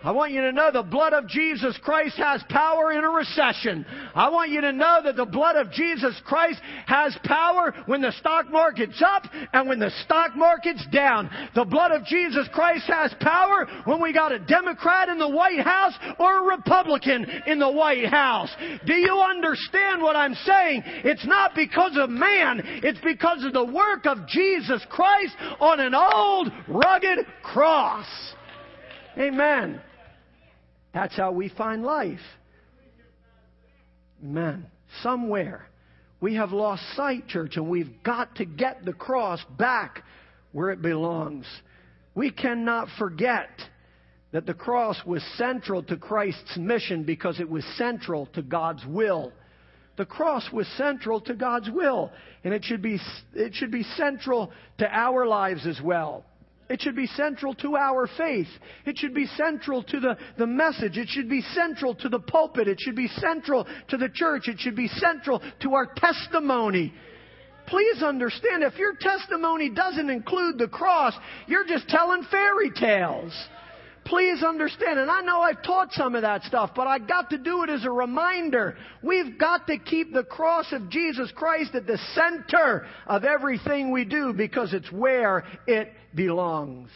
I 0.03 0.11
want 0.11 0.33
you 0.33 0.41
to 0.41 0.51
know 0.51 0.69
the 0.71 0.83
blood 0.83 1.13
of 1.13 1.27
Jesus 1.27 1.79
Christ 1.81 2.17
has 2.17 2.43
power 2.49 2.91
in 2.91 3.05
a 3.05 3.09
recession. 3.09 3.85
I 4.13 4.29
want 4.29 4.51
you 4.51 4.59
to 4.59 4.73
know 4.73 4.99
that 5.03 5.15
the 5.15 5.25
blood 5.25 5.55
of 5.55 5.71
Jesus 5.71 6.19
Christ 6.25 6.59
has 6.87 7.17
power 7.23 7.73
when 7.85 8.01
the 8.01 8.11
stock 8.11 8.51
market's 8.51 9.01
up 9.01 9.23
and 9.53 9.69
when 9.69 9.79
the 9.79 9.91
stock 10.03 10.35
market's 10.35 10.85
down. 10.91 11.29
The 11.55 11.63
blood 11.63 11.91
of 11.91 12.03
Jesus 12.05 12.49
Christ 12.53 12.85
has 12.87 13.13
power 13.21 13.65
when 13.85 14.01
we 14.01 14.11
got 14.11 14.33
a 14.33 14.39
Democrat 14.39 15.07
in 15.07 15.19
the 15.19 15.29
White 15.29 15.61
House 15.61 15.93
or 16.19 16.39
a 16.39 16.57
Republican 16.57 17.25
in 17.47 17.59
the 17.59 17.71
White 17.71 18.07
House. 18.07 18.53
Do 18.85 18.93
you 18.93 19.21
understand 19.21 20.01
what 20.01 20.17
I'm 20.17 20.35
saying? 20.35 20.83
It's 20.85 21.25
not 21.25 21.55
because 21.55 21.93
of 21.95 22.09
man. 22.09 22.61
It's 22.83 22.99
because 23.05 23.45
of 23.45 23.53
the 23.53 23.65
work 23.65 24.05
of 24.05 24.27
Jesus 24.27 24.85
Christ 24.89 25.35
on 25.61 25.79
an 25.79 25.95
old 25.95 26.51
rugged 26.67 27.25
cross. 27.41 28.05
Amen. 29.17 29.81
That's 30.93 31.15
how 31.15 31.31
we 31.31 31.49
find 31.49 31.83
life. 31.83 32.19
Amen. 34.23 34.65
Somewhere 35.01 35.67
we 36.23 36.35
have 36.35 36.53
lost 36.53 36.83
sight, 36.95 37.27
church, 37.27 37.57
and 37.57 37.67
we've 37.67 38.01
got 38.01 38.35
to 38.35 38.45
get 38.45 38.85
the 38.85 38.93
cross 38.93 39.43
back 39.57 40.03
where 40.53 40.69
it 40.69 40.81
belongs. 40.81 41.45
We 42.15 42.31
cannot 42.31 42.87
forget 42.97 43.49
that 44.31 44.45
the 44.45 44.53
cross 44.53 44.95
was 45.05 45.21
central 45.35 45.83
to 45.83 45.97
Christ's 45.97 46.55
mission 46.57 47.03
because 47.03 47.41
it 47.41 47.49
was 47.49 47.65
central 47.77 48.27
to 48.27 48.41
God's 48.41 48.85
will. 48.85 49.33
The 49.97 50.05
cross 50.05 50.49
was 50.53 50.65
central 50.77 51.19
to 51.21 51.33
God's 51.33 51.69
will, 51.69 52.09
and 52.45 52.53
it 52.53 52.63
should 52.63 52.81
be, 52.81 52.99
it 53.33 53.53
should 53.53 53.71
be 53.71 53.83
central 53.83 54.53
to 54.77 54.87
our 54.87 55.27
lives 55.27 55.67
as 55.67 55.81
well. 55.83 56.23
It 56.73 56.81
should 56.81 56.95
be 56.95 57.05
central 57.05 57.53
to 57.57 57.75
our 57.75 58.07
faith. 58.17 58.47
It 58.87 58.97
should 58.97 59.13
be 59.13 59.27
central 59.37 59.83
to 59.83 59.99
the, 59.99 60.17
the 60.39 60.47
message. 60.47 60.97
It 60.97 61.07
should 61.07 61.29
be 61.29 61.43
central 61.53 61.93
to 61.93 62.09
the 62.09 62.17
pulpit. 62.17 62.67
It 62.67 62.79
should 62.81 62.95
be 62.95 63.09
central 63.09 63.67
to 63.89 63.97
the 63.97 64.09
church. 64.11 64.47
It 64.47 64.59
should 64.59 64.75
be 64.75 64.87
central 64.87 65.39
to 65.61 65.75
our 65.75 65.85
testimony. 65.85 66.91
Please 67.67 68.01
understand, 68.01 68.63
if 68.63 68.79
your 68.79 68.95
testimony 68.99 69.69
doesn't 69.69 70.09
include 70.09 70.57
the 70.57 70.67
cross, 70.67 71.13
you're 71.45 71.67
just 71.67 71.87
telling 71.89 72.23
fairy 72.31 72.71
tales. 72.71 73.33
Please 74.05 74.43
understand, 74.43 74.99
and 74.99 75.09
I 75.09 75.21
know 75.21 75.39
I've 75.39 75.63
taught 75.63 75.93
some 75.93 76.15
of 76.15 76.23
that 76.23 76.43
stuff, 76.43 76.71
but 76.75 76.87
I 76.87 76.99
got 76.99 77.29
to 77.29 77.37
do 77.37 77.63
it 77.63 77.69
as 77.69 77.85
a 77.85 77.91
reminder. 77.91 78.75
We've 79.01 79.39
got 79.39 79.65
to 79.67 79.77
keep 79.77 80.11
the 80.11 80.23
cross 80.23 80.71
of 80.73 80.89
Jesus 80.89 81.31
Christ 81.35 81.73
at 81.73 81.87
the 81.87 81.97
center 82.13 82.85
of 83.07 83.23
everything 83.23 83.91
we 83.91 84.03
do 84.03 84.33
because 84.33 84.73
it's 84.73 84.91
where 84.91 85.45
it 85.67 85.93
belongs. 86.13 86.89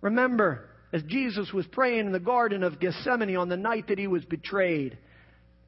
Remember, 0.00 0.70
as 0.92 1.02
Jesus 1.02 1.52
was 1.52 1.66
praying 1.66 2.06
in 2.06 2.12
the 2.12 2.20
Garden 2.20 2.62
of 2.62 2.80
Gethsemane 2.80 3.36
on 3.36 3.50
the 3.50 3.56
night 3.56 3.88
that 3.88 3.98
he 3.98 4.06
was 4.06 4.24
betrayed, 4.24 4.96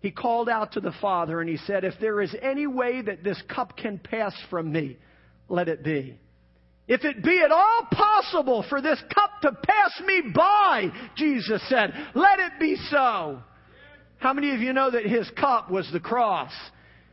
he 0.01 0.11
called 0.11 0.49
out 0.49 0.73
to 0.73 0.81
the 0.81 0.95
Father 1.01 1.41
and 1.41 1.51
he 1.51 1.57
said, 1.59 1.85
If 1.85 1.95
there 2.01 2.23
is 2.23 2.35
any 2.41 2.67
way 2.67 3.03
that 3.03 3.23
this 3.23 3.43
cup 3.55 3.77
can 3.77 3.99
pass 3.99 4.33
from 4.49 4.73
me, 4.73 4.97
let 5.49 5.69
it 5.69 5.85
be. 5.85 6.19
If 6.89 7.05
it 7.05 7.23
be 7.23 7.41
at 7.45 7.53
all 7.53 7.87
possible 7.93 8.65
for 8.69 8.81
this 8.81 8.99
cup 9.15 9.31
to 9.43 9.53
pass 9.53 10.01
me 10.07 10.23
by, 10.35 10.91
Jesus 11.17 11.63
said, 11.69 11.93
let 12.15 12.41
it 12.41 12.53
be 12.59 12.77
so. 12.91 13.43
How 14.17 14.33
many 14.33 14.55
of 14.55 14.61
you 14.61 14.73
know 14.73 14.91
that 14.91 15.05
his 15.05 15.31
cup 15.39 15.71
was 15.71 15.89
the 15.93 16.01
cross? 16.01 16.53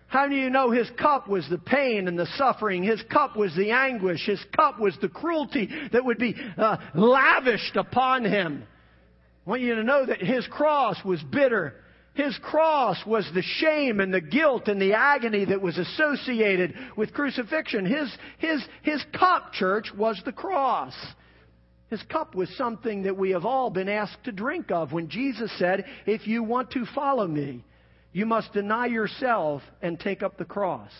How 0.07 0.29
do 0.29 0.35
you 0.35 0.49
know 0.49 0.71
his 0.71 0.89
cup 0.91 1.27
was 1.27 1.45
the 1.49 1.57
pain 1.57 2.07
and 2.07 2.17
the 2.17 2.27
suffering? 2.37 2.83
His 2.83 3.01
cup 3.11 3.35
was 3.35 3.53
the 3.55 3.71
anguish. 3.71 4.25
His 4.25 4.43
cup 4.55 4.79
was 4.79 4.97
the 5.01 5.09
cruelty 5.09 5.69
that 5.91 6.05
would 6.05 6.19
be 6.19 6.35
uh, 6.57 6.77
lavished 6.93 7.75
upon 7.75 8.23
him. 8.23 8.63
I 9.45 9.49
want 9.49 9.61
you 9.61 9.75
to 9.75 9.83
know 9.83 10.05
that 10.05 10.21
his 10.21 10.47
cross 10.47 10.97
was 11.03 11.21
bitter. 11.21 11.75
His 12.15 12.37
cross 12.41 13.05
was 13.05 13.29
the 13.33 13.41
shame 13.41 13.99
and 13.99 14.13
the 14.13 14.21
guilt 14.21 14.69
and 14.69 14.81
the 14.81 14.93
agony 14.93 15.43
that 15.45 15.61
was 15.61 15.77
associated 15.77 16.73
with 16.95 17.13
crucifixion. 17.13 17.85
His, 17.85 18.09
his, 18.37 18.65
his 18.83 19.03
cup, 19.13 19.51
church, 19.51 19.91
was 19.95 20.21
the 20.23 20.31
cross. 20.31 20.95
His 21.89 22.01
cup 22.03 22.33
was 22.33 22.49
something 22.57 23.03
that 23.03 23.17
we 23.17 23.31
have 23.31 23.45
all 23.45 23.69
been 23.69 23.89
asked 23.89 24.23
to 24.23 24.31
drink 24.31 24.71
of 24.71 24.93
when 24.93 25.09
Jesus 25.09 25.51
said, 25.59 25.85
If 26.05 26.25
you 26.25 26.41
want 26.41 26.71
to 26.71 26.85
follow 26.95 27.27
me, 27.27 27.65
you 28.13 28.25
must 28.25 28.53
deny 28.53 28.85
yourself 28.85 29.61
and 29.81 29.99
take 29.99 30.23
up 30.23 30.37
the 30.37 30.45
cross. 30.45 30.91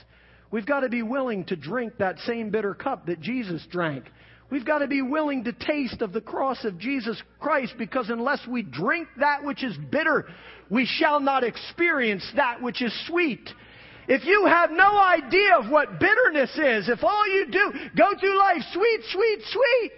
We've 0.51 0.65
got 0.65 0.81
to 0.81 0.89
be 0.89 1.01
willing 1.01 1.45
to 1.45 1.55
drink 1.55 1.93
that 1.97 2.19
same 2.19 2.49
bitter 2.49 2.73
cup 2.73 3.05
that 3.05 3.21
Jesus 3.21 3.65
drank. 3.71 4.03
We've 4.55 4.63
got 4.63 4.77
to 4.77 4.87
be 4.87 5.01
willing 5.01 5.43
to 5.43 5.51
taste 5.51 6.01
of 6.01 6.13
the 6.13 6.21
cross 6.21 6.63
of 6.63 6.79
Jesus 6.79 7.21
Christ 7.41 7.73
because 7.77 8.09
unless 8.09 8.47
we 8.47 8.61
drink 8.61 9.09
that 9.19 9.43
which 9.43 9.65
is 9.65 9.75
bitter, 9.91 10.29
we 10.69 10.85
shall 10.85 11.19
not 11.19 11.43
experience 11.43 12.25
that 12.37 12.61
which 12.61 12.81
is 12.81 12.93
sweet. 13.05 13.49
If 14.07 14.23
you 14.23 14.45
have 14.45 14.71
no 14.71 14.97
idea 14.97 15.57
of 15.57 15.69
what 15.69 15.99
bitterness 15.99 16.51
is, 16.51 16.87
if 16.87 17.03
all 17.03 17.27
you 17.27 17.51
do, 17.51 17.73
go 17.97 18.17
through 18.17 18.39
life 18.39 18.61
sweet, 18.71 19.01
sweet, 19.11 19.39
sweet, 19.51 19.91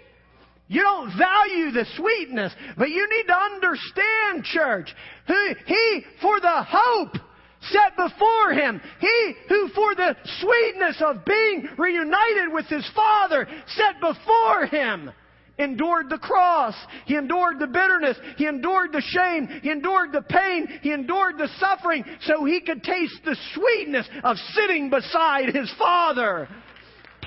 you 0.66 0.82
don't 0.82 1.16
value 1.16 1.70
the 1.70 1.86
sweetness, 1.96 2.52
but 2.76 2.90
you 2.90 3.08
need 3.08 3.28
to 3.28 3.36
understand, 3.36 4.42
church, 4.42 4.92
he, 5.66 6.04
for 6.20 6.40
the 6.40 6.64
hope 6.68 7.14
set 7.70 7.96
before 7.96 8.52
him, 8.52 8.80
he 9.00 9.34
who 9.48 9.68
for 9.68 9.94
the 9.94 10.16
sweetness 10.40 11.02
of 11.04 11.24
being 11.24 11.68
reunited 11.76 12.52
with 12.52 12.66
his 12.66 12.88
Father 12.94 13.46
set 13.66 14.00
before 14.00 14.66
him, 14.66 15.10
endured 15.58 16.08
the 16.08 16.18
cross. 16.18 16.74
He 17.06 17.16
endured 17.16 17.58
the 17.58 17.66
bitterness. 17.66 18.16
He 18.36 18.46
endured 18.46 18.92
the 18.92 19.02
shame. 19.02 19.48
He 19.62 19.70
endured 19.70 20.12
the 20.12 20.22
pain. 20.22 20.68
He 20.82 20.92
endured 20.92 21.36
the 21.36 21.48
suffering 21.58 22.04
so 22.22 22.44
he 22.44 22.60
could 22.60 22.82
taste 22.82 23.20
the 23.24 23.36
sweetness 23.54 24.08
of 24.22 24.36
sitting 24.54 24.88
beside 24.88 25.54
his 25.54 25.72
Father. 25.78 26.48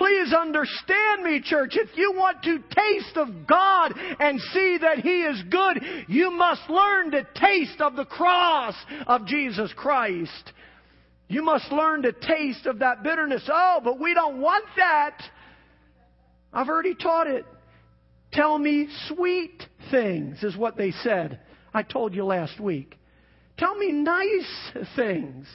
Please 0.02 0.34
understand 0.34 1.22
me, 1.22 1.42
church. 1.44 1.74
If 1.76 1.96
you 1.96 2.14
want 2.14 2.42
to 2.42 2.58
taste 2.58 3.18
of 3.18 3.46
God 3.46 3.94
and 4.20 4.42
see 4.52 4.80
that 4.82 4.98
He 4.98 5.22
is 5.22 5.44
good, 5.52 5.80
you 6.08 6.32
must 6.32 6.68
learn 6.72 7.12
to 7.12 7.28
taste 7.36 7.80
of 7.80 7.96
the 7.96 8.06
cross 8.06 8.74
of 9.06 9.28
Jesus 9.28 9.72
Christ. 9.76 10.54
You 11.28 11.44
must 11.44 11.72
learn 11.72 12.02
to 12.02 12.14
taste 12.14 12.66
of 12.66 12.80
that 12.80 13.04
bitterness. 13.04 13.48
Oh, 13.48 13.80
but 13.84 14.00
we 14.00 14.16
don't 14.16 14.42
want 14.42 14.66
that. 14.76 15.22
I've 16.52 16.70
already 16.70 16.96
taught 16.96 17.28
it. 17.28 17.46
Tell 18.34 18.58
me 18.58 18.88
sweet 19.08 19.62
things, 19.92 20.42
is 20.42 20.58
what 20.58 20.78
they 20.78 20.90
said. 21.04 21.42
I 21.76 21.84
told 21.84 22.16
you 22.16 22.26
last 22.26 22.60
week. 22.60 22.96
Tell 23.60 23.76
me 23.76 23.92
nice 23.92 24.72
things. 24.96 25.46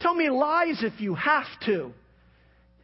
Tell 0.00 0.14
me 0.14 0.30
lies 0.30 0.82
if 0.82 0.98
you 0.98 1.14
have 1.14 1.44
to. 1.66 1.92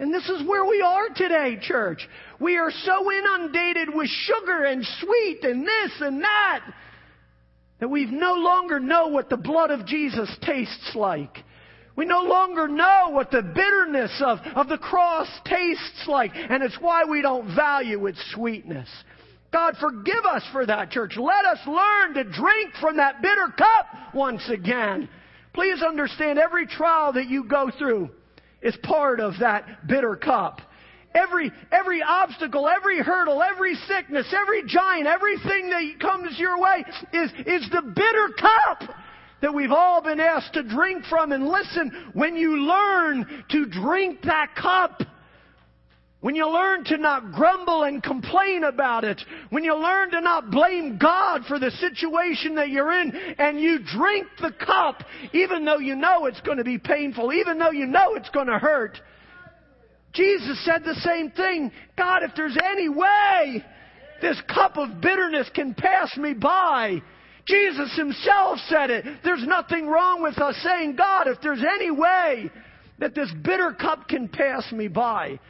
And 0.02 0.12
this 0.12 0.28
is 0.28 0.44
where 0.48 0.64
we 0.64 0.82
are 0.82 1.10
today, 1.14 1.56
church. 1.62 2.08
We 2.40 2.56
are 2.56 2.72
so 2.72 3.12
inundated 3.12 3.94
with 3.94 4.08
sugar 4.08 4.64
and 4.64 4.84
sweet 4.84 5.44
and 5.44 5.64
this 5.64 5.92
and 6.00 6.24
that 6.24 6.60
that 7.78 7.86
we 7.86 8.06
no 8.06 8.34
longer 8.34 8.80
know 8.80 9.06
what 9.06 9.30
the 9.30 9.36
blood 9.36 9.70
of 9.70 9.86
Jesus 9.86 10.28
tastes 10.42 10.96
like. 10.96 11.38
We 11.94 12.04
no 12.04 12.22
longer 12.22 12.66
know 12.66 13.10
what 13.10 13.30
the 13.30 13.42
bitterness 13.42 14.20
of, 14.26 14.40
of 14.56 14.68
the 14.68 14.76
cross 14.76 15.28
tastes 15.44 16.08
like. 16.08 16.32
And 16.34 16.64
it's 16.64 16.78
why 16.80 17.04
we 17.04 17.22
don't 17.22 17.54
value 17.54 18.04
its 18.06 18.18
sweetness. 18.34 18.88
God, 19.52 19.76
forgive 19.80 20.24
us 20.28 20.42
for 20.50 20.66
that, 20.66 20.90
church. 20.90 21.16
Let 21.16 21.44
us 21.44 21.60
learn 21.64 22.14
to 22.14 22.24
drink 22.24 22.74
from 22.80 22.96
that 22.96 23.22
bitter 23.22 23.54
cup 23.56 24.14
once 24.14 24.50
again. 24.50 25.08
Please 25.54 25.80
understand 25.80 26.40
every 26.40 26.66
trial 26.66 27.12
that 27.12 27.28
you 27.28 27.44
go 27.44 27.70
through 27.78 28.10
is 28.62 28.76
part 28.82 29.20
of 29.20 29.34
that 29.40 29.86
bitter 29.86 30.16
cup. 30.16 30.60
Every, 31.14 31.52
every 31.70 32.02
obstacle, 32.02 32.68
every 32.68 33.00
hurdle, 33.00 33.42
every 33.42 33.74
sickness, 33.74 34.32
every 34.34 34.62
giant, 34.66 35.06
everything 35.06 35.68
that 35.68 36.00
comes 36.00 36.38
your 36.38 36.58
way 36.58 36.84
is, 37.12 37.30
is 37.46 37.68
the 37.70 37.82
bitter 37.82 38.28
cup 38.38 38.96
that 39.42 39.52
we've 39.52 39.72
all 39.72 40.00
been 40.00 40.20
asked 40.20 40.54
to 40.54 40.62
drink 40.62 41.04
from. 41.04 41.32
And 41.32 41.48
listen, 41.48 42.10
when 42.14 42.36
you 42.36 42.56
learn 42.60 43.44
to 43.50 43.66
drink 43.66 44.22
that 44.22 44.54
cup, 44.54 45.02
when 46.22 46.36
you 46.36 46.48
learn 46.48 46.84
to 46.84 46.96
not 46.98 47.32
grumble 47.32 47.82
and 47.82 48.00
complain 48.00 48.62
about 48.62 49.02
it, 49.02 49.20
when 49.50 49.64
you 49.64 49.74
learn 49.74 50.12
to 50.12 50.20
not 50.20 50.52
blame 50.52 50.96
God 50.96 51.42
for 51.46 51.58
the 51.58 51.72
situation 51.72 52.54
that 52.54 52.70
you're 52.70 52.92
in, 52.92 53.10
and 53.38 53.60
you 53.60 53.80
drink 53.84 54.28
the 54.40 54.52
cup, 54.52 55.02
even 55.32 55.64
though 55.64 55.80
you 55.80 55.96
know 55.96 56.26
it's 56.26 56.40
going 56.42 56.58
to 56.58 56.64
be 56.64 56.78
painful, 56.78 57.32
even 57.32 57.58
though 57.58 57.72
you 57.72 57.86
know 57.86 58.14
it's 58.14 58.30
going 58.30 58.46
to 58.46 58.58
hurt. 58.58 58.98
Jesus 60.12 60.64
said 60.64 60.84
the 60.84 60.94
same 60.94 61.32
thing. 61.32 61.72
God, 61.98 62.22
if 62.22 62.30
there's 62.36 62.56
any 62.64 62.88
way 62.88 63.64
this 64.20 64.40
cup 64.46 64.76
of 64.76 65.00
bitterness 65.00 65.50
can 65.52 65.74
pass 65.74 66.16
me 66.16 66.34
by, 66.34 67.02
Jesus 67.46 67.96
himself 67.96 68.60
said 68.68 68.90
it. 68.90 69.04
There's 69.24 69.44
nothing 69.44 69.88
wrong 69.88 70.22
with 70.22 70.38
us 70.38 70.54
saying, 70.62 70.94
God, 70.94 71.26
if 71.26 71.40
there's 71.40 71.64
any 71.68 71.90
way 71.90 72.48
that 73.00 73.16
this 73.16 73.32
bitter 73.42 73.72
cup 73.72 74.06
can 74.06 74.28
pass 74.28 74.70
me 74.70 74.86
by, 74.86 75.40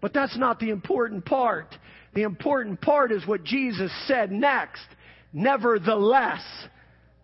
but 0.00 0.12
that's 0.12 0.36
not 0.36 0.58
the 0.58 0.70
important 0.70 1.24
part. 1.24 1.74
The 2.14 2.22
important 2.22 2.80
part 2.80 3.12
is 3.12 3.26
what 3.26 3.44
Jesus 3.44 3.92
said 4.06 4.32
next. 4.32 4.86
Nevertheless, 5.32 6.42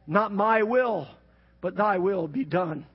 not 0.06 0.32
my 0.32 0.62
will, 0.62 1.08
but 1.60 1.76
thy 1.76 1.98
will 1.98 2.28
be 2.28 2.44
done. 2.44 2.86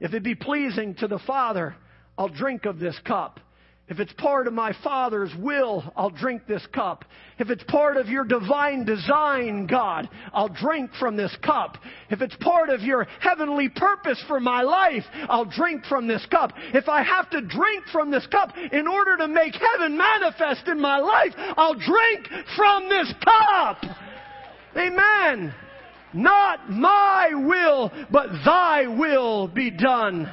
If 0.00 0.14
it 0.14 0.22
be 0.22 0.34
pleasing 0.34 0.94
to 0.96 1.08
the 1.08 1.18
Father, 1.20 1.74
I'll 2.16 2.28
drink 2.28 2.66
of 2.66 2.78
this 2.78 2.98
cup. 3.04 3.40
If 3.86 4.00
it's 4.00 4.12
part 4.14 4.46
of 4.46 4.54
my 4.54 4.74
Father's 4.82 5.30
will, 5.38 5.84
I'll 5.94 6.08
drink 6.08 6.46
this 6.46 6.66
cup. 6.72 7.04
If 7.38 7.50
it's 7.50 7.62
part 7.64 7.98
of 7.98 8.08
your 8.08 8.24
divine 8.24 8.86
design, 8.86 9.66
God, 9.66 10.08
I'll 10.32 10.48
drink 10.48 10.90
from 10.98 11.16
this 11.16 11.36
cup. 11.44 11.76
If 12.08 12.22
it's 12.22 12.36
part 12.36 12.70
of 12.70 12.80
your 12.80 13.06
heavenly 13.20 13.68
purpose 13.68 14.22
for 14.26 14.40
my 14.40 14.62
life, 14.62 15.04
I'll 15.28 15.44
drink 15.44 15.84
from 15.84 16.06
this 16.06 16.24
cup. 16.30 16.52
If 16.72 16.88
I 16.88 17.02
have 17.02 17.28
to 17.30 17.42
drink 17.42 17.84
from 17.92 18.10
this 18.10 18.26
cup 18.28 18.56
in 18.56 18.88
order 18.88 19.18
to 19.18 19.28
make 19.28 19.54
heaven 19.54 19.98
manifest 19.98 20.66
in 20.66 20.80
my 20.80 20.98
life, 20.98 21.34
I'll 21.36 21.74
drink 21.74 22.26
from 22.56 22.88
this 22.88 23.12
cup. 23.22 23.84
Amen. 24.78 25.54
Not 26.14 26.70
my 26.70 27.30
will, 27.34 27.92
but 28.10 28.28
thy 28.46 28.86
will 28.86 29.46
be 29.46 29.70
done. 29.70 30.30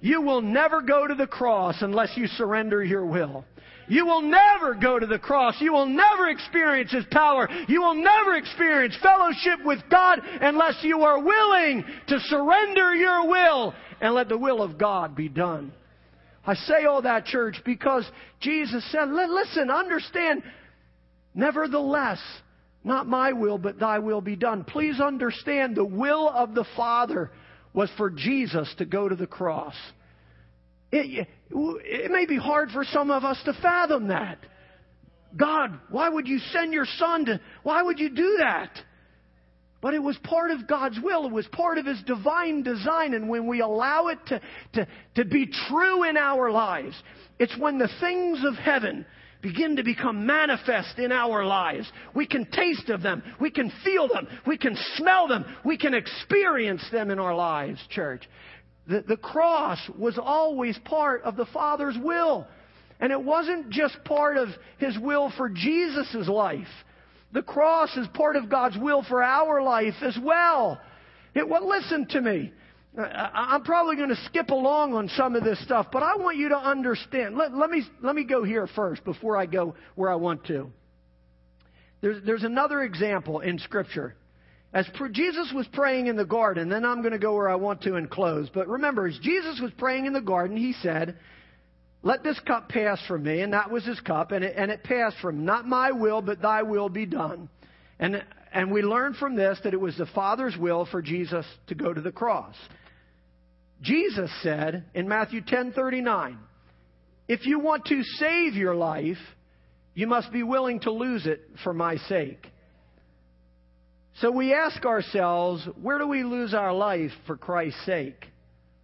You 0.00 0.22
will 0.22 0.40
never 0.40 0.80
go 0.80 1.06
to 1.06 1.14
the 1.14 1.26
cross 1.26 1.82
unless 1.82 2.16
you 2.16 2.26
surrender 2.26 2.82
your 2.82 3.04
will. 3.04 3.44
You 3.88 4.06
will 4.06 4.22
never 4.22 4.74
go 4.74 4.98
to 4.98 5.06
the 5.06 5.18
cross. 5.18 5.56
You 5.60 5.72
will 5.72 5.86
never 5.86 6.28
experience 6.28 6.92
His 6.92 7.04
power. 7.10 7.48
You 7.68 7.82
will 7.82 7.96
never 7.96 8.36
experience 8.36 8.96
fellowship 9.02 9.64
with 9.64 9.80
God 9.90 10.20
unless 10.40 10.76
you 10.82 11.02
are 11.02 11.20
willing 11.20 11.84
to 12.06 12.20
surrender 12.20 12.94
your 12.94 13.28
will 13.28 13.74
and 14.00 14.14
let 14.14 14.28
the 14.28 14.38
will 14.38 14.62
of 14.62 14.78
God 14.78 15.16
be 15.16 15.28
done. 15.28 15.72
I 16.46 16.54
say 16.54 16.84
all 16.84 17.02
that, 17.02 17.26
church, 17.26 17.56
because 17.64 18.08
Jesus 18.40 18.88
said, 18.90 19.10
listen, 19.10 19.70
understand, 19.70 20.42
nevertheless, 21.34 22.20
not 22.82 23.06
my 23.06 23.32
will, 23.32 23.58
but 23.58 23.78
thy 23.78 23.98
will 23.98 24.22
be 24.22 24.36
done. 24.36 24.64
Please 24.64 25.00
understand 25.00 25.76
the 25.76 25.84
will 25.84 26.28
of 26.30 26.54
the 26.54 26.64
Father 26.76 27.30
was 27.72 27.90
for 27.96 28.10
Jesus 28.10 28.72
to 28.78 28.84
go 28.84 29.08
to 29.08 29.14
the 29.14 29.26
cross. 29.26 29.74
It, 30.92 31.28
it 31.50 32.10
may 32.10 32.26
be 32.26 32.36
hard 32.36 32.70
for 32.70 32.84
some 32.84 33.10
of 33.10 33.24
us 33.24 33.40
to 33.44 33.52
fathom 33.62 34.08
that. 34.08 34.38
God, 35.36 35.78
why 35.90 36.08
would 36.08 36.26
you 36.26 36.38
send 36.52 36.72
your 36.72 36.86
son 36.98 37.26
to, 37.26 37.40
why 37.62 37.82
would 37.82 37.98
you 37.98 38.10
do 38.10 38.38
that? 38.40 38.70
But 39.80 39.94
it 39.94 40.02
was 40.02 40.18
part 40.24 40.50
of 40.50 40.66
God's 40.66 40.98
will. 41.02 41.26
It 41.26 41.32
was 41.32 41.46
part 41.46 41.78
of 41.78 41.86
His 41.86 42.02
divine 42.02 42.62
design. 42.62 43.14
And 43.14 43.28
when 43.28 43.46
we 43.46 43.60
allow 43.60 44.08
it 44.08 44.18
to, 44.26 44.40
to, 44.74 44.88
to 45.14 45.24
be 45.24 45.48
true 45.68 46.04
in 46.04 46.16
our 46.16 46.50
lives, 46.50 47.00
it's 47.38 47.56
when 47.56 47.78
the 47.78 47.88
things 48.00 48.44
of 48.44 48.56
heaven 48.56 49.06
begin 49.42 49.76
to 49.76 49.82
become 49.82 50.26
manifest 50.26 50.98
in 50.98 51.12
our 51.12 51.44
lives. 51.44 51.90
We 52.14 52.26
can 52.26 52.50
taste 52.50 52.90
of 52.90 53.02
them. 53.02 53.22
We 53.40 53.50
can 53.50 53.72
feel 53.84 54.08
them. 54.08 54.28
We 54.46 54.58
can 54.58 54.76
smell 54.96 55.28
them. 55.28 55.44
We 55.64 55.78
can 55.78 55.94
experience 55.94 56.84
them 56.92 57.10
in 57.10 57.18
our 57.18 57.34
lives, 57.34 57.80
church. 57.90 58.28
The, 58.86 59.02
the 59.06 59.16
cross 59.16 59.78
was 59.98 60.18
always 60.18 60.78
part 60.84 61.22
of 61.22 61.36
the 61.36 61.46
Father's 61.46 61.96
will. 62.02 62.46
And 63.00 63.12
it 63.12 63.22
wasn't 63.22 63.70
just 63.70 63.96
part 64.04 64.36
of 64.36 64.48
His 64.78 64.98
will 64.98 65.32
for 65.36 65.48
Jesus' 65.48 66.28
life. 66.28 66.66
The 67.32 67.42
cross 67.42 67.96
is 67.96 68.06
part 68.12 68.36
of 68.36 68.50
God's 68.50 68.76
will 68.76 69.04
for 69.08 69.22
our 69.22 69.62
life 69.62 69.94
as 70.02 70.18
well. 70.22 70.80
It, 71.34 71.48
well, 71.48 71.68
listen 71.68 72.06
to 72.08 72.20
me. 72.20 72.52
Uh, 72.96 73.02
I'm 73.02 73.62
probably 73.62 73.96
going 73.96 74.08
to 74.08 74.24
skip 74.26 74.50
along 74.50 74.94
on 74.94 75.08
some 75.10 75.36
of 75.36 75.44
this 75.44 75.62
stuff, 75.62 75.86
but 75.92 76.02
I 76.02 76.16
want 76.16 76.36
you 76.36 76.48
to 76.48 76.56
understand. 76.56 77.36
Let, 77.36 77.54
let, 77.54 77.70
me, 77.70 77.82
let 78.02 78.16
me 78.16 78.24
go 78.24 78.42
here 78.42 78.66
first 78.66 79.04
before 79.04 79.36
I 79.36 79.46
go 79.46 79.74
where 79.94 80.10
I 80.10 80.16
want 80.16 80.44
to. 80.46 80.70
There's, 82.00 82.24
there's 82.24 82.42
another 82.42 82.82
example 82.82 83.40
in 83.40 83.58
Scripture. 83.58 84.16
As 84.72 84.88
Jesus 85.12 85.52
was 85.54 85.66
praying 85.72 86.06
in 86.06 86.16
the 86.16 86.24
garden, 86.24 86.68
then 86.68 86.84
I'm 86.84 87.00
going 87.00 87.12
to 87.12 87.18
go 87.18 87.34
where 87.34 87.50
I 87.50 87.56
want 87.56 87.82
to 87.82 87.96
and 87.96 88.08
close. 88.08 88.48
But 88.52 88.68
remember, 88.68 89.06
as 89.06 89.18
Jesus 89.20 89.60
was 89.60 89.72
praying 89.78 90.06
in 90.06 90.12
the 90.12 90.20
garden, 90.20 90.56
he 90.56 90.72
said, 90.74 91.16
Let 92.02 92.22
this 92.22 92.38
cup 92.40 92.68
pass 92.68 93.00
from 93.06 93.24
me. 93.24 93.40
And 93.40 93.52
that 93.52 93.70
was 93.70 93.84
his 93.84 94.00
cup, 94.00 94.30
and 94.30 94.44
it, 94.44 94.54
and 94.56 94.70
it 94.70 94.84
passed 94.84 95.16
from 95.20 95.44
Not 95.44 95.66
my 95.66 95.90
will, 95.90 96.22
but 96.22 96.40
thy 96.40 96.62
will 96.62 96.88
be 96.88 97.04
done. 97.04 97.48
And, 97.98 98.22
and 98.52 98.70
we 98.70 98.82
learn 98.82 99.14
from 99.14 99.36
this 99.36 99.58
that 99.64 99.74
it 99.74 99.80
was 99.80 99.96
the 99.96 100.06
Father's 100.06 100.56
will 100.56 100.86
for 100.86 101.02
Jesus 101.02 101.46
to 101.68 101.74
go 101.74 101.92
to 101.92 102.00
the 102.00 102.12
cross. 102.12 102.56
Jesus 103.82 104.30
said 104.42 104.84
in 104.94 105.08
Matthew 105.08 105.40
10:39, 105.40 106.38
"If 107.28 107.46
you 107.46 107.58
want 107.58 107.86
to 107.86 108.02
save 108.02 108.54
your 108.54 108.74
life, 108.74 109.18
you 109.94 110.06
must 110.06 110.32
be 110.32 110.42
willing 110.42 110.80
to 110.80 110.90
lose 110.90 111.26
it 111.26 111.40
for 111.62 111.72
my 111.72 111.96
sake." 111.96 112.50
So 114.14 114.30
we 114.30 114.52
ask 114.52 114.84
ourselves, 114.84 115.64
where 115.80 115.98
do 115.98 116.06
we 116.06 116.24
lose 116.24 116.52
our 116.52 116.74
life 116.74 117.12
for 117.26 117.36
Christ's 117.36 117.80
sake? 117.86 118.30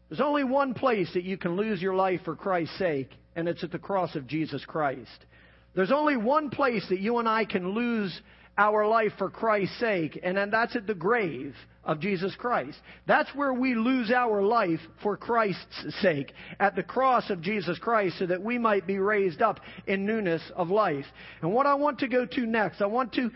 There's 0.09 0.21
only 0.21 0.45
one 0.45 0.73
place 0.73 1.13
that 1.15 1.25
you 1.25 1.37
can 1.37 1.57
lose 1.57 1.83
your 1.83 1.95
life 1.95 2.23
for 2.25 2.37
Christ's 2.37 2.79
sake, 2.79 3.11
and 3.35 3.49
it's 3.49 3.65
at 3.65 3.73
the 3.73 3.79
cross 3.79 4.15
of 4.15 4.27
Jesus 4.27 4.65
Christ. 4.65 5.27
There's 5.75 5.93
only 5.93 6.17
one 6.17 6.49
place 6.49 6.89
that 6.89 7.01
you 7.01 7.19
and 7.19 7.29
I 7.29 7.45
can 7.45 7.71
lose 7.71 8.19
our 8.59 8.87
life 8.87 9.13
for 9.19 9.29
Christ's 9.29 9.79
sake, 9.79 10.19
and 10.23 10.37
then 10.37 10.51
that's 10.51 10.77
at 10.77 10.87
the 10.87 10.95
grave 10.95 11.55
of 11.85 12.01
Jesus 12.01 12.35
Christ. 12.37 12.79
That's 13.07 13.29
where 13.35 13.53
we 13.53 13.75
lose 13.75 14.11
our 14.11 14.43
life 14.43 14.81
for 15.03 15.17
Christ's 15.17 15.95
sake, 16.01 16.33
at 16.59 16.75
the 16.75 16.83
cross 16.83 17.31
of 17.31 17.43
Jesus 17.43 17.79
Christ, 17.79 18.19
so 18.19 18.27
that 18.27 18.43
we 18.43 18.59
might 18.59 18.87
be 18.87 18.99
raised 18.99 19.43
up 19.43 19.61
in 19.87 20.07
newness 20.07 20.43
of 20.55 20.71
life. 20.71 21.05
And 21.43 21.53
what 21.53 21.67
I 21.67 21.75
want 21.75 22.01
to 22.01 22.09
go 22.09 22.25
to 22.25 22.47
next, 22.47 22.81
I 22.81 22.87
want 22.87 23.13
to, 23.15 23.31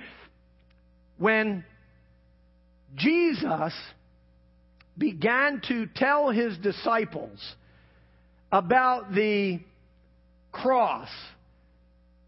when 1.18 1.64
Jesus 2.96 3.74
began 4.96 5.62
to 5.68 5.86
tell 5.94 6.30
his 6.30 6.56
disciples 6.58 7.38
about 8.50 9.12
the 9.14 9.60
cross 10.50 11.08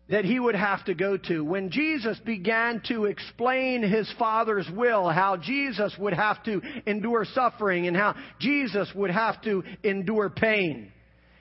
that 0.08 0.24
he 0.24 0.38
would 0.38 0.54
have 0.54 0.84
to 0.84 0.94
go 0.94 1.16
to. 1.16 1.44
When 1.44 1.70
Jesus 1.70 2.18
began 2.24 2.82
to 2.88 3.06
explain 3.06 3.82
his 3.82 4.12
Father's 4.18 4.68
will, 4.74 5.08
how 5.08 5.36
Jesus 5.36 5.94
would 5.98 6.12
have 6.12 6.42
to 6.44 6.60
endure 6.86 7.24
suffering 7.24 7.86
and 7.86 7.96
how 7.96 8.14
Jesus 8.40 8.88
would 8.94 9.10
have 9.10 9.40
to 9.42 9.62
endure 9.82 10.28
pain. 10.28 10.92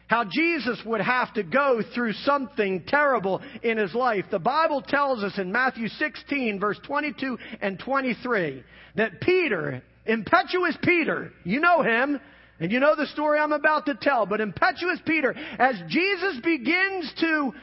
How 0.07 0.25
Jesus 0.25 0.79
would 0.85 1.01
have 1.01 1.33
to 1.35 1.43
go 1.43 1.81
through 1.95 2.13
something 2.13 2.83
terrible 2.85 3.41
in 3.63 3.77
his 3.77 3.95
life. 3.95 4.25
The 4.29 4.39
Bible 4.39 4.81
tells 4.81 5.23
us 5.23 5.37
in 5.37 5.51
Matthew 5.51 5.87
16 5.87 6.59
verse 6.59 6.79
22 6.85 7.37
and 7.61 7.79
23 7.79 8.63
that 8.95 9.21
Peter, 9.21 9.81
impetuous 10.05 10.77
Peter, 10.83 11.31
you 11.45 11.61
know 11.61 11.81
him, 11.81 12.19
and 12.59 12.71
you 12.71 12.79
know 12.79 12.95
the 12.95 13.07
story 13.07 13.39
I'm 13.39 13.53
about 13.53 13.87
to 13.87 13.95
tell, 13.99 14.25
but 14.25 14.41
impetuous 14.41 14.99
Peter, 15.05 15.33
as 15.57 15.75
Jesus 15.87 16.39
begins 16.43 17.11
to 17.21 17.53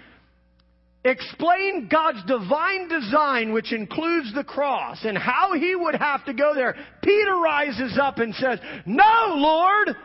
explain 1.09 1.89
God's 1.91 2.25
divine 2.27 2.89
design, 2.89 3.53
which 3.53 3.73
includes 3.73 4.33
the 4.35 4.45
cross, 4.45 4.99
and 5.05 5.17
how 5.17 5.53
he 5.55 5.75
would 5.75 5.95
have 5.95 6.25
to 6.27 6.35
go 6.35 6.55
there, 6.55 6.75
Peter 7.03 7.35
rises 7.37 7.99
up 8.01 8.19
and 8.19 8.35
says, 8.35 8.59
No, 8.87 9.35
Lord, 9.37 9.97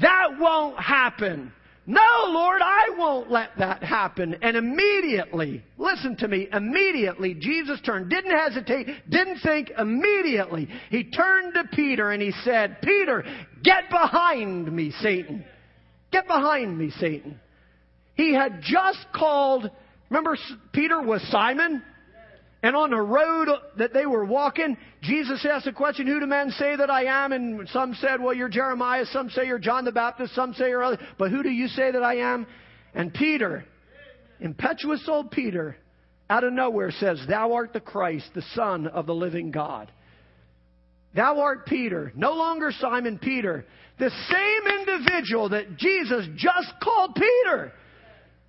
that 0.00 0.28
won't 0.38 0.78
happen. 0.78 1.52
No, 1.84 2.00
Lord, 2.28 2.62
I 2.62 2.90
won't 2.96 3.30
let 3.30 3.50
that 3.58 3.82
happen. 3.82 4.36
And 4.40 4.56
immediately, 4.56 5.64
listen 5.78 6.16
to 6.18 6.28
me, 6.28 6.46
immediately 6.52 7.34
Jesus 7.34 7.80
turned, 7.84 8.08
didn't 8.08 8.38
hesitate, 8.38 8.86
didn't 9.10 9.40
think, 9.40 9.72
immediately. 9.76 10.68
He 10.90 11.10
turned 11.10 11.54
to 11.54 11.64
Peter 11.74 12.12
and 12.12 12.22
he 12.22 12.30
said, 12.44 12.80
Peter, 12.82 13.24
get 13.64 13.90
behind 13.90 14.72
me, 14.72 14.92
Satan. 15.00 15.44
Get 16.12 16.28
behind 16.28 16.78
me, 16.78 16.90
Satan. 17.00 17.40
He 18.14 18.32
had 18.32 18.60
just 18.62 19.04
called 19.12 19.68
Remember, 20.12 20.36
Peter 20.72 21.00
was 21.00 21.22
Simon? 21.30 21.82
And 22.62 22.76
on 22.76 22.90
the 22.90 23.00
road 23.00 23.48
that 23.78 23.94
they 23.94 24.04
were 24.04 24.26
walking, 24.26 24.76
Jesus 25.00 25.44
asked 25.50 25.64
the 25.64 25.72
question, 25.72 26.06
Who 26.06 26.20
do 26.20 26.26
men 26.26 26.50
say 26.50 26.76
that 26.76 26.90
I 26.90 27.06
am? 27.06 27.32
And 27.32 27.66
some 27.70 27.94
said, 27.94 28.20
Well, 28.20 28.34
you're 28.34 28.50
Jeremiah. 28.50 29.06
Some 29.06 29.30
say 29.30 29.46
you're 29.46 29.58
John 29.58 29.86
the 29.86 29.90
Baptist. 29.90 30.34
Some 30.34 30.52
say 30.52 30.68
you're 30.68 30.84
other. 30.84 30.98
But 31.18 31.30
who 31.30 31.42
do 31.42 31.48
you 31.48 31.66
say 31.66 31.90
that 31.90 32.02
I 32.02 32.18
am? 32.18 32.46
And 32.94 33.12
Peter, 33.14 33.64
impetuous 34.38 35.02
old 35.08 35.30
Peter, 35.30 35.76
out 36.28 36.44
of 36.44 36.52
nowhere 36.52 36.90
says, 36.90 37.18
Thou 37.26 37.54
art 37.54 37.72
the 37.72 37.80
Christ, 37.80 38.26
the 38.34 38.44
Son 38.54 38.88
of 38.88 39.06
the 39.06 39.14
living 39.14 39.50
God. 39.50 39.90
Thou 41.16 41.40
art 41.40 41.64
Peter, 41.64 42.12
no 42.14 42.34
longer 42.34 42.70
Simon 42.70 43.18
Peter, 43.18 43.64
the 43.98 44.10
same 44.10 44.78
individual 44.78 45.48
that 45.48 45.78
Jesus 45.78 46.26
just 46.36 46.68
called 46.82 47.14
Peter. 47.14 47.72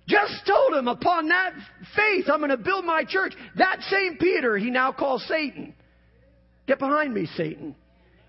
Just 0.06 0.46
told 0.46 0.74
him, 0.74 0.88
upon 0.88 1.28
that 1.28 1.52
faith, 1.96 2.26
I'm 2.28 2.38
going 2.38 2.50
to 2.50 2.56
build 2.58 2.84
my 2.84 3.04
church. 3.04 3.34
That 3.56 3.80
same 3.82 4.16
Peter, 4.18 4.58
he 4.58 4.70
now 4.70 4.92
calls 4.92 5.24
Satan. 5.26 5.74
Get 6.66 6.78
behind 6.78 7.14
me, 7.14 7.26
Satan. 7.36 7.74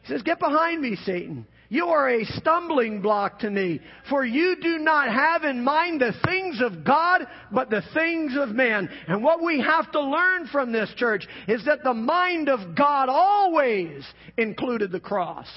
He 0.03 0.13
says, 0.13 0.21
Get 0.21 0.39
behind 0.39 0.81
me, 0.81 0.95
Satan. 1.05 1.45
You 1.67 1.87
are 1.87 2.09
a 2.09 2.25
stumbling 2.25 3.01
block 3.01 3.39
to 3.39 3.49
me, 3.49 3.81
for 4.09 4.23
you 4.23 4.55
do 4.61 4.77
not 4.77 5.11
have 5.11 5.43
in 5.43 5.63
mind 5.63 5.99
the 5.99 6.13
things 6.23 6.61
of 6.61 6.85
God, 6.85 7.25
but 7.51 7.69
the 7.69 7.81
things 7.93 8.37
of 8.37 8.49
man. 8.49 8.87
And 9.07 9.23
what 9.23 9.43
we 9.43 9.59
have 9.61 9.91
to 9.93 10.01
learn 10.01 10.47
from 10.47 10.71
this 10.71 10.93
church 10.95 11.25
is 11.47 11.65
that 11.65 11.83
the 11.83 11.93
mind 11.93 12.49
of 12.49 12.75
God 12.75 13.09
always 13.09 14.05
included 14.37 14.91
the 14.91 14.99
cross. 14.99 15.47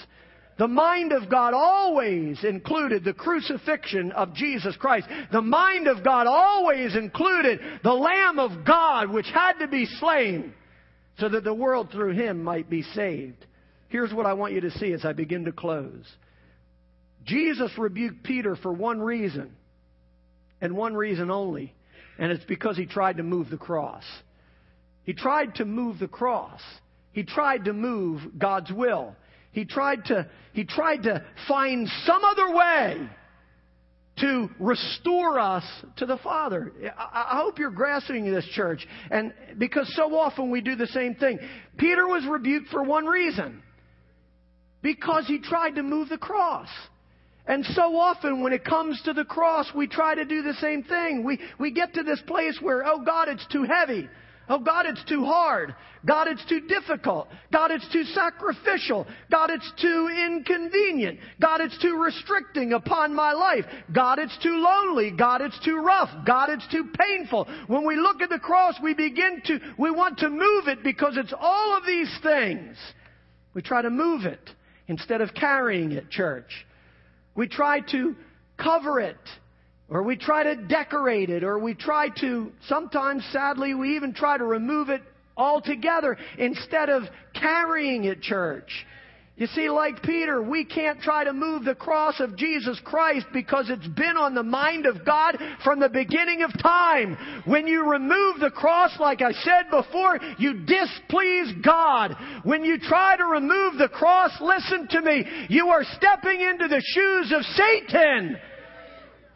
The 0.59 0.68
mind 0.68 1.12
of 1.12 1.30
God 1.30 1.54
always 1.54 2.42
included 2.42 3.04
the 3.04 3.12
crucifixion 3.12 4.11
of 4.12 4.34
Jesus 4.34 4.76
Christ. 4.76 5.06
The 5.30 5.40
mind 5.40 5.86
of 5.86 6.02
God 6.02 6.26
always 6.26 6.96
included 6.96 7.61
the 7.84 7.92
Lamb 7.92 8.40
of 8.40 8.64
God 8.64 9.11
which 9.11 9.28
had 9.32 9.59
to 9.61 9.68
be 9.68 9.86
slain 9.86 10.52
so 11.18 11.28
that 11.28 11.44
the 11.44 11.54
world 11.54 11.90
through 11.92 12.14
him 12.14 12.42
might 12.42 12.68
be 12.68 12.82
saved. 12.82 13.46
Here's 13.88 14.12
what 14.12 14.26
I 14.26 14.32
want 14.32 14.52
you 14.52 14.61
to 14.62 14.70
see 14.72 14.92
as 14.92 15.04
I 15.04 15.12
begin 15.12 15.44
to 15.44 15.52
close. 15.52 16.04
Jesus 17.24 17.70
rebuked 17.78 18.24
Peter 18.24 18.56
for 18.56 18.72
one 18.72 19.00
reason, 19.00 19.54
and 20.61 20.76
one 20.76 20.94
reason 20.94 21.30
only, 21.30 21.74
and 22.18 22.32
it's 22.32 22.44
because 22.44 22.76
he 22.76 22.86
tried 22.86 23.18
to 23.18 23.22
move 23.22 23.50
the 23.50 23.56
cross. 23.56 24.04
He 25.04 25.12
tried 25.12 25.56
to 25.56 25.64
move 25.64 25.98
the 25.98 26.09
cross. 26.09 26.61
He 27.12 27.22
tried 27.22 27.64
to 27.66 27.72
move 27.72 28.22
God's 28.38 28.72
will. 28.72 29.14
He 29.53 29.64
tried 29.64 30.05
to, 30.07 30.28
he 30.53 30.64
tried 30.64 31.05
to 31.05 31.24
find 31.46 31.88
some 32.05 32.24
other 32.24 32.55
way 32.55 33.09
to 34.20 34.49
restore 34.59 35.38
us 35.38 35.64
to 35.96 36.07
the 36.07 36.16
Father. 36.18 36.72
I, 36.96 37.40
hope 37.42 37.59
you're 37.59 37.70
grasping 37.70 38.30
this, 38.32 38.46
church. 38.53 38.86
And 39.11 39.32
because 39.59 39.92
so 39.94 40.16
often 40.16 40.51
we 40.51 40.61
do 40.61 40.74
the 40.74 40.88
same 40.88 41.14
thing. 41.14 41.38
Peter 41.76 42.07
was 42.07 42.24
rebuked 42.28 42.68
for 42.68 42.82
one 42.82 43.07
reason. 43.07 43.62
Because 44.82 45.26
he 45.26 45.38
tried 45.38 45.76
to 45.76 45.82
move 45.82 46.09
the 46.09 46.18
cross. 46.18 46.68
And 47.46 47.64
so 47.74 47.96
often 47.96 48.42
when 48.42 48.53
it 48.53 48.64
comes 48.64 49.01
to 49.05 49.12
the 49.12 49.24
cross, 49.24 49.70
we 49.74 49.86
try 49.86 50.14
to 50.14 50.24
do 50.24 50.42
the 50.42 50.55
same 50.55 50.82
thing. 50.82 51.24
We, 51.24 51.38
we 51.59 51.70
get 51.70 51.94
to 51.94 52.03
this 52.03 52.20
place 52.26 52.59
where, 52.61 52.84
oh 52.86 53.01
God, 53.05 53.28
it's 53.28 53.46
too 53.46 53.64
heavy. 53.64 54.09
Oh, 54.49 54.59
God, 54.59 54.86
it's 54.86 55.05
too 55.05 55.24
hard. 55.24 55.74
God, 56.07 56.26
it's 56.28 56.44
too 56.46 56.61
difficult. 56.61 57.28
God, 57.53 57.70
it's 57.70 57.90
too 57.92 58.05
sacrificial. 58.05 59.07
God, 59.30 59.51
it's 59.51 59.70
too 59.80 60.09
inconvenient. 60.09 61.18
God, 61.40 61.61
it's 61.61 61.76
too 61.78 62.01
restricting 62.03 62.72
upon 62.72 63.14
my 63.14 63.32
life. 63.32 63.64
God, 63.92 64.18
it's 64.18 64.36
too 64.42 64.57
lonely. 64.57 65.11
God, 65.11 65.40
it's 65.42 65.59
too 65.64 65.76
rough. 65.76 66.09
God, 66.26 66.51
it's 66.51 66.66
too 66.68 66.88
painful. 66.99 67.46
When 67.66 67.86
we 67.86 67.96
look 67.96 68.22
at 68.22 68.30
the 68.30 68.38
cross, 68.38 68.76
we 68.82 68.94
begin 68.94 69.42
to, 69.46 69.59
we 69.78 69.90
want 69.90 70.18
to 70.18 70.30
move 70.30 70.68
it 70.68 70.82
because 70.82 71.16
it's 71.16 71.34
all 71.38 71.76
of 71.76 71.84
these 71.84 72.14
things. 72.22 72.76
We 73.55 73.62
try 73.62 73.82
to 73.82 73.90
move 73.90 74.24
it 74.24 74.51
instead 74.86 75.20
of 75.20 75.34
carrying 75.34 75.92
it, 75.92 76.11
church. 76.11 76.66
We 77.34 77.49
try 77.49 77.80
to 77.92 78.16
cover 78.57 79.01
it 79.01 79.16
or 79.89 80.03
we 80.03 80.16
try 80.16 80.43
to 80.43 80.57
decorate 80.57 81.30
it, 81.30 81.43
or 81.43 81.59
we 81.59 81.74
try 81.74 82.09
to, 82.20 82.53
sometimes 82.66 83.24
sadly, 83.32 83.74
we 83.74 83.97
even 83.97 84.12
try 84.12 84.36
to 84.36 84.45
remove 84.45 84.91
it 84.91 85.03
altogether 85.36 86.18
instead 86.36 86.91
of 86.91 87.05
carrying 87.34 88.05
it, 88.05 88.20
church. 88.20 88.86
You 89.39 89.47
see, 89.47 89.70
like 89.70 90.03
Peter, 90.03 90.43
we 90.43 90.64
can't 90.64 91.01
try 91.01 91.22
to 91.22 91.32
move 91.32 91.64
the 91.64 91.76
cross 91.76 92.18
of 92.18 92.36
Jesus 92.36 92.80
Christ 92.84 93.26
because 93.32 93.70
it's 93.70 93.86
been 93.86 94.16
on 94.16 94.34
the 94.34 94.43
mind 94.43 94.84
of 94.84 95.07
God 95.07 95.39
from 95.62 95.78
the 95.78 95.89
beginning 95.89 96.43
of 96.43 96.51
time. 96.61 97.16
When 97.45 97.68
you 97.68 97.89
remove 97.89 98.41
the 98.41 98.51
cross, 98.51 98.99
like 98.99 99.22
I 99.22 99.30
said 99.30 99.70
before, 99.70 100.18
you 100.39 100.66
displease 100.66 101.53
God. 101.64 102.16
When 102.43 102.64
you 102.64 102.80
try 102.80 103.16
to 103.16 103.26
remove 103.26 103.78
the 103.78 103.89
cross, 103.89 104.32
listen 104.41 104.89
to 104.89 105.03
me, 105.03 105.24
you 105.49 105.68
are 105.68 105.84
stepping 105.84 106.41
into 106.41 106.66
the 106.66 106.82
shoes 106.84 107.32
of 107.32 107.45
Satan. 107.45 108.39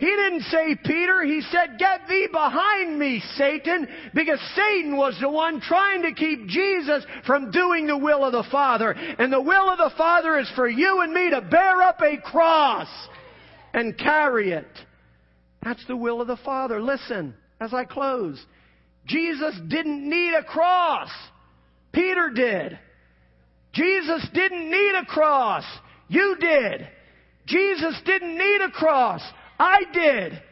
He 0.03 0.09
didn't 0.09 0.43
say 0.51 0.75
Peter, 0.85 1.23
he 1.23 1.43
said, 1.43 1.79
Get 1.79 2.09
thee 2.09 2.27
behind 2.33 2.99
me, 2.99 3.23
Satan, 3.37 3.87
because 4.13 4.41
Satan 4.57 4.97
was 4.97 5.17
the 5.21 5.29
one 5.29 5.61
trying 5.61 6.03
to 6.03 6.13
keep 6.13 6.49
Jesus 6.49 7.05
from 7.25 7.53
doing 7.53 7.87
the 7.87 7.97
will 7.97 8.25
of 8.25 8.33
the 8.33 8.43
Father. 8.51 8.91
And 8.91 9.33
the 9.33 9.41
will 9.41 9.71
of 9.71 9.79
the 9.79 9.93
Father 9.97 10.41
is 10.41 10.51
for 10.57 10.69
you 10.69 11.03
and 11.03 11.13
me 11.13 11.31
to 11.31 11.41
bear 11.41 11.83
up 11.83 12.01
a 12.03 12.17
cross 12.17 12.89
and 13.73 13.97
carry 13.97 14.51
it. 14.51 14.67
That's 15.63 15.87
the 15.87 15.97
will 15.97 16.21
of 16.21 16.27
the 16.27 16.37
Father. 16.39 16.83
Listen, 16.83 17.37
as 17.61 17.73
I 17.73 17.85
close, 17.85 18.45
Jesus 19.07 19.55
didn't 19.69 20.11
need 20.11 20.35
a 20.35 20.43
cross. 20.43 21.11
Peter 21.93 22.29
did. 22.35 22.77
Jesus 23.73 24.27
didn't 24.35 24.69
need 24.69 24.95
a 25.01 25.07
cross. 25.07 25.65
You 26.09 26.35
did. 26.41 26.89
Jesus 27.47 28.01
didn't 28.05 28.37
need 28.37 28.63
a 28.63 28.71
cross. 28.73 29.23
I 29.63 29.85
did. 29.93 30.43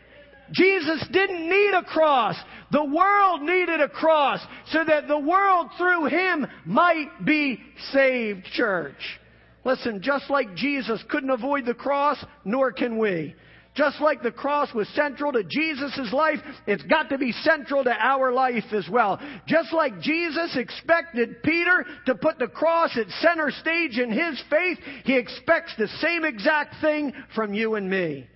Jesus 0.53 1.05
didn't 1.11 1.49
need 1.49 1.73
a 1.75 1.83
cross. 1.83 2.37
The 2.71 2.85
world 2.85 3.43
needed 3.43 3.81
a 3.81 3.89
cross 3.89 4.41
so 4.71 4.85
that 4.85 5.09
the 5.09 5.19
world 5.19 5.71
through 5.77 6.07
him 6.07 6.47
might 6.65 7.25
be 7.25 7.61
saved, 7.93 8.45
church. 8.53 9.19
Listen, 9.65 10.01
just 10.01 10.31
like 10.31 10.55
Jesus 10.55 11.03
couldn't 11.11 11.31
avoid 11.31 11.67
the 11.67 11.75
cross, 11.75 12.25
nor 12.45 12.71
can 12.71 12.99
we. 12.99 13.35
Just 13.75 14.01
like 14.01 14.23
the 14.23 14.31
cross 14.31 14.73
was 14.75 14.89
central 14.91 15.33
to 15.33 15.43
Jesus' 15.43 16.13
life, 16.13 16.39
it's 16.69 16.83
got 16.85 17.09
to 17.09 17.19
be 17.19 17.33
central 17.33 17.83
to 17.83 17.93
our 17.93 18.33
life 18.33 18.73
as 18.73 18.89
well. 18.89 19.21
Just 19.47 19.73
like 19.73 20.01
Jesus 20.01 20.57
expected 20.57 21.43
Peter 21.43 21.85
to 22.07 22.15
put 22.15 22.39
the 22.39 22.49
cross 22.49 22.97
at 22.97 23.09
center 23.21 23.51
stage 23.51 23.99
in 23.99 24.13
his 24.13 24.41
faith, 24.49 24.79
he 25.05 25.17
expects 25.17 25.75
the 25.77 25.89
same 26.01 26.25
exact 26.25 26.77
thing 26.81 27.13
from 27.35 27.55
you 27.55 27.75
and 27.75 27.91
me. 27.91 28.30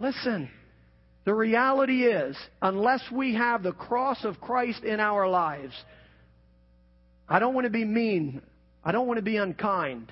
Listen, 0.00 0.48
the 1.24 1.34
reality 1.34 2.04
is, 2.04 2.36
unless 2.62 3.02
we 3.12 3.34
have 3.34 3.62
the 3.62 3.72
cross 3.72 4.24
of 4.24 4.40
Christ 4.40 4.82
in 4.82 4.98
our 4.98 5.28
lives, 5.28 5.74
I 7.28 7.38
don't 7.38 7.54
want 7.54 7.66
to 7.66 7.70
be 7.70 7.84
mean. 7.84 8.40
I 8.82 8.92
don't 8.92 9.06
want 9.06 9.18
to 9.18 9.22
be 9.22 9.36
unkind. 9.36 10.10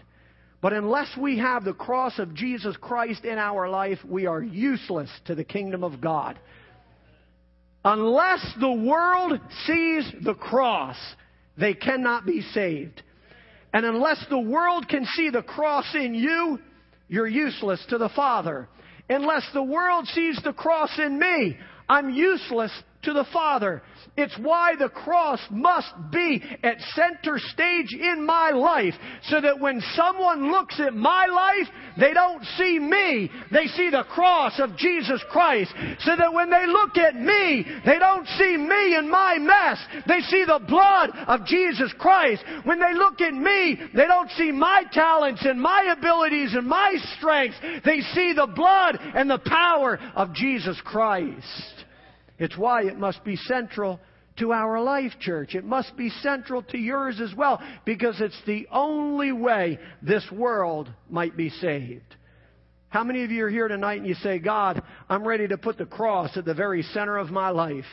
But 0.60 0.74
unless 0.74 1.08
we 1.16 1.38
have 1.38 1.64
the 1.64 1.72
cross 1.72 2.18
of 2.18 2.34
Jesus 2.34 2.76
Christ 2.76 3.24
in 3.24 3.38
our 3.38 3.68
life, 3.70 3.98
we 4.06 4.26
are 4.26 4.42
useless 4.42 5.08
to 5.24 5.34
the 5.34 5.44
kingdom 5.44 5.82
of 5.82 6.00
God. 6.00 6.38
Unless 7.84 8.54
the 8.60 8.72
world 8.72 9.40
sees 9.66 10.12
the 10.22 10.34
cross, 10.34 10.96
they 11.56 11.74
cannot 11.74 12.26
be 12.26 12.42
saved. 12.52 13.02
And 13.72 13.86
unless 13.86 14.22
the 14.28 14.38
world 14.38 14.88
can 14.88 15.06
see 15.16 15.30
the 15.30 15.42
cross 15.42 15.94
in 15.94 16.14
you, 16.14 16.58
you're 17.08 17.26
useless 17.26 17.84
to 17.88 17.98
the 17.98 18.10
Father. 18.10 18.68
Unless 19.08 19.50
the 19.52 19.62
world 19.62 20.06
sees 20.08 20.38
the 20.42 20.52
cross 20.52 20.98
in 20.98 21.18
me, 21.18 21.56
I'm 21.88 22.10
useless 22.10 22.72
to 23.02 23.12
the 23.12 23.26
Father. 23.32 23.82
It's 24.16 24.36
why 24.38 24.74
the 24.76 24.88
cross 24.88 25.40
must 25.50 25.92
be 26.10 26.42
at 26.64 26.80
center 26.94 27.38
stage 27.38 27.92
in 27.92 28.26
my 28.26 28.50
life 28.50 28.94
so 29.28 29.40
that 29.40 29.60
when 29.60 29.80
someone 29.94 30.50
looks 30.50 30.80
at 30.80 30.94
my 30.94 31.26
life, 31.26 31.68
they 31.98 32.12
don't 32.12 32.44
see 32.56 32.78
me. 32.78 33.30
They 33.52 33.66
see 33.66 33.90
the 33.90 34.04
cross 34.10 34.58
of 34.58 34.76
Jesus 34.76 35.22
Christ. 35.30 35.72
So 36.00 36.16
that 36.16 36.32
when 36.32 36.50
they 36.50 36.66
look 36.66 36.96
at 36.96 37.14
me, 37.14 37.64
they 37.86 37.98
don't 38.00 38.26
see 38.26 38.56
me 38.56 38.96
and 38.96 39.08
my 39.08 39.38
mess. 39.38 39.78
They 40.08 40.20
see 40.20 40.44
the 40.44 40.60
blood 40.66 41.10
of 41.28 41.46
Jesus 41.46 41.92
Christ. 41.98 42.42
When 42.64 42.80
they 42.80 42.94
look 42.94 43.20
at 43.20 43.34
me, 43.34 43.78
they 43.94 44.06
don't 44.06 44.30
see 44.32 44.50
my 44.50 44.82
talents 44.92 45.44
and 45.44 45.60
my 45.60 45.94
abilities 45.96 46.54
and 46.54 46.66
my 46.66 46.96
strengths. 47.16 47.58
They 47.84 48.00
see 48.00 48.32
the 48.32 48.48
blood 48.48 48.98
and 49.14 49.30
the 49.30 49.38
power 49.38 49.98
of 50.16 50.34
Jesus 50.34 50.80
Christ. 50.84 51.77
It's 52.38 52.56
why 52.56 52.84
it 52.84 52.98
must 52.98 53.24
be 53.24 53.36
central 53.36 54.00
to 54.38 54.52
our 54.52 54.80
life, 54.80 55.12
church. 55.20 55.54
It 55.54 55.64
must 55.64 55.96
be 55.96 56.10
central 56.10 56.62
to 56.62 56.78
yours 56.78 57.20
as 57.20 57.34
well, 57.34 57.60
because 57.84 58.20
it's 58.20 58.40
the 58.46 58.66
only 58.70 59.32
way 59.32 59.78
this 60.00 60.24
world 60.30 60.88
might 61.10 61.36
be 61.36 61.50
saved. 61.50 62.16
How 62.88 63.04
many 63.04 63.24
of 63.24 63.30
you 63.30 63.44
are 63.44 63.50
here 63.50 63.68
tonight 63.68 63.98
and 63.98 64.06
you 64.06 64.14
say, 64.14 64.38
God, 64.38 64.82
I'm 65.08 65.26
ready 65.26 65.46
to 65.48 65.58
put 65.58 65.76
the 65.76 65.84
cross 65.84 66.36
at 66.36 66.44
the 66.44 66.54
very 66.54 66.82
center 66.82 67.18
of 67.18 67.30
my 67.30 67.50
life? 67.50 67.84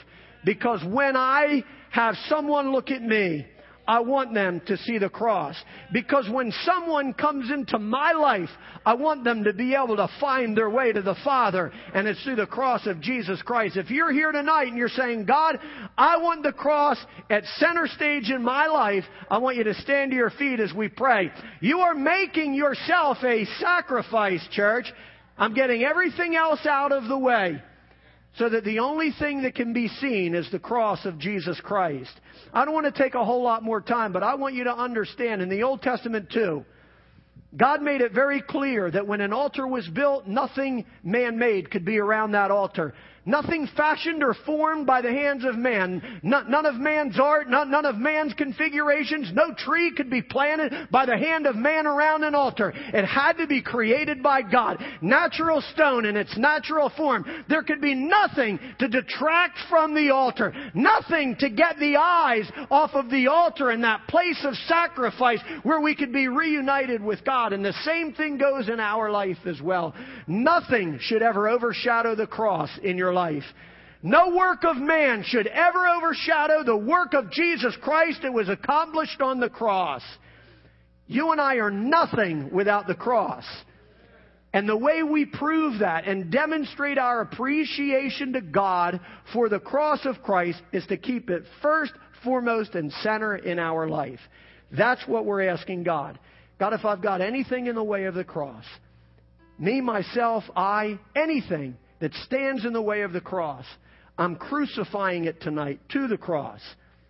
Because 0.45 0.81
when 0.85 1.17
I 1.17 1.63
have 1.91 2.15
someone 2.29 2.71
look 2.71 2.91
at 2.91 3.01
me 3.01 3.45
I 3.87 3.99
want 3.99 4.33
them 4.33 4.61
to 4.67 4.77
see 4.77 4.97
the 4.97 5.09
cross. 5.09 5.55
Because 5.93 6.27
when 6.29 6.51
someone 6.63 7.13
comes 7.13 7.51
into 7.51 7.77
my 7.77 8.13
life, 8.13 8.49
I 8.85 8.93
want 8.95 9.23
them 9.23 9.43
to 9.43 9.53
be 9.53 9.75
able 9.75 9.95
to 9.97 10.09
find 10.19 10.55
their 10.55 10.69
way 10.69 10.91
to 10.91 11.01
the 11.01 11.15
Father, 11.23 11.71
and 11.93 12.07
it's 12.07 12.21
through 12.23 12.37
the 12.37 12.47
cross 12.47 12.85
of 12.87 13.01
Jesus 13.01 13.41
Christ. 13.41 13.77
If 13.77 13.89
you're 13.89 14.11
here 14.11 14.31
tonight 14.31 14.67
and 14.67 14.77
you're 14.77 14.89
saying, 14.89 15.25
God, 15.25 15.59
I 15.97 16.17
want 16.17 16.43
the 16.43 16.53
cross 16.53 16.97
at 17.29 17.43
center 17.57 17.87
stage 17.87 18.29
in 18.29 18.43
my 18.43 18.67
life, 18.67 19.03
I 19.29 19.37
want 19.37 19.57
you 19.57 19.63
to 19.65 19.73
stand 19.75 20.11
to 20.11 20.17
your 20.17 20.31
feet 20.31 20.59
as 20.59 20.73
we 20.73 20.87
pray. 20.87 21.31
You 21.61 21.79
are 21.79 21.95
making 21.95 22.53
yourself 22.53 23.17
a 23.23 23.45
sacrifice, 23.59 24.45
church. 24.51 24.85
I'm 25.37 25.53
getting 25.53 25.83
everything 25.83 26.35
else 26.35 26.65
out 26.65 26.91
of 26.91 27.07
the 27.07 27.17
way 27.17 27.61
so 28.37 28.49
that 28.49 28.63
the 28.63 28.79
only 28.79 29.11
thing 29.17 29.43
that 29.43 29.55
can 29.55 29.73
be 29.73 29.87
seen 29.87 30.35
is 30.35 30.49
the 30.51 30.59
cross 30.59 31.05
of 31.05 31.17
Jesus 31.17 31.59
Christ. 31.61 32.11
I 32.53 32.65
don't 32.65 32.73
want 32.73 32.93
to 32.93 33.03
take 33.03 33.15
a 33.15 33.23
whole 33.23 33.43
lot 33.43 33.63
more 33.63 33.81
time, 33.81 34.11
but 34.11 34.23
I 34.23 34.35
want 34.35 34.55
you 34.55 34.65
to 34.65 34.75
understand 34.75 35.41
in 35.41 35.49
the 35.49 35.63
Old 35.63 35.81
Testament 35.81 36.29
too, 36.31 36.65
God 37.55 37.81
made 37.81 38.01
it 38.01 38.11
very 38.11 38.41
clear 38.41 38.91
that 38.91 39.07
when 39.07 39.21
an 39.21 39.31
altar 39.31 39.65
was 39.65 39.87
built, 39.87 40.27
nothing 40.27 40.85
man 41.03 41.39
made 41.39 41.71
could 41.71 41.85
be 41.85 41.97
around 41.97 42.33
that 42.33 42.51
altar. 42.51 42.93
Nothing 43.25 43.67
fashioned 43.75 44.23
or 44.23 44.35
formed 44.45 44.85
by 44.85 45.01
the 45.01 45.11
hands 45.11 45.45
of 45.45 45.55
man. 45.55 46.19
None 46.21 46.65
of 46.65 46.75
man's 46.75 47.19
art, 47.19 47.49
none 47.49 47.85
of 47.85 47.95
man's 47.95 48.33
configurations. 48.33 49.31
No 49.33 49.53
tree 49.57 49.91
could 49.95 50.09
be 50.09 50.21
planted 50.21 50.89
by 50.91 51.05
the 51.05 51.17
hand 51.17 51.47
of 51.47 51.55
man 51.55 51.87
around 51.87 52.23
an 52.23 52.35
altar. 52.35 52.71
It 52.75 53.05
had 53.05 53.33
to 53.33 53.47
be 53.47 53.61
created 53.61 54.21
by 54.21 54.43
God. 54.43 54.83
Natural 55.01 55.61
stone 55.73 56.05
in 56.05 56.15
its 56.15 56.37
natural 56.37 56.91
form. 56.95 57.25
There 57.49 57.63
could 57.63 57.81
be 57.81 57.95
nothing 57.95 58.59
to 58.79 58.87
detract 58.87 59.57
from 59.69 59.95
the 59.95 60.11
altar. 60.11 60.53
Nothing 60.75 61.35
to 61.39 61.49
get 61.49 61.79
the 61.79 61.97
eyes 61.97 62.49
off 62.69 62.91
of 62.93 63.09
the 63.09 63.27
altar 63.27 63.71
in 63.71 63.81
that 63.81 64.07
place 64.07 64.43
of 64.43 64.53
sacrifice 64.67 65.39
where 65.63 65.81
we 65.81 65.95
could 65.95 66.13
be 66.13 66.27
reunited 66.27 67.03
with 67.03 67.23
God. 67.25 67.53
And 67.53 67.65
the 67.65 67.73
same 67.83 68.13
thing 68.13 68.37
goes 68.37 68.69
in 68.69 68.79
our 68.79 69.09
life 69.09 69.37
as 69.45 69.61
well. 69.61 69.95
Nothing 70.27 70.99
should 71.01 71.23
ever 71.23 71.49
overshadow 71.49 72.15
the 72.15 72.27
cross 72.27 72.69
in 72.83 72.97
your 72.97 73.14
life. 73.15 73.43
No 74.03 74.35
work 74.35 74.63
of 74.63 74.77
man 74.77 75.23
should 75.25 75.47
ever 75.47 75.87
overshadow 75.87 76.63
the 76.63 76.77
work 76.77 77.15
of 77.15 77.31
Jesus 77.31 77.75
Christ 77.81 78.19
that 78.21 78.31
was 78.31 78.49
accomplished 78.49 79.19
on 79.19 79.39
the 79.39 79.49
cross. 79.49 80.03
You 81.07 81.31
and 81.31 81.41
I 81.41 81.55
are 81.55 81.71
nothing 81.71 82.51
without 82.53 82.85
the 82.85 82.93
cross. 82.93 83.45
And 84.53 84.69
the 84.69 84.77
way 84.77 85.03
we 85.03 85.25
prove 85.25 85.79
that 85.79 86.07
and 86.07 86.31
demonstrate 86.31 86.97
our 86.97 87.21
appreciation 87.21 88.33
to 88.33 88.41
God 88.41 88.99
for 89.33 89.49
the 89.49 89.59
cross 89.59 90.05
of 90.05 90.21
Christ 90.23 90.61
is 90.71 90.85
to 90.87 90.97
keep 90.97 91.29
it 91.29 91.43
first, 91.61 91.91
foremost, 92.23 92.75
and 92.75 92.91
center 93.01 93.35
in 93.35 93.59
our 93.59 93.89
life. 93.89 94.21
That's 94.71 95.05
what 95.07 95.25
we're 95.25 95.49
asking 95.49 95.83
God. 95.83 96.19
God, 96.59 96.73
if 96.73 96.85
I've 96.85 97.01
got 97.01 97.21
anything 97.21 97.67
in 97.67 97.75
the 97.75 97.83
way 97.83 98.05
of 98.05 98.13
the 98.13 98.23
cross, 98.23 98.63
me, 99.59 99.81
myself, 99.81 100.43
I, 100.55 100.99
anything, 101.15 101.75
that 101.99 102.13
stands 102.25 102.65
in 102.65 102.73
the 102.73 102.81
way 102.81 103.01
of 103.01 103.13
the 103.13 103.21
cross. 103.21 103.65
I'm 104.17 104.35
crucifying 104.35 105.25
it 105.25 105.41
tonight 105.41 105.79
to 105.89 106.07
the 106.07 106.17
cross. 106.17 106.61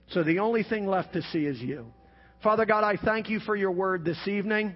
So 0.10 0.24
the 0.24 0.40
only 0.40 0.64
thing 0.64 0.86
left 0.86 1.14
to 1.14 1.22
see 1.24 1.46
is 1.46 1.60
you. 1.60 1.88
Father 2.44 2.66
God, 2.66 2.84
I 2.84 2.98
thank 3.04 3.30
you 3.30 3.40
for 3.40 3.56
your 3.56 3.72
word 3.72 4.06
this 4.06 4.28
evening. 4.28 4.76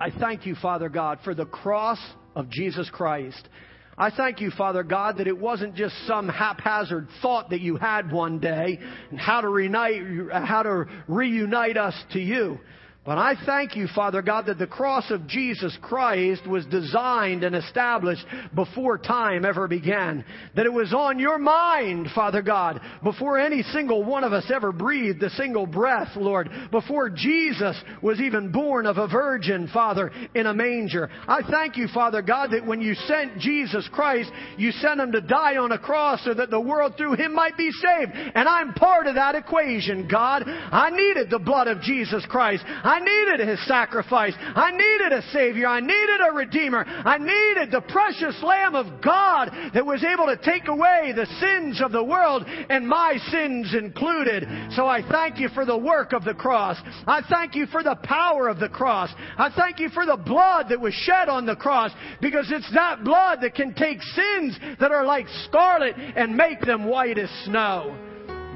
I 0.00 0.10
thank 0.10 0.46
you, 0.46 0.54
Father 0.56 0.88
God, 0.88 1.18
for 1.22 1.34
the 1.34 1.46
cross 1.46 1.98
of 2.34 2.50
Jesus 2.50 2.88
Christ. 2.90 3.48
I 3.96 4.10
thank 4.10 4.40
you, 4.40 4.50
Father 4.50 4.82
God, 4.82 5.18
that 5.18 5.26
it 5.26 5.38
wasn't 5.38 5.74
just 5.74 5.94
some 6.06 6.28
haphazard 6.28 7.08
thought 7.20 7.50
that 7.50 7.60
you 7.60 7.76
had 7.76 8.10
one 8.10 8.38
day 8.38 8.78
and 9.10 9.20
how 9.20 9.42
to 9.42 9.48
reunite, 9.48 10.02
how 10.32 10.62
to 10.62 10.86
reunite 11.08 11.76
us 11.76 11.94
to 12.12 12.18
you. 12.18 12.58
But 13.04 13.18
I 13.18 13.34
thank 13.44 13.74
you, 13.74 13.88
Father 13.88 14.22
God, 14.22 14.46
that 14.46 14.58
the 14.58 14.66
cross 14.68 15.10
of 15.10 15.26
Jesus 15.26 15.76
Christ 15.82 16.46
was 16.46 16.64
designed 16.66 17.42
and 17.42 17.56
established 17.56 18.24
before 18.54 18.96
time 18.96 19.44
ever 19.44 19.66
began. 19.66 20.24
That 20.54 20.66
it 20.66 20.72
was 20.72 20.94
on 20.94 21.18
your 21.18 21.38
mind, 21.38 22.10
Father 22.14 22.42
God, 22.42 22.80
before 23.02 23.40
any 23.40 23.64
single 23.64 24.04
one 24.04 24.22
of 24.22 24.32
us 24.32 24.48
ever 24.54 24.70
breathed 24.70 25.20
a 25.24 25.30
single 25.30 25.66
breath, 25.66 26.10
Lord. 26.14 26.48
Before 26.70 27.10
Jesus 27.10 27.76
was 28.02 28.20
even 28.20 28.52
born 28.52 28.86
of 28.86 28.98
a 28.98 29.08
virgin, 29.08 29.68
Father, 29.74 30.12
in 30.36 30.46
a 30.46 30.54
manger. 30.54 31.10
I 31.26 31.40
thank 31.50 31.76
you, 31.76 31.88
Father 31.92 32.22
God, 32.22 32.52
that 32.52 32.64
when 32.64 32.80
you 32.80 32.94
sent 32.94 33.36
Jesus 33.38 33.88
Christ, 33.92 34.30
you 34.56 34.70
sent 34.70 35.00
him 35.00 35.10
to 35.10 35.20
die 35.20 35.56
on 35.56 35.72
a 35.72 35.78
cross 35.78 36.22
so 36.24 36.34
that 36.34 36.50
the 36.50 36.60
world 36.60 36.94
through 36.96 37.14
him 37.14 37.34
might 37.34 37.56
be 37.56 37.72
saved. 37.72 38.12
And 38.14 38.48
I'm 38.48 38.74
part 38.74 39.08
of 39.08 39.16
that 39.16 39.34
equation, 39.34 40.06
God. 40.06 40.44
I 40.46 40.90
needed 40.90 41.30
the 41.30 41.40
blood 41.40 41.66
of 41.66 41.80
Jesus 41.80 42.24
Christ. 42.26 42.62
I 42.92 43.00
needed 43.00 43.48
His 43.48 43.66
sacrifice. 43.66 44.34
I 44.38 44.70
needed 44.70 45.12
a 45.12 45.22
Savior. 45.32 45.66
I 45.66 45.80
needed 45.80 46.20
a 46.28 46.34
Redeemer. 46.34 46.84
I 46.86 47.16
needed 47.16 47.70
the 47.70 47.80
precious 47.80 48.36
Lamb 48.42 48.74
of 48.74 49.00
God 49.00 49.50
that 49.72 49.86
was 49.86 50.04
able 50.04 50.26
to 50.26 50.36
take 50.36 50.68
away 50.68 51.14
the 51.16 51.24
sins 51.40 51.80
of 51.80 51.92
the 51.92 52.04
world 52.04 52.44
and 52.46 52.86
my 52.86 53.16
sins 53.30 53.74
included. 53.74 54.46
So 54.72 54.86
I 54.86 55.00
thank 55.10 55.38
you 55.38 55.48
for 55.48 55.64
the 55.64 55.76
work 55.76 56.12
of 56.12 56.24
the 56.24 56.34
cross. 56.34 56.76
I 57.06 57.22
thank 57.30 57.54
you 57.54 57.64
for 57.64 57.82
the 57.82 57.96
power 58.02 58.48
of 58.48 58.60
the 58.60 58.68
cross. 58.68 59.08
I 59.38 59.48
thank 59.56 59.78
you 59.78 59.88
for 59.88 60.04
the 60.04 60.18
blood 60.18 60.66
that 60.68 60.80
was 60.80 60.92
shed 60.92 61.30
on 61.30 61.46
the 61.46 61.56
cross 61.56 61.92
because 62.20 62.50
it's 62.50 62.70
that 62.74 63.04
blood 63.04 63.38
that 63.40 63.54
can 63.54 63.72
take 63.72 64.02
sins 64.02 64.58
that 64.80 64.92
are 64.92 65.06
like 65.06 65.26
scarlet 65.46 65.96
and 65.96 66.36
make 66.36 66.60
them 66.60 66.84
white 66.84 67.16
as 67.16 67.30
snow. 67.46 67.96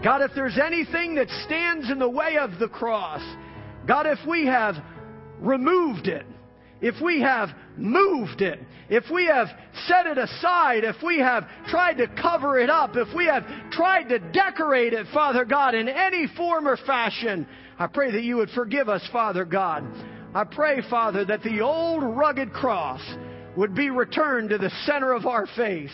God, 0.04 0.20
if 0.20 0.32
there's 0.34 0.58
anything 0.58 1.14
that 1.14 1.30
stands 1.46 1.90
in 1.90 1.98
the 1.98 2.10
way 2.10 2.36
of 2.36 2.58
the 2.58 2.68
cross, 2.68 3.22
God, 3.86 4.06
if 4.06 4.18
we 4.26 4.46
have 4.46 4.76
removed 5.40 6.08
it, 6.08 6.26
if 6.80 6.94
we 7.02 7.20
have 7.20 7.50
moved 7.76 8.42
it, 8.42 8.58
if 8.88 9.04
we 9.10 9.26
have 9.26 9.48
set 9.86 10.06
it 10.06 10.18
aside, 10.18 10.84
if 10.84 10.96
we 11.02 11.18
have 11.18 11.44
tried 11.68 11.94
to 11.94 12.06
cover 12.06 12.58
it 12.58 12.70
up, 12.70 12.96
if 12.96 13.08
we 13.14 13.26
have 13.26 13.44
tried 13.70 14.08
to 14.10 14.18
decorate 14.18 14.92
it, 14.92 15.06
Father 15.12 15.44
God, 15.44 15.74
in 15.74 15.88
any 15.88 16.26
form 16.36 16.68
or 16.68 16.76
fashion, 16.76 17.46
I 17.78 17.86
pray 17.86 18.12
that 18.12 18.22
you 18.22 18.36
would 18.36 18.50
forgive 18.50 18.88
us, 18.88 19.06
Father 19.12 19.44
God. 19.44 19.84
I 20.34 20.44
pray, 20.44 20.82
Father, 20.88 21.24
that 21.24 21.42
the 21.42 21.60
old 21.60 22.02
rugged 22.02 22.52
cross 22.52 23.00
would 23.56 23.74
be 23.74 23.90
returned 23.90 24.50
to 24.50 24.58
the 24.58 24.70
center 24.84 25.12
of 25.12 25.26
our 25.26 25.46
faith. 25.56 25.90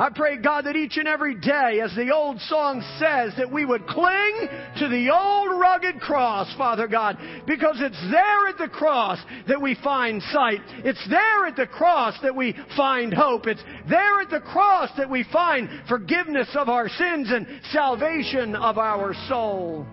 I 0.00 0.08
pray, 0.08 0.38
God, 0.38 0.64
that 0.64 0.76
each 0.76 0.96
and 0.96 1.06
every 1.06 1.34
day, 1.34 1.78
as 1.84 1.94
the 1.94 2.10
old 2.10 2.40
song 2.40 2.80
says, 2.98 3.34
that 3.36 3.52
we 3.52 3.66
would 3.66 3.86
cling 3.86 4.48
to 4.78 4.88
the 4.88 5.10
old 5.14 5.60
rugged 5.60 6.00
cross, 6.00 6.50
Father 6.56 6.88
God, 6.88 7.18
because 7.46 7.76
it's 7.80 8.00
there 8.10 8.48
at 8.48 8.56
the 8.56 8.70
cross 8.70 9.18
that 9.46 9.60
we 9.60 9.76
find 9.84 10.22
sight. 10.32 10.60
It's 10.86 11.06
there 11.10 11.44
at 11.44 11.56
the 11.56 11.66
cross 11.66 12.14
that 12.22 12.34
we 12.34 12.56
find 12.78 13.12
hope. 13.12 13.46
It's 13.46 13.62
there 13.90 14.20
at 14.22 14.30
the 14.30 14.40
cross 14.40 14.88
that 14.96 15.10
we 15.10 15.22
find 15.30 15.68
forgiveness 15.86 16.48
of 16.54 16.70
our 16.70 16.88
sins 16.88 17.30
and 17.30 17.46
salvation 17.70 18.56
of 18.56 18.78
our 18.78 19.12
soul. 19.28 19.86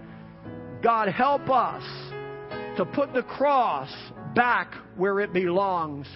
God, 0.82 1.10
help 1.10 1.50
us 1.50 1.84
to 2.78 2.86
put 2.86 3.14
the 3.14 3.24
cross 3.24 3.94
back 4.34 4.74
where 4.96 5.20
it 5.20 5.34
belongs. 5.34 6.08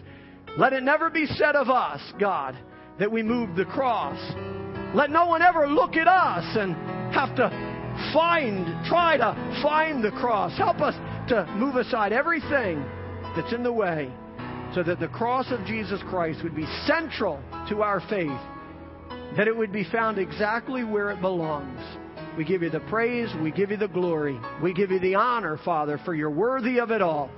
Let 0.57 0.71
it 0.71 0.83
never 0.83 1.09
be 1.09 1.25
said 1.25 1.57
of 1.57 1.69
us, 1.69 1.99
God, 2.17 2.57
that 3.01 3.11
we 3.11 3.23
moved 3.23 3.55
the 3.55 3.65
cross. 3.65 4.19
Let 4.93 5.09
no 5.09 5.25
one 5.25 5.41
ever 5.41 5.67
look 5.67 5.95
at 5.95 6.07
us 6.07 6.45
and 6.55 6.75
have 7.11 7.35
to 7.35 7.49
find, 8.13 8.85
try 8.85 9.17
to 9.17 9.59
find 9.63 10.03
the 10.03 10.11
cross. 10.11 10.55
Help 10.55 10.81
us 10.81 10.93
to 11.29 11.51
move 11.55 11.77
aside 11.77 12.13
everything 12.13 12.79
that's 13.35 13.53
in 13.53 13.63
the 13.63 13.73
way 13.73 14.07
so 14.75 14.83
that 14.83 14.99
the 14.99 15.07
cross 15.07 15.51
of 15.51 15.65
Jesus 15.65 15.99
Christ 16.11 16.43
would 16.43 16.55
be 16.55 16.67
central 16.85 17.41
to 17.69 17.81
our 17.81 18.01
faith, 18.01 18.29
that 19.35 19.47
it 19.47 19.57
would 19.57 19.73
be 19.73 19.83
found 19.91 20.19
exactly 20.19 20.83
where 20.83 21.09
it 21.09 21.21
belongs. 21.21 21.81
We 22.37 22.45
give 22.45 22.61
you 22.61 22.69
the 22.69 22.81
praise, 22.81 23.29
we 23.41 23.49
give 23.49 23.71
you 23.71 23.77
the 23.77 23.87
glory, 23.87 24.39
we 24.61 24.75
give 24.75 24.91
you 24.91 24.99
the 24.99 25.15
honor, 25.15 25.59
Father, 25.65 25.99
for 26.05 26.13
you're 26.13 26.29
worthy 26.29 26.79
of 26.79 26.91
it 26.91 27.01
all. 27.01 27.31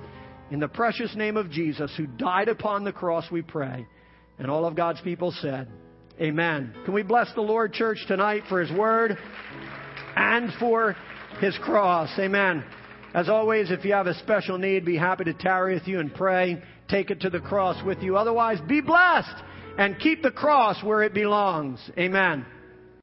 In 0.50 0.60
the 0.60 0.68
precious 0.68 1.16
name 1.16 1.38
of 1.38 1.50
Jesus, 1.50 1.90
who 1.96 2.06
died 2.06 2.48
upon 2.48 2.84
the 2.84 2.92
cross, 2.92 3.30
we 3.30 3.40
pray. 3.40 3.86
And 4.38 4.50
all 4.50 4.64
of 4.64 4.74
God's 4.74 5.00
people 5.00 5.32
said, 5.40 5.68
Amen. 6.20 6.72
Can 6.84 6.94
we 6.94 7.02
bless 7.02 7.32
the 7.34 7.40
Lord, 7.40 7.72
church, 7.72 7.98
tonight 8.06 8.42
for 8.48 8.60
His 8.60 8.70
Word 8.76 9.18
and 10.16 10.52
for 10.60 10.96
His 11.40 11.56
cross? 11.58 12.10
Amen. 12.18 12.64
As 13.14 13.28
always, 13.28 13.70
if 13.70 13.84
you 13.84 13.92
have 13.92 14.06
a 14.06 14.14
special 14.14 14.58
need, 14.58 14.84
be 14.84 14.96
happy 14.96 15.24
to 15.24 15.34
tarry 15.34 15.74
with 15.74 15.86
you 15.86 16.00
and 16.00 16.12
pray. 16.12 16.62
Take 16.88 17.10
it 17.10 17.20
to 17.20 17.30
the 17.30 17.40
cross 17.40 17.82
with 17.84 18.02
you. 18.02 18.16
Otherwise, 18.16 18.60
be 18.68 18.80
blessed 18.80 19.42
and 19.78 19.98
keep 19.98 20.22
the 20.22 20.30
cross 20.30 20.82
where 20.82 21.02
it 21.02 21.14
belongs. 21.14 21.80
Amen. 21.98 22.44